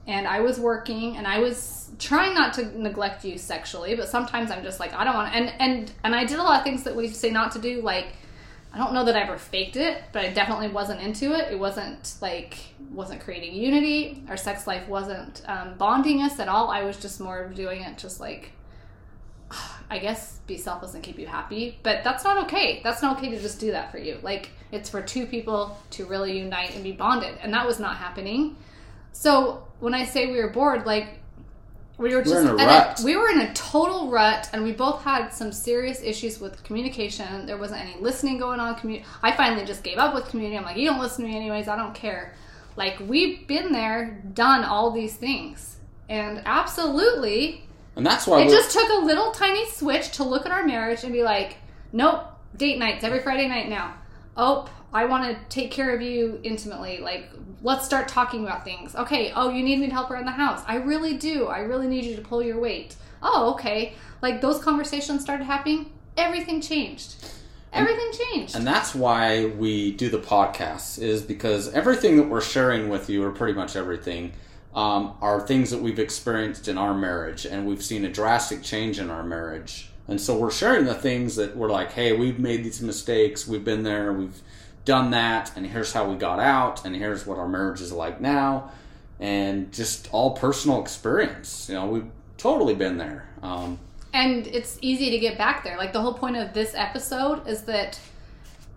And 0.05 0.27
I 0.27 0.41
was 0.41 0.59
working 0.59 1.15
and 1.15 1.25
I 1.25 1.39
was 1.39 1.89
trying 1.97 2.33
not 2.33 2.53
to 2.55 2.77
neglect 2.77 3.23
you 3.23 3.37
sexually, 3.37 3.95
but 3.95 4.09
sometimes 4.09 4.51
I'm 4.51 4.61
just 4.61 4.79
like 4.79 4.93
I 4.93 5.05
don't 5.05 5.13
want 5.13 5.31
to. 5.31 5.37
and 5.37 5.53
and 5.59 5.91
and 6.03 6.13
I 6.13 6.25
did 6.25 6.39
a 6.39 6.43
lot 6.43 6.57
of 6.59 6.65
things 6.65 6.83
that 6.83 6.93
we 6.93 7.07
say 7.07 7.29
not 7.29 7.53
to 7.53 7.59
do 7.59 7.81
like 7.81 8.07
I 8.73 8.79
don't 8.79 8.93
know 8.93 9.05
that 9.05 9.15
I 9.15 9.21
ever 9.21 9.37
faked 9.37 9.75
it, 9.75 10.03
but 10.11 10.25
I 10.25 10.33
definitely 10.33 10.69
wasn't 10.69 10.99
into 10.99 11.33
it. 11.33 11.51
It 11.51 11.59
wasn't 11.59 12.15
like 12.21 12.57
wasn't 12.91 13.21
creating 13.21 13.53
unity. 13.53 14.23
Our 14.27 14.35
sex 14.35 14.67
life 14.67 14.87
wasn't 14.89 15.41
um, 15.47 15.75
bonding 15.77 16.21
us 16.21 16.39
at 16.39 16.49
all. 16.49 16.69
I 16.69 16.83
was 16.83 16.97
just 16.97 17.21
more 17.21 17.39
of 17.39 17.55
doing 17.55 17.81
it 17.83 17.97
just 17.97 18.19
like 18.19 18.51
I 19.89 19.99
guess 19.99 20.39
be 20.47 20.57
selfless 20.57 20.93
and 20.93 21.03
keep 21.03 21.19
you 21.19 21.27
happy. 21.27 21.79
But 21.83 22.03
that's 22.03 22.23
not 22.23 22.43
okay. 22.45 22.81
That's 22.83 23.01
not 23.01 23.17
okay 23.17 23.29
to 23.29 23.39
just 23.39 23.59
do 23.59 23.71
that 23.71 23.91
for 23.91 23.97
you. 23.97 24.19
Like 24.21 24.49
it's 24.71 24.89
for 24.89 25.01
two 25.01 25.25
people 25.25 25.77
to 25.91 26.05
really 26.05 26.37
unite 26.37 26.73
and 26.75 26.83
be 26.83 26.91
bonded, 26.91 27.37
and 27.41 27.53
that 27.53 27.65
was 27.65 27.79
not 27.79 27.97
happening. 27.97 28.55
So 29.11 29.67
when 29.79 29.93
I 29.93 30.05
say 30.05 30.31
we 30.31 30.37
were 30.37 30.49
bored, 30.49 30.85
like 30.85 31.19
we 31.97 32.15
were 32.15 32.23
just 32.23 32.43
in 32.43 32.59
a 32.59 32.95
we 33.05 33.15
were 33.15 33.29
in 33.29 33.41
a 33.41 33.53
total 33.53 34.09
rut, 34.09 34.49
and 34.51 34.63
we 34.63 34.71
both 34.71 35.03
had 35.03 35.29
some 35.29 35.51
serious 35.51 36.01
issues 36.01 36.39
with 36.39 36.63
communication. 36.63 37.45
There 37.45 37.57
wasn't 37.57 37.81
any 37.81 37.95
listening 38.01 38.39
going 38.39 38.59
on. 38.59 38.75
Commu- 38.75 39.03
I 39.21 39.31
finally 39.31 39.65
just 39.65 39.83
gave 39.83 39.99
up 39.99 40.13
with 40.15 40.27
community. 40.27 40.57
I'm 40.57 40.63
like, 40.63 40.77
you 40.77 40.89
don't 40.89 40.99
listen 40.99 41.23
to 41.23 41.29
me 41.29 41.35
anyways. 41.35 41.67
I 41.67 41.75
don't 41.75 41.93
care. 41.93 42.33
Like 42.75 42.99
we've 43.07 43.47
been 43.47 43.71
there, 43.71 44.23
done 44.33 44.63
all 44.63 44.89
these 44.89 45.15
things, 45.15 45.77
and 46.09 46.41
absolutely, 46.45 47.63
And 47.95 48.05
that's 48.05 48.25
why 48.25 48.41
it 48.41 48.49
just 48.49 48.71
took 48.71 48.89
a 48.89 49.05
little 49.05 49.31
tiny 49.31 49.69
switch 49.69 50.11
to 50.13 50.23
look 50.23 50.45
at 50.45 50.51
our 50.51 50.65
marriage 50.65 51.03
and 51.03 51.13
be 51.13 51.23
like, 51.23 51.57
nope, 51.91 52.23
date 52.57 52.79
nights 52.79 53.03
every 53.03 53.21
Friday 53.21 53.47
night 53.47 53.69
now. 53.69 53.95
Oh, 54.35 54.67
I 54.91 55.05
want 55.05 55.25
to 55.25 55.43
take 55.49 55.71
care 55.71 55.95
of 55.95 56.01
you 56.01 56.39
intimately. 56.43 56.99
Like, 56.99 57.29
let's 57.61 57.85
start 57.85 58.07
talking 58.07 58.43
about 58.43 58.63
things. 58.63 58.95
Okay, 58.95 59.31
oh, 59.35 59.49
you 59.49 59.63
need 59.63 59.79
me 59.79 59.87
to 59.87 59.93
help 59.93 60.09
around 60.09 60.25
the 60.25 60.31
house. 60.31 60.63
I 60.67 60.77
really 60.77 61.17
do. 61.17 61.47
I 61.47 61.59
really 61.59 61.87
need 61.87 62.05
you 62.05 62.15
to 62.15 62.21
pull 62.21 62.43
your 62.43 62.59
weight. 62.59 62.95
Oh, 63.21 63.53
okay. 63.53 63.93
Like, 64.21 64.41
those 64.41 64.59
conversations 64.59 65.21
started 65.21 65.45
happening. 65.45 65.91
Everything 66.17 66.61
changed. 66.61 67.15
Everything 67.71 68.11
changed. 68.11 68.55
And 68.55 68.67
that's 68.67 68.93
why 68.93 69.45
we 69.45 69.91
do 69.93 70.09
the 70.09 70.19
podcast, 70.19 70.99
is 71.01 71.23
because 71.23 71.73
everything 71.73 72.17
that 72.17 72.29
we're 72.29 72.41
sharing 72.41 72.89
with 72.89 73.09
you, 73.09 73.23
or 73.23 73.31
pretty 73.31 73.53
much 73.53 73.75
everything, 73.75 74.33
um, 74.75 75.15
are 75.21 75.39
things 75.41 75.69
that 75.71 75.81
we've 75.81 75.99
experienced 75.99 76.67
in 76.67 76.77
our 76.77 76.93
marriage, 76.93 77.45
and 77.45 77.65
we've 77.65 77.83
seen 77.83 78.05
a 78.05 78.09
drastic 78.09 78.63
change 78.63 78.99
in 78.99 79.09
our 79.09 79.23
marriage. 79.23 79.89
And 80.07 80.19
so 80.19 80.37
we're 80.37 80.51
sharing 80.51 80.85
the 80.85 80.95
things 80.95 81.35
that 81.37 81.55
we're 81.55 81.69
like, 81.69 81.93
hey, 81.93 82.13
we've 82.13 82.39
made 82.39 82.63
these 82.63 82.81
mistakes, 82.81 83.47
we've 83.47 83.63
been 83.63 83.83
there, 83.83 84.11
we've 84.11 84.41
done 84.83 85.11
that, 85.11 85.55
and 85.55 85.65
here's 85.65 85.93
how 85.93 86.09
we 86.09 86.17
got 86.17 86.39
out, 86.39 86.85
and 86.85 86.95
here's 86.95 87.25
what 87.25 87.37
our 87.37 87.47
marriage 87.47 87.81
is 87.81 87.91
like 87.91 88.19
now, 88.19 88.71
and 89.19 89.71
just 89.71 90.09
all 90.11 90.31
personal 90.31 90.81
experience. 90.81 91.69
You 91.69 91.75
know, 91.75 91.85
we've 91.85 92.09
totally 92.37 92.75
been 92.75 92.97
there. 92.97 93.29
Um, 93.41 93.79
and 94.13 94.45
it's 94.47 94.77
easy 94.81 95.09
to 95.11 95.19
get 95.19 95.37
back 95.37 95.63
there. 95.63 95.77
Like 95.77 95.93
the 95.93 96.01
whole 96.01 96.13
point 96.13 96.35
of 96.35 96.53
this 96.53 96.73
episode 96.75 97.47
is 97.47 97.63
that 97.63 97.99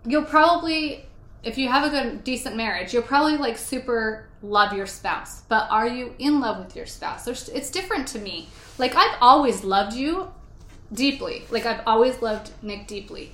you'll 0.05 0.25
probably, 0.25 1.06
if 1.47 1.57
you 1.57 1.69
have 1.69 1.85
a 1.85 1.89
good, 1.89 2.23
decent 2.23 2.57
marriage, 2.57 2.93
you'll 2.93 3.03
probably 3.03 3.37
like 3.37 3.57
super 3.57 4.27
love 4.43 4.73
your 4.73 4.85
spouse. 4.85 5.41
But 5.43 5.69
are 5.71 5.87
you 5.87 6.13
in 6.19 6.39
love 6.41 6.63
with 6.63 6.75
your 6.75 6.85
spouse? 6.85 7.23
There's, 7.25 7.47
it's 7.49 7.71
different 7.71 8.07
to 8.09 8.19
me. 8.19 8.49
Like 8.77 8.95
I've 8.95 9.17
always 9.21 9.63
loved 9.63 9.93
you 9.93 10.31
deeply. 10.91 11.45
Like 11.49 11.65
I've 11.65 11.81
always 11.87 12.21
loved 12.21 12.51
Nick 12.61 12.85
deeply. 12.87 13.31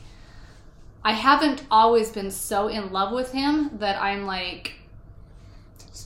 I 1.04 1.13
haven't 1.13 1.63
always 1.71 2.12
been 2.12 2.30
so 2.32 2.67
in 2.67 2.91
love 2.91 3.12
with 3.12 3.32
him 3.32 3.71
that 3.80 4.02
I'm 4.02 4.26
like, 4.26 4.73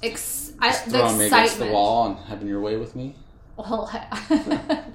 ex- 0.01 0.53
I, 0.59 0.71
the 0.85 0.91
throwing 0.91 1.17
me 1.17 1.25
against 1.27 1.59
the 1.59 1.67
wall 1.67 2.07
and 2.07 2.17
having 2.27 2.47
your 2.47 2.61
way 2.61 2.77
with 2.77 2.95
me. 2.95 3.15
Well, 3.57 3.91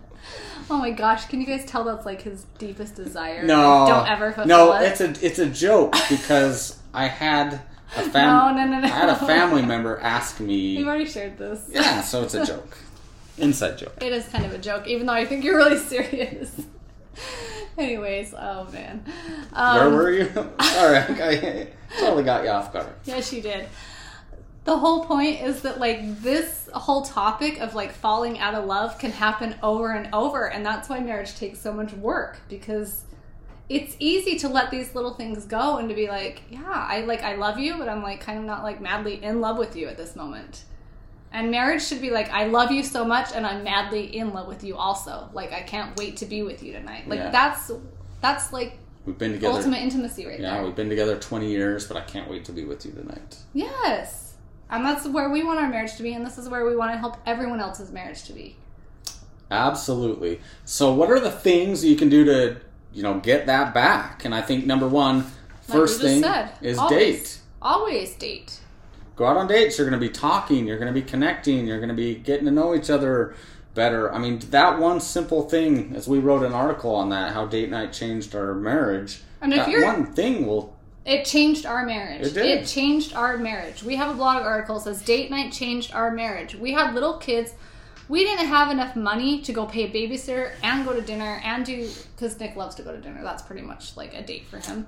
oh 0.71 0.79
my 0.79 0.91
gosh! 0.91 1.27
Can 1.27 1.41
you 1.41 1.47
guys 1.47 1.65
tell 1.65 1.85
that's 1.85 2.07
like 2.07 2.23
his 2.23 2.45
deepest 2.59 2.95
desire? 2.97 3.45
No, 3.45 3.87
don't 3.89 4.09
ever 4.09 4.45
No, 4.47 4.73
it. 4.75 4.83
it's 4.83 5.01
a 5.01 5.27
it's 5.27 5.39
a 5.39 5.47
joke 5.47 5.95
because 6.09 6.79
I 6.95 7.07
had 7.09 7.61
a 7.97 8.03
no, 8.07 8.11
fam- 8.11 8.57
no, 8.57 8.65
no, 8.67 8.79
no. 8.81 8.85
I 8.87 8.89
had 8.91 9.09
a 9.09 9.17
family 9.17 9.63
member 9.63 9.99
ask 10.01 10.41
me. 10.41 10.55
You've 10.79 10.89
already 10.89 11.07
shared 11.07 11.39
this. 11.39 11.69
Yeah, 11.71 12.01
so 12.03 12.23
it's 12.23 12.35
a 12.35 12.45
joke, 12.47 12.79
inside 13.39 13.79
joke. 13.79 13.99
It 14.01 14.13
is 14.13 14.27
kind 14.29 14.45
of 14.45 14.53
a 14.53 14.59
joke, 14.59 14.87
even 14.87 15.07
though 15.07 15.13
I 15.13 15.25
think 15.25 15.45
you're 15.45 15.57
really 15.57 15.79
serious. 15.91 16.61
Anyways, 17.79 18.35
oh 18.39 18.69
man. 18.73 19.05
Um, 19.53 19.77
Where 19.77 19.91
were 19.91 20.11
you? 20.11 20.25
Sorry, 20.63 20.99
I 20.99 21.69
totally 21.99 22.23
got 22.25 22.45
you 22.45 22.51
off 22.51 22.73
guard. 22.73 22.87
Yes, 23.05 23.33
you 23.33 23.41
did. 23.43 23.67
The 24.65 24.79
whole 24.79 25.05
point 25.05 25.41
is 25.41 25.63
that 25.63 25.81
like 25.81 26.21
this 26.23 26.69
whole 26.73 27.03
topic 27.03 27.61
of 27.61 27.75
like 27.75 27.93
falling 27.93 28.39
out 28.39 28.55
of 28.55 28.65
love 28.65 28.99
can 28.99 29.11
happen 29.11 29.57
over 29.63 29.91
and 29.93 30.09
over, 30.15 30.49
and 30.49 30.65
that's 30.65 30.89
why 30.89 31.01
marriage 31.01 31.35
takes 31.37 31.59
so 31.61 31.73
much 31.73 31.93
work 31.95 32.39
because 32.49 33.05
it's 33.69 33.97
easy 33.99 34.39
to 34.39 34.49
let 34.49 34.71
these 34.71 34.95
little 34.95 35.15
things 35.15 35.47
go 35.47 35.79
and 35.79 35.89
to 35.89 35.95
be 35.95 36.07
like, 36.09 36.43
yeah, 36.51 36.63
I 36.67 37.01
like 37.01 37.23
I 37.23 37.35
love 37.37 37.59
you, 37.59 37.77
but 37.77 37.89
I'm 37.89 38.03
like 38.03 38.21
kind 38.21 38.39
of 38.39 38.45
not 38.45 38.63
like 38.63 38.81
madly 38.81 39.23
in 39.23 39.41
love 39.41 39.59
with 39.59 39.75
you 39.77 39.89
at 39.89 39.97
this 39.97 40.15
moment. 40.15 40.65
And 41.33 41.51
marriage 41.51 41.83
should 41.83 42.03
be 42.03 42.11
like, 42.11 42.29
I 42.31 42.45
love 42.47 42.71
you 42.71 42.83
so 42.85 43.05
much, 43.05 43.31
and 43.35 43.45
I'm 43.47 43.65
madly 43.65 44.17
in 44.17 44.33
love 44.33 44.47
with 44.47 44.63
you 44.63 44.77
also. 44.77 45.29
Like 45.33 45.53
I 45.53 45.63
can't 45.63 45.97
wait 45.99 46.19
to 46.19 46.27
be 46.27 46.43
with 46.43 46.63
you 46.63 46.73
tonight. 46.73 47.09
Like 47.09 47.19
Yeah. 47.19 47.31
that's 47.31 47.73
that's 48.21 48.53
like 48.53 48.79
We've 49.07 49.19
been 49.19 49.33
together. 49.33 49.55
ultimate 49.57 49.79
intimacy 49.83 50.25
right 50.27 50.39
yeah, 50.39 50.55
there. 50.55 50.65
we've 50.65 50.77
been 50.77 50.89
together 50.91 51.19
twenty 51.19 51.51
years, 51.51 51.89
but 51.89 51.97
I 51.97 52.03
can't 52.03 52.31
wait 52.31 52.45
to 52.45 52.53
be 52.53 52.65
with 52.65 52.87
you 52.87 52.93
tonight. 52.93 53.39
Yes. 53.55 54.22
And 54.73 54.85
that's 54.85 55.07
where 55.07 55.29
we 55.29 55.45
want 55.45 55.61
our 55.61 55.69
marriage 55.69 55.97
to 55.97 56.03
be, 56.03 56.15
and 56.15 56.25
this 56.27 56.39
is 56.39 56.49
where 56.49 56.65
we 56.65 56.75
want 56.75 56.93
to 56.93 56.99
help 56.99 57.19
everyone 57.27 57.61
else's 57.61 57.93
marriage 57.93 58.25
to 58.25 58.33
be. 58.33 58.57
Absolutely. 59.51 60.41
So, 60.65 60.93
what 60.95 61.11
are 61.11 61.21
the 61.21 61.31
things 61.31 61.85
you 61.85 61.95
can 61.97 62.09
do 62.09 62.25
to 62.25 62.57
you 62.93 63.03
know 63.03 63.21
get 63.21 63.47
that 63.47 63.75
back? 63.75 64.25
And 64.25 64.35
I 64.35 64.41
think 64.41 64.65
number 64.67 64.89
one, 64.89 65.25
first 65.61 65.69
Like 65.69 65.77
first 65.79 66.03
we 66.03 66.09
just 66.09 66.15
thing 66.15 66.23
said, 66.23 66.51
is 66.63 66.79
always, 66.79 66.99
date. 67.23 67.39
Always 67.61 68.15
date. 68.15 68.61
go 69.15 69.27
out 69.27 69.37
on 69.37 69.47
dates. 69.47 69.79
You're 69.79 69.89
going 69.89 70.01
to 70.01 70.07
be 70.07 70.13
talking. 70.13 70.67
You're 70.67 70.79
going 70.79 70.93
to 70.93 70.99
be 70.99 71.07
connecting. 71.07 71.67
You're 71.67 71.79
going 71.79 71.91
to 71.91 71.95
be 71.95 72.15
getting 72.15 72.47
to 72.47 72.51
know 72.51 72.75
each 72.75 72.89
other 72.89 73.35
better. 73.75 74.13
I 74.13 74.19
mean, 74.19 74.39
that 74.51 74.79
one 74.79 75.01
simple 75.01 75.49
thing, 75.49 75.95
as 75.95 76.09
we 76.09 76.19
wrote 76.19 76.43
an 76.45 76.53
article 76.53 76.95
on 76.95 77.11
that, 77.11 77.33
how 77.33 77.45
date 77.47 77.71
night 77.71 77.93
changed 77.93 78.35
our 78.35 78.55
marriage. 78.55 79.21
And 79.43 79.53
if 79.53 79.59
that 79.59 79.69
you're- 79.71 79.85
one 79.85 80.07
thing 80.15 80.47
will. 80.47 80.72
It 81.05 81.25
changed 81.25 81.67
our 81.67 81.85
marriage. 81.85 82.29
It 82.29 82.35
did. 82.35 82.67
changed 82.67 83.15
our 83.15 83.37
marriage. 83.37 83.83
We 83.83 83.97
have 83.97 84.11
a 84.11 84.15
blog 84.15 84.43
article 84.43 84.77
that 84.77 84.83
says 84.85 85.03
date 85.03 85.31
night 85.31 85.53
changed 85.53 85.93
our 85.93 86.11
marriage. 86.13 86.55
We 86.55 86.73
had 86.73 86.95
little 86.95 87.19
kids. 87.19 87.53
We 88.09 88.25
didn't 88.25 88.47
have 88.47 88.71
enough 88.71 88.95
money 88.95 89.41
to 89.43 89.53
go 89.53 89.67
pay 89.67 89.85
a 89.85 89.91
babysitter 89.91 90.53
and 90.63 90.85
go 90.85 90.93
to 90.93 91.01
dinner 91.01 91.41
and 91.45 91.65
do 91.65 91.89
because 92.15 92.39
Nick 92.39 92.57
loves 92.57 92.75
to 92.77 92.83
go 92.83 92.93
to 92.93 93.01
dinner. 93.01 93.23
That's 93.23 93.43
pretty 93.43 93.63
much 93.63 93.97
like 93.97 94.15
a 94.15 94.23
date 94.23 94.47
for 94.47 94.59
him. 94.59 94.87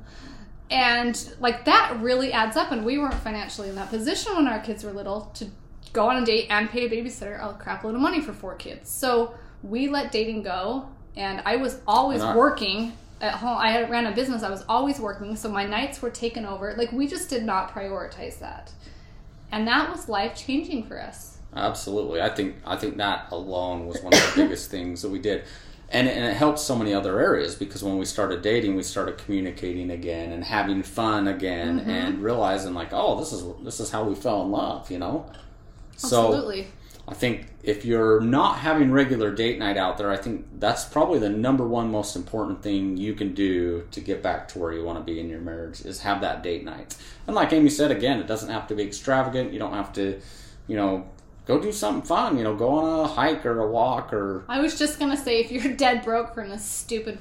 And 0.70 1.34
like 1.40 1.64
that 1.64 1.98
really 2.00 2.32
adds 2.32 2.56
up. 2.56 2.70
And 2.70 2.84
we 2.84 2.98
weren't 2.98 3.14
financially 3.14 3.68
in 3.68 3.74
that 3.76 3.88
position 3.90 4.36
when 4.36 4.46
our 4.46 4.60
kids 4.60 4.84
were 4.84 4.92
little 4.92 5.32
to 5.34 5.46
go 5.92 6.08
on 6.08 6.22
a 6.22 6.26
date 6.26 6.46
and 6.50 6.68
pay 6.70 6.86
a 6.86 6.90
babysitter 6.90 7.40
a 7.42 7.54
crap 7.54 7.84
load 7.84 7.94
of 7.94 8.00
money 8.00 8.20
for 8.20 8.32
four 8.32 8.54
kids. 8.54 8.90
So 8.90 9.34
we 9.62 9.88
let 9.88 10.12
dating 10.12 10.42
go. 10.42 10.88
And 11.16 11.42
I 11.44 11.56
was 11.56 11.80
always 11.86 12.20
I- 12.22 12.36
working 12.36 12.92
at 13.20 13.34
home. 13.34 13.56
I 13.58 13.70
had 13.70 13.90
ran 13.90 14.06
a 14.06 14.12
business. 14.12 14.42
I 14.42 14.50
was 14.50 14.64
always 14.68 14.98
working. 14.98 15.36
So 15.36 15.48
my 15.48 15.64
nights 15.64 16.02
were 16.02 16.10
taken 16.10 16.44
over. 16.44 16.74
Like 16.76 16.92
we 16.92 17.06
just 17.06 17.30
did 17.30 17.44
not 17.44 17.72
prioritize 17.74 18.38
that. 18.40 18.72
And 19.52 19.66
that 19.68 19.90
was 19.90 20.08
life 20.08 20.36
changing 20.36 20.84
for 20.86 21.00
us. 21.00 21.38
Absolutely, 21.56 22.20
I 22.20 22.28
think 22.30 22.56
I 22.66 22.74
think 22.76 22.96
that 22.96 23.28
alone 23.30 23.86
was 23.86 24.02
one 24.02 24.12
of 24.12 24.18
the 24.34 24.42
biggest 24.42 24.70
things 24.72 25.02
that 25.02 25.10
we 25.10 25.20
did, 25.20 25.44
and 25.88 26.08
and 26.08 26.24
it 26.24 26.34
helped 26.36 26.58
so 26.58 26.74
many 26.74 26.92
other 26.92 27.20
areas 27.20 27.54
because 27.54 27.84
when 27.84 27.96
we 27.96 28.04
started 28.04 28.42
dating, 28.42 28.74
we 28.74 28.82
started 28.82 29.18
communicating 29.18 29.92
again 29.92 30.32
and 30.32 30.42
having 30.42 30.82
fun 30.82 31.28
again, 31.28 31.78
Mm-hmm. 31.78 31.90
and 31.90 32.22
realizing 32.24 32.74
like, 32.74 32.88
oh, 32.92 33.20
this 33.20 33.32
is 33.32 33.44
this 33.62 33.78
is 33.78 33.90
how 33.92 34.02
we 34.02 34.16
fell 34.16 34.42
in 34.42 34.50
love, 34.50 34.90
you 34.90 34.98
know. 34.98 35.26
So 35.96 36.26
Absolutely. 36.26 36.66
I 37.06 37.12
think 37.12 37.46
if 37.62 37.84
you're 37.84 38.20
not 38.20 38.58
having 38.58 38.90
regular 38.90 39.30
date 39.30 39.58
night 39.58 39.76
out 39.76 39.98
there, 39.98 40.10
I 40.10 40.16
think 40.16 40.46
that's 40.58 40.84
probably 40.86 41.18
the 41.18 41.28
number 41.28 41.66
one 41.66 41.90
most 41.90 42.16
important 42.16 42.62
thing 42.62 42.96
you 42.96 43.14
can 43.14 43.34
do 43.34 43.86
to 43.90 44.00
get 44.00 44.22
back 44.22 44.48
to 44.48 44.58
where 44.58 44.72
you 44.72 44.82
want 44.84 44.98
to 44.98 45.04
be 45.04 45.20
in 45.20 45.28
your 45.28 45.40
marriage 45.40 45.82
is 45.82 46.00
have 46.00 46.22
that 46.22 46.42
date 46.42 46.64
night. 46.64 46.96
And 47.26 47.36
like 47.36 47.52
Amy 47.52 47.68
said 47.68 47.90
again, 47.90 48.20
it 48.20 48.26
doesn't 48.26 48.48
have 48.48 48.66
to 48.68 48.74
be 48.74 48.82
extravagant. 48.82 49.52
You 49.52 49.58
don't 49.58 49.74
have 49.74 49.92
to, 49.94 50.18
you 50.66 50.76
know, 50.76 51.06
go 51.46 51.60
do 51.60 51.72
something 51.72 52.06
fun. 52.06 52.38
You 52.38 52.44
know, 52.44 52.56
go 52.56 52.70
on 52.70 53.00
a 53.00 53.06
hike 53.06 53.44
or 53.44 53.60
a 53.60 53.70
walk 53.70 54.12
or 54.14 54.44
I 54.48 54.60
was 54.60 54.78
just 54.78 54.98
gonna 54.98 55.16
say 55.16 55.40
if 55.40 55.52
you're 55.52 55.74
dead 55.74 56.04
broke 56.04 56.34
from 56.34 56.48
this 56.48 56.64
stupid 56.64 57.18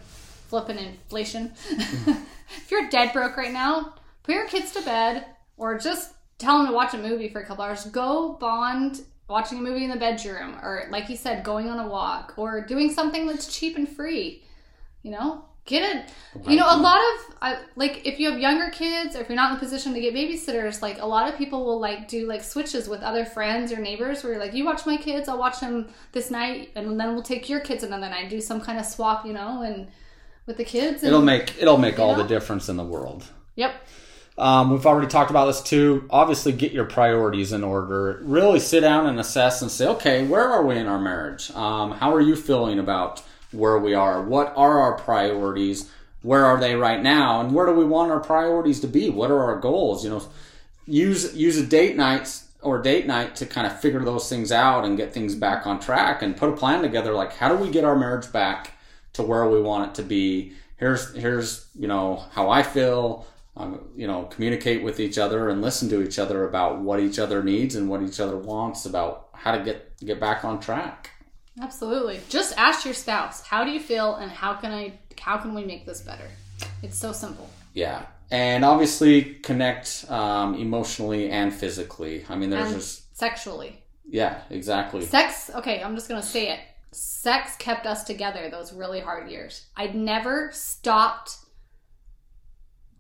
flipping 0.48 0.78
inflation, 0.78 1.52
if 1.70 2.72
you're 2.72 2.90
dead 2.90 3.12
broke 3.12 3.36
right 3.36 3.52
now, 3.52 3.96
put 4.24 4.36
your 4.36 4.48
kids 4.48 4.72
to 4.74 4.82
bed 4.82 5.26
or 5.58 5.78
just 5.78 6.14
tell 6.38 6.60
them 6.60 6.68
to 6.68 6.74
watch 6.74 6.94
a 6.94 6.98
movie 6.98 7.28
for 7.28 7.42
a 7.42 7.46
couple 7.46 7.66
hours. 7.66 7.84
Go 7.86 8.34
bond 8.40 9.02
watching 9.34 9.58
a 9.58 9.62
movie 9.62 9.84
in 9.84 9.90
the 9.90 9.98
bedroom, 9.98 10.56
or 10.62 10.88
like 10.92 11.10
you 11.10 11.18
said, 11.18 11.44
going 11.44 11.68
on 11.68 11.80
a 11.80 11.88
walk, 11.88 12.36
or 12.38 12.62
doing 12.62 12.94
something 12.94 13.26
that's 13.26 13.48
cheap 13.54 13.76
and 13.76 13.90
free. 13.90 14.44
You 15.02 15.12
know, 15.12 15.44
get 15.66 15.84
it. 15.84 16.10
You 16.48 16.56
know, 16.56 16.68
a 16.68 16.78
lot 16.78 17.00
of 17.00 17.36
I, 17.42 17.58
like 17.76 18.06
if 18.06 18.20
you 18.20 18.30
have 18.30 18.40
younger 18.40 18.70
kids, 18.70 19.16
or 19.16 19.22
if 19.22 19.30
you're 19.30 19.36
not 19.36 19.52
in 19.52 19.56
the 19.58 19.60
position 19.60 19.94
to 19.96 20.00
get 20.00 20.14
babysitters, 20.14 20.82
like 20.84 21.02
a 21.02 21.06
lot 21.06 21.28
of 21.28 21.38
people 21.38 21.66
will 21.66 21.80
like 21.80 22.08
do 22.08 22.28
like 22.28 22.44
switches 22.44 22.88
with 22.88 23.02
other 23.02 23.26
friends 23.26 23.72
or 23.72 23.80
neighbors, 23.80 24.24
where 24.24 24.34
you're 24.34 24.42
like, 24.42 24.54
you 24.54 24.64
watch 24.64 24.86
my 24.86 24.98
kids, 24.98 25.28
I'll 25.28 25.40
watch 25.40 25.60
them 25.60 25.90
this 26.12 26.30
night, 26.30 26.70
and 26.76 27.00
then 27.00 27.14
we'll 27.14 27.24
take 27.24 27.50
your 27.50 27.60
kids 27.60 27.84
another 27.84 28.10
night, 28.10 28.30
do 28.30 28.40
some 28.40 28.62
kind 28.62 28.78
of 28.80 28.86
swap, 28.86 29.26
you 29.26 29.34
know, 29.34 29.64
and 29.64 29.88
with 30.46 30.58
the 30.58 30.64
kids. 30.64 31.02
And, 31.02 31.08
it'll 31.08 31.22
make 31.22 31.56
it'll 31.60 31.78
make 31.78 31.98
all 32.00 32.16
the 32.16 32.24
difference 32.24 32.70
in 32.70 32.78
the 32.78 32.86
world. 32.86 33.26
Yep. 33.56 33.74
Um, 34.38 34.72
we've 34.72 34.86
already 34.86 35.08
talked 35.08 35.30
about 35.30 35.46
this 35.46 35.62
too. 35.62 36.08
Obviously, 36.10 36.52
get 36.52 36.72
your 36.72 36.86
priorities 36.86 37.54
in 37.54 37.64
order. 37.64 38.20
Really 38.24 38.60
sit 38.60 38.82
down 38.82 39.06
and 39.06 39.20
assess 39.20 39.62
and 39.62 39.70
say, 39.70 39.88
okay, 39.88 40.26
where 40.26 40.48
are 40.48 40.66
we 40.66 40.78
in 40.78 40.88
our 40.88 41.00
marriage? 41.00 41.52
Um, 41.52 41.92
how 41.92 42.14
are 42.14 42.22
you 42.22 42.36
feeling 42.36 42.80
about 42.80 43.22
where 43.54 43.78
we 43.78 43.94
are. 43.94 44.22
What 44.22 44.54
are 44.56 44.80
our 44.80 44.98
priorities? 44.98 45.90
Where 46.22 46.46
are 46.46 46.60
they 46.60 46.76
right 46.76 47.02
now? 47.02 47.42
And 47.42 47.54
where 47.54 47.66
do 47.66 47.74
we 47.74 47.86
want 47.86 48.12
our 48.12 48.20
priorities 48.20 48.80
to 48.82 48.88
be? 48.88 49.10
What 49.10 49.32
are 49.32 49.44
our 49.44 49.60
goals? 49.60 50.04
You 50.04 50.12
know, 50.12 50.24
use 50.86 51.36
use 51.36 51.58
a 51.58 51.66
date 51.66 51.96
night 51.96 52.42
or 52.62 52.82
date 52.82 53.06
night 53.06 53.36
to 53.38 53.46
kind 53.46 53.68
of 53.68 53.80
figure 53.80 54.04
those 54.04 54.28
things 54.30 54.52
out 54.52 54.86
and 54.86 54.98
get 54.98 55.14
things 55.14 55.36
back 55.36 55.68
on 55.68 55.80
track 55.80 56.22
and 56.22 56.36
put 56.36 56.50
a 56.50 56.54
plan 56.56 56.82
together 56.82 57.14
like 57.14 57.34
how 57.34 57.50
do 57.50 57.56
we 57.56 57.70
get 57.70 57.84
our 57.84 57.96
marriage 57.96 58.32
back 58.32 58.72
to 59.12 59.22
where 59.22 59.48
we 59.50 59.62
want 59.62 59.90
it 59.90 59.96
to 59.96 60.04
be 60.04 60.54
here's 60.78 61.14
here's 61.14 61.68
you 61.78 61.88
know 61.88 62.24
how 62.32 62.50
i 62.50 62.64
feel 62.64 63.26
um, 63.56 63.80
you 63.96 64.08
know 64.08 64.24
communicate 64.26 64.82
with 64.84 65.00
each 65.00 65.18
other 65.18 65.50
and 65.50 65.62
listen 65.62 65.88
to 65.90 66.02
each 66.02 66.18
other 66.20 66.48
about 66.48 66.80
what 66.80 67.00
each 67.00 67.20
other 67.20 67.44
needs 67.44 67.76
and 67.76 67.88
what 67.90 68.02
each 68.02 68.20
other 68.20 68.38
wants 68.38 68.86
about 68.86 69.30
how 69.34 69.52
to 69.56 69.64
get 69.64 69.96
get 70.06 70.20
back 70.20 70.44
on 70.46 70.60
track 70.60 71.10
Absolutely. 71.62 72.20
Just 72.30 72.58
ask 72.58 72.84
your 72.84 72.96
spouse, 72.96 73.44
how 73.46 73.64
do 73.64 73.70
you 73.70 73.80
feel 73.80 74.16
and 74.16 74.32
how 74.32 74.56
can 74.56 74.72
I 74.72 74.94
how 75.20 75.38
can 75.38 75.54
we 75.54 75.64
make 75.64 75.86
this 75.86 76.02
better? 76.02 76.28
It's 76.82 76.98
so 76.98 77.12
simple. 77.12 77.48
yeah 77.74 78.06
and 78.32 78.66
obviously 78.66 79.36
connect 79.44 80.06
um, 80.10 80.56
emotionally 80.56 81.30
and 81.30 81.54
physically 81.54 82.26
i 82.30 82.36
mean 82.36 82.50
there's 82.50 82.66
And 82.72 82.76
just 82.76 83.16
sexually. 83.16 83.84
yeah 84.10 84.42
exactly 84.50 85.06
Sex, 85.06 85.52
okay, 85.54 85.84
I'm 85.84 85.94
just 85.96 86.08
going 86.10 86.22
to 86.22 86.26
say 86.28 86.50
it. 86.54 86.60
Sex 86.92 87.56
kept 87.58 87.86
us 87.86 88.04
together 88.04 88.50
those 88.50 88.74
really 88.74 89.00
hard 89.02 89.30
years. 89.30 89.66
I'd 89.76 89.94
never 89.96 90.50
stopped 90.54 91.38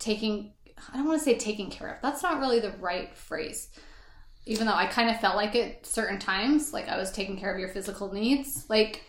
taking 0.03 0.53
I 0.91 0.97
don't 0.97 1.07
want 1.07 1.19
to 1.19 1.23
say 1.23 1.37
taking 1.37 1.69
care 1.69 1.89
of. 1.89 2.01
That's 2.01 2.23
not 2.23 2.39
really 2.39 2.59
the 2.59 2.71
right 2.71 3.15
phrase. 3.15 3.69
Even 4.45 4.67
though 4.67 4.73
I 4.73 4.87
kind 4.87 5.09
of 5.09 5.19
felt 5.21 5.37
like 5.37 5.55
it 5.55 5.85
certain 5.85 6.19
times, 6.19 6.73
like 6.73 6.89
I 6.89 6.97
was 6.97 7.11
taking 7.11 7.37
care 7.37 7.53
of 7.53 7.59
your 7.59 7.69
physical 7.69 8.11
needs. 8.11 8.65
Like 8.69 9.01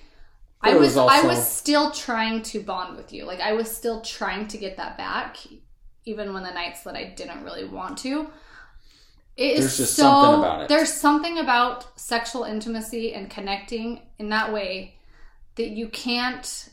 But 0.63 0.71
I 0.71 0.77
was, 0.77 0.95
was 0.95 1.11
I 1.11 1.27
was 1.27 1.47
still 1.47 1.91
trying 1.91 2.43
to 2.43 2.61
bond 2.61 2.97
with 2.97 3.13
you. 3.13 3.25
Like 3.25 3.41
I 3.41 3.53
was 3.53 3.75
still 3.75 4.03
trying 4.03 4.47
to 4.49 4.59
get 4.59 4.77
that 4.77 4.97
back, 4.97 5.39
even 6.05 6.33
when 6.33 6.45
the 6.45 6.53
nights 6.53 6.83
that 6.85 6.95
I 6.95 7.05
didn't 7.05 7.43
really 7.43 7.65
want 7.65 7.99
to. 7.99 8.29
It 9.37 9.57
is 9.57 9.61
There's 9.61 9.77
just 9.79 9.95
so, 9.97 10.03
something 10.03 10.39
about 10.39 10.63
it. 10.63 10.69
There's 10.69 10.93
something 10.93 11.39
about 11.39 11.99
sexual 11.99 12.45
intimacy 12.45 13.15
and 13.15 13.29
connecting 13.29 14.03
in 14.19 14.29
that 14.29 14.53
way 14.53 14.95
that 15.57 15.71
you 15.71 15.89
can't 15.89 16.69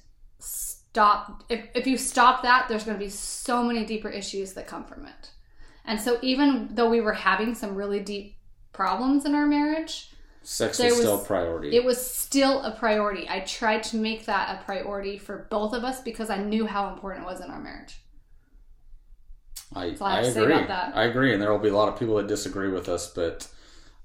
stop. 0.92 1.44
If, 1.50 1.68
if 1.74 1.88
you 1.88 1.98
stop 1.98 2.44
that, 2.44 2.68
there's 2.68 2.84
going 2.84 2.98
to 2.98 3.04
be 3.04 3.10
so 3.10 3.64
many 3.64 3.86
deeper 3.86 4.10
issues 4.10 4.54
that 4.54 4.68
come 4.68 4.84
from 4.84 5.06
it. 5.06 5.32
And 5.86 6.00
so, 6.00 6.20
even 6.22 6.70
though 6.72 6.90
we 6.90 7.02
were 7.02 7.14
having 7.14 7.56
some 7.56 7.76
really 7.76 8.00
deep 8.00 8.36
problems 8.74 9.26
in 9.26 9.34
our 9.34 9.48
marriage, 9.48 10.12
sex 10.44 10.78
there 10.78 10.90
was 10.90 11.00
still 11.00 11.22
a 11.22 11.24
priority 11.24 11.76
it 11.76 11.84
was 11.84 12.04
still 12.04 12.64
a 12.64 12.72
priority. 12.72 13.28
I 13.30 13.42
tried 13.42 13.84
to 13.84 13.98
make 13.98 14.26
that 14.26 14.60
a 14.60 14.64
priority 14.64 15.18
for 15.18 15.48
both 15.50 15.74
of 15.74 15.84
us 15.84 16.02
because 16.02 16.30
I 16.30 16.38
knew 16.38 16.66
how 16.66 16.92
important 16.92 17.26
it 17.26 17.28
was 17.28 17.42
in 17.42 17.50
our 17.52 17.60
marriage. 17.60 18.00
I, 19.74 19.86
I 19.86 19.96
I 20.02 20.16
have 20.16 20.26
to 20.26 20.32
say 20.32 20.42
agree. 20.42 20.54
I 20.54 21.04
agree, 21.06 21.34
and 21.34 21.42
there 21.42 21.52
will 21.52 21.60
be 21.60 21.70
a 21.70 21.76
lot 21.76 21.90
of 21.90 21.98
people 21.98 22.16
that 22.18 22.28
disagree 22.28 22.70
with 22.70 22.90
us. 22.90 23.12
But 23.12 23.48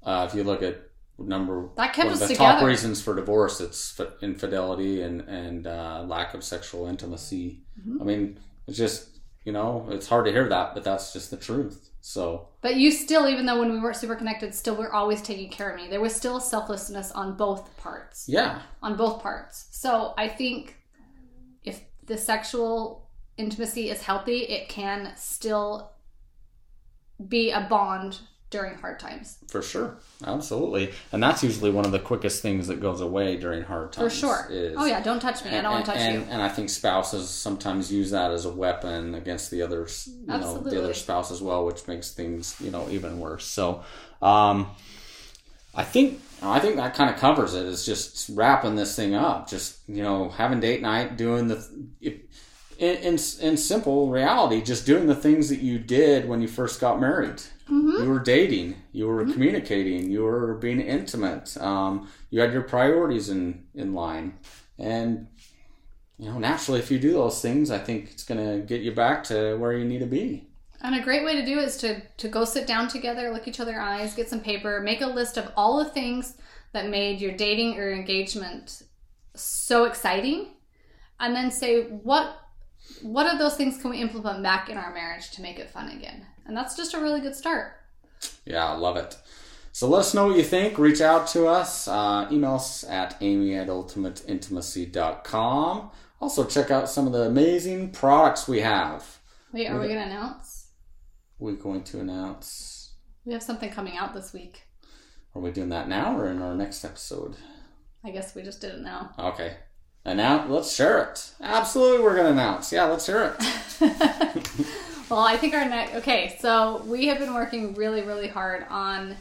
uh, 0.03 0.27
if 0.29 0.35
you 0.35 0.45
look 0.45 0.63
at 0.63 0.86
number 1.19 1.69
That 1.77 1.93
kept 1.93 2.07
one 2.11 2.23
of 2.23 2.29
the 2.29 2.35
top 2.35 2.63
reasons 2.63 3.03
for 3.03 3.15
divorce, 3.15 3.61
it's 3.61 3.99
infidelity 4.23 5.03
and 5.03 5.23
and 5.23 5.67
uh, 5.67 6.05
lack 6.07 6.35
of 6.35 6.45
sexual 6.45 6.87
intimacy. 6.87 7.63
Mm-hmm. 7.81 8.03
I 8.03 8.05
mean, 8.05 8.39
it's 8.67 8.77
just 8.77 9.17
you 9.45 9.53
know, 9.53 9.87
it's 9.91 10.09
hard 10.09 10.27
to 10.27 10.33
hear 10.33 10.49
that, 10.49 10.75
but 10.75 10.83
that's 10.83 11.13
just 11.13 11.31
the 11.31 11.37
truth. 11.37 11.91
So 12.01 12.49
But 12.63 12.77
you 12.77 12.91
still, 12.91 13.29
even 13.29 13.47
though 13.47 13.61
when 13.61 13.73
we 13.73 13.79
weren't 13.79 13.97
super 13.97 14.17
connected, 14.17 14.55
still 14.55 14.75
were 14.75 14.93
always 14.93 15.23
taking 15.23 15.51
care 15.51 15.71
of 15.71 15.81
me. 15.81 15.89
There 15.89 16.01
was 16.01 16.15
still 16.15 16.41
selflessness 16.41 17.13
on 17.13 17.37
both 17.37 17.77
parts. 17.77 18.29
yeah, 18.29 18.63
On 18.83 18.97
both 18.97 19.23
parts. 19.23 19.69
So 19.71 20.15
I 20.19 20.29
think 20.29 20.77
if 21.65 21.81
the 22.05 22.19
sexual 22.19 23.09
intimacy 23.37 23.91
is 23.91 24.03
healthy, 24.03 24.39
it 24.39 24.69
can 24.69 25.13
still 25.17 25.93
be 27.29 27.51
a 27.51 27.63
bond 27.63 28.19
during 28.51 28.75
hard 28.77 29.01
times. 29.01 29.39
for 29.49 29.61
sure, 29.61 29.97
absolutely, 30.25 30.93
and 31.13 31.23
that's 31.23 31.43
usually 31.43 31.71
one 31.71 31.85
of 31.85 31.93
the 31.93 31.99
quickest 31.99 32.43
things 32.43 32.69
that 32.69 32.81
goes 32.81 33.01
away 33.01 33.37
during 33.37 33.63
hard 33.65 33.93
times. 33.93 34.13
For 34.13 34.19
sure. 34.19 34.47
is- 34.51 34.77
Oh 34.79 34.85
yeah, 34.87 35.01
don't 35.03 35.21
touch 35.21 35.45
me. 35.45 35.51
I 35.51 35.63
don't 35.63 35.73
want 35.73 35.85
to 35.87 35.91
touch 35.93 36.01
and, 36.01 36.15
you. 36.23 36.27
And 36.31 36.41
I 36.41 36.49
think 36.49 36.71
spouses 36.71 37.29
sometimes 37.29 37.93
use 37.93 38.11
that 38.13 38.31
as 38.31 38.45
a 38.45 38.51
weapon 38.53 39.15
against 39.15 39.51
the 39.51 39.63
others, 39.63 40.09
you 40.09 40.27
know, 40.27 40.59
the 40.59 40.79
other 40.83 40.95
spouse 40.95 41.31
as 41.33 41.43
well, 41.43 41.67
which 41.67 41.87
makes 41.89 42.13
things, 42.13 42.55
you 42.61 42.71
know, 42.71 42.89
even 42.89 43.19
worse. 43.19 43.45
So, 43.45 43.83
um, 44.23 44.71
I 45.75 45.83
think 45.85 46.21
I 46.43 46.59
think 46.61 46.77
that 46.77 46.95
kind 46.95 47.11
of 47.11 47.17
covers 47.17 47.55
it. 47.55 47.67
It's 47.67 47.85
just 47.85 48.29
wrapping 48.35 48.77
this 48.77 48.95
thing 48.95 49.15
up. 49.15 49.49
Just 49.49 49.79
you 49.89 50.03
know, 50.03 50.29
having 50.31 50.61
date 50.61 50.83
night, 50.83 51.17
doing 51.17 51.49
the. 51.49 51.67
If, 52.01 52.15
in, 52.79 52.97
in, 52.97 53.19
in 53.41 53.57
simple 53.57 54.11
reality, 54.11 54.61
just 54.61 54.85
doing 54.85 55.07
the 55.07 55.15
things 55.15 55.49
that 55.49 55.61
you 55.61 55.79
did 55.79 56.29
when 56.29 56.43
you 56.43 56.49
first 56.49 56.79
got 56.81 57.01
married. 57.01 57.41
Mm-hmm. 57.71 58.03
You 58.03 58.09
were 58.09 58.21
dating, 58.21 58.77
you 58.93 59.09
were 59.09 59.25
communicating, 59.25 60.11
you 60.11 60.23
were 60.23 60.55
being 60.55 60.81
intimate. 60.81 61.57
Um, 61.57 62.09
you 62.31 62.41
had 62.41 62.53
your 62.53 62.63
priorities 62.63 63.29
in 63.29 63.65
in 63.75 63.93
line, 63.93 64.39
and 64.79 65.27
you 66.17 66.31
know 66.31 66.39
naturally, 66.39 66.79
if 66.79 66.91
you 66.93 67.01
do 67.01 67.13
those 67.13 67.43
things, 67.43 67.73
I 67.73 67.79
think 67.79 68.11
it's 68.13 68.23
going 68.23 68.45
to 68.45 68.65
get 68.65 68.83
you 68.83 68.93
back 68.93 69.25
to 69.25 69.57
where 69.57 69.73
you 69.73 69.85
need 69.85 69.99
to 69.99 70.07
be. 70.07 70.47
And 70.81 70.95
a 70.95 71.03
great 71.03 71.25
way 71.25 71.35
to 71.35 71.45
do 71.45 71.59
it 71.59 71.65
is 71.65 71.77
to 71.79 72.01
to 72.01 72.29
go 72.29 72.45
sit 72.45 72.69
down 72.69 72.87
together, 72.87 73.33
look 73.33 73.49
each 73.49 73.61
other 73.61 73.81
eyes, 73.81 74.15
get 74.15 74.29
some 74.29 74.41
paper, 74.41 74.81
make 74.81 75.01
a 75.01 75.07
list 75.07 75.37
of 75.37 75.51
all 75.57 75.83
the 75.83 75.91
things 75.91 76.37
that 76.73 76.89
made 76.89 77.21
your 77.21 77.33
dating 77.33 77.79
or 77.79 77.91
engagement 77.91 78.83
so 79.35 79.85
exciting, 79.85 80.49
and 81.19 81.35
then 81.35 81.51
say 81.51 81.83
what 81.83 82.37
what 83.03 83.33
of 83.33 83.41
those 83.41 83.57
things 83.57 83.81
can 83.81 83.91
we 83.91 84.01
implement 84.01 84.45
back 84.45 84.69
in 84.69 84.77
our 84.77 84.95
marriage 84.95 85.31
to 85.33 85.43
make 85.43 85.59
it 85.59 85.71
fun 85.71 85.89
again? 85.89 86.27
And 86.47 86.57
that's 86.57 86.77
just 86.77 86.95
a 86.95 87.01
really 87.01 87.21
good 87.21 87.35
start. 87.35 87.73
Yeah, 88.45 88.67
I 88.67 88.77
love 88.77 88.97
it. 88.97 89.17
So 89.73 89.89
let 89.89 90.01
us 90.01 90.15
know 90.15 90.27
what 90.29 90.37
you 90.37 90.43
think. 90.43 90.79
Reach 90.79 91.03
out 91.03 91.27
to 91.29 91.47
us. 91.47 91.87
Uh, 91.87 92.27
email 92.33 92.55
us 92.55 92.83
at 92.85 93.17
amy 93.21 93.55
at 93.55 93.69
ultimateintimacy.com. 93.69 95.91
Also, 96.19 96.45
check 96.45 96.71
out 96.71 96.89
some 96.89 97.07
of 97.07 97.13
the 97.13 97.25
amazing 97.25 97.91
products 97.91 98.49
we 98.49 98.61
have. 98.61 99.19
Wait, 99.53 99.67
are 99.67 99.79
we 99.79 99.89
going 99.89 100.01
to 100.01 100.07
announce? 100.07 100.69
We're 101.39 101.53
going 101.53 101.85
to 101.85 102.01
announce. 102.01 102.95
We 103.27 103.35
have 103.35 103.43
something 103.43 103.69
coming 103.71 103.99
out 103.99 104.15
this 104.15 104.33
week. 104.33 104.63
Are 105.35 105.43
we 105.43 105.51
doing 105.51 105.69
that 105.69 105.89
now 105.89 106.19
or 106.19 106.31
in 106.31 106.41
our 106.41 106.55
next 106.55 106.83
episode? 106.85 107.37
I 108.03 108.11
guess 108.11 108.35
we 108.35 108.41
just 108.43 108.63
did 108.63 108.77
it 108.77 108.81
now. 108.81 109.11
Okay. 109.19 109.57
And 110.07 110.17
now 110.17 110.47
let's 110.49 110.75
share 110.75 111.03
it. 111.03 111.33
Absolutely, 111.43 112.03
we're 112.03 112.15
going 112.15 112.25
to 112.27 112.33
announce. 112.33 112.73
Yeah, 112.73 112.85
let's 112.85 113.05
share 113.05 113.37
it. 113.39 113.45
Well, 115.09 115.21
I 115.21 115.37
think 115.37 115.55
our 115.55 115.65
next. 115.65 115.95
Okay, 115.97 116.37
so 116.41 116.83
we 116.85 117.07
have 117.07 117.19
been 117.19 117.33
working 117.33 117.75
really, 117.75 118.03
really 118.03 118.27
hard 118.27 118.67
on 118.69 119.17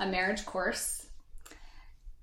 a 0.00 0.06
marriage 0.06 0.44
course, 0.44 1.06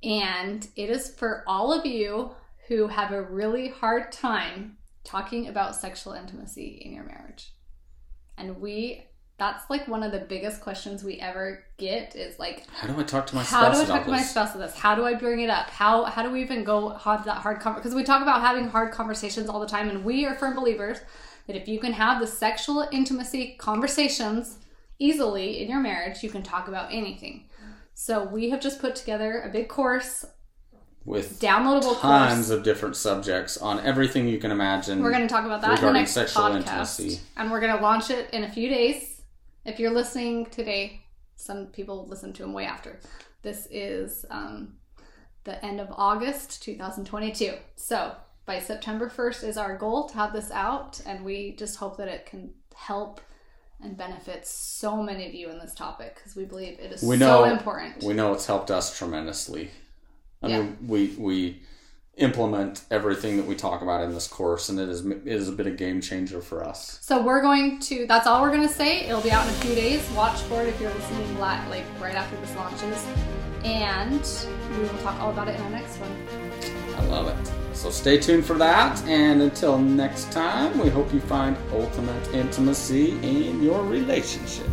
and 0.04 0.68
it 0.76 0.90
is 0.90 1.16
for 1.16 1.44
all 1.48 1.72
of 1.72 1.86
you 1.86 2.32
who 2.68 2.88
have 2.88 3.14
a 3.14 3.22
really 3.22 3.70
hard 3.70 4.12
time 4.12 4.78
talking 5.06 5.48
about 5.48 5.78
sexual 5.78 6.12
intimacy 6.14 6.82
in 6.84 6.94
your 6.94 7.06
marriage. 7.06 7.54
And 8.38 8.60
we. 8.60 9.04
That's 9.40 9.70
like 9.70 9.88
one 9.88 10.02
of 10.02 10.12
the 10.12 10.22
biggest 10.22 10.62
questions 10.62 11.04
we 11.04 11.20
ever 11.20 11.64
get 11.78 12.16
is 12.16 12.40
like, 12.40 12.66
How 12.72 12.88
do 12.88 13.00
I 13.00 13.04
talk 13.04 13.28
to 13.28 13.36
my 13.36 13.44
how 13.44 13.72
spouse 13.72 13.78
do 13.78 13.84
I 13.84 13.86
talk 13.86 14.06
to 14.06 14.10
my 14.10 14.24
spouse 14.24 14.56
about 14.56 14.72
this? 14.72 14.76
How 14.76 14.96
do 14.96 15.06
I 15.06 15.14
bring 15.14 15.42
it 15.42 15.50
up? 15.52 15.70
How 15.70 16.06
how 16.06 16.24
do 16.24 16.32
we 16.32 16.42
even 16.42 16.64
go 16.64 16.90
have 16.90 17.24
that 17.26 17.38
hard 17.38 17.60
conversation? 17.60 17.84
Because 17.84 17.96
we 17.96 18.04
talk 18.04 18.24
about 18.24 18.42
having 18.42 18.68
hard 18.68 18.92
conversations 18.92 19.48
all 19.48 19.60
the 19.60 19.68
time, 19.68 19.90
and 19.90 20.04
we 20.04 20.26
are 20.26 20.34
firm 20.34 20.56
believers 20.56 20.98
that 21.48 21.56
if 21.56 21.68
you 21.68 21.80
can 21.80 21.94
have 21.94 22.20
the 22.20 22.28
sexual 22.28 22.88
intimacy 22.92 23.56
conversations 23.58 24.60
easily 25.00 25.62
in 25.62 25.70
your 25.70 25.80
marriage, 25.80 26.24
you 26.24 26.30
can 26.30 26.44
talk 26.44 26.68
about 26.68 26.92
anything. 26.92 27.50
So 27.94 28.24
we 28.24 28.50
have 28.52 28.62
just 28.62 28.80
put 28.80 28.96
together 28.96 29.42
a 29.42 29.50
big 29.50 29.70
course, 29.70 30.26
With 31.06 31.40
downloadable 31.40 32.00
tons 32.00 32.48
course. 32.48 32.50
of 32.50 32.64
different 32.64 32.96
subjects 32.96 33.58
on 33.58 33.80
everything 33.80 34.28
you 34.28 34.38
can 34.38 34.52
imagine. 34.52 35.02
We're 35.02 35.12
going 35.12 35.28
to 35.28 35.34
talk 35.34 35.46
about 35.46 35.62
that 35.62 35.80
in 35.80 35.86
the 35.86 35.94
next 35.94 36.12
sexual 36.12 36.44
podcast, 36.44 36.56
intimacy. 36.58 37.20
and 37.38 37.50
we're 37.50 37.62
going 37.62 37.76
to 37.76 37.82
launch 37.82 38.10
it 38.12 38.30
in 38.32 38.44
a 38.44 38.52
few 38.52 38.70
days. 38.70 39.22
If 39.66 39.80
you're 39.80 39.92
listening 39.92 40.46
today, 40.48 41.02
some 41.36 41.68
people 41.68 42.06
listen 42.08 42.34
to 42.34 42.44
them 42.44 42.54
way 42.54 42.66
after. 42.66 43.00
This 43.42 43.68
is 43.72 44.26
um, 44.30 44.76
the 45.44 45.64
end 45.64 45.80
of 45.80 45.88
August 45.92 46.62
2022. 46.64 47.54
So 47.76 48.16
by 48.48 48.60
September 48.60 49.10
1st 49.16 49.44
is 49.44 49.58
our 49.58 49.78
goal 49.78 50.08
to 50.10 50.16
have 50.16 50.34
this 50.34 50.50
out, 50.52 51.00
and 51.06 51.24
we 51.24 51.52
just 51.58 51.76
hope 51.78 51.98
that 51.98 52.08
it 52.08 52.26
can 52.26 52.50
help 52.74 53.22
and 53.84 53.96
benefit 53.96 54.48
so 54.48 55.04
many 55.04 55.28
of 55.28 55.36
you 55.36 55.50
in 55.52 55.60
this 55.60 55.76
topic 55.76 56.16
because 56.16 56.36
we 56.36 56.46
believe 56.46 56.80
it 56.80 56.92
is 56.94 57.04
we 57.04 57.18
so 57.20 57.44
important. 57.44 58.02
we 58.04 58.14
know 58.14 58.34
it's 58.34 58.48
helped 58.48 58.72
us 58.72 58.98
tremendously. 58.98 59.70
I 60.42 60.48
Yeah. 60.48 60.60
mean, 60.62 60.78
we 60.88 61.08
we 61.20 61.62
implement 62.16 62.84
everything 62.90 63.38
that 63.38 63.46
we 63.46 63.54
talk 63.54 63.84
about 63.84 64.02
in 64.04 64.14
this 64.14 64.28
course, 64.28 64.70
and 64.70 64.80
it 64.80 64.90
is 64.90 65.06
it 65.06 65.28
is 65.28 65.50
a 65.50 65.52
bit 65.52 65.68
of 65.68 65.78
game 65.78 66.00
changer 66.02 66.42
for 66.42 66.64
us. 66.64 66.98
So 67.04 67.22
we're 67.22 67.42
going 67.42 67.80
to. 67.82 68.08
That's 68.08 68.26
all 68.26 68.42
we're 68.42 68.56
going 68.56 68.68
to 68.68 68.74
say. 68.74 69.02
It'll 69.02 69.22
be 69.22 69.30
out 69.32 69.44
in 69.46 69.50
a 69.54 69.58
few 69.58 69.76
days. 69.76 70.10
Watch 70.12 70.40
for 70.44 70.64
it 70.64 70.70
if 70.70 70.80
you're 70.82 70.94
listening 70.94 71.36
li- 71.36 71.70
like 71.70 71.84
right 72.02 72.16
after 72.16 72.36
this 72.38 72.56
launches, 72.56 73.06
and 73.64 74.24
we 74.76 74.84
will 74.84 74.98
talk 75.04 75.20
all 75.22 75.30
about 75.32 75.50
it 75.50 75.56
in 75.56 75.62
our 75.62 75.70
next 75.70 75.98
one. 75.98 76.96
I 76.98 77.06
love 77.10 77.28
it. 77.28 77.67
So 77.78 77.92
stay 77.92 78.18
tuned 78.18 78.44
for 78.44 78.56
that, 78.56 79.06
and 79.06 79.40
until 79.40 79.78
next 79.78 80.32
time, 80.32 80.80
we 80.80 80.90
hope 80.90 81.14
you 81.14 81.20
find 81.20 81.56
ultimate 81.72 82.28
intimacy 82.34 83.12
in 83.22 83.62
your 83.62 83.84
relationship. 83.84 84.66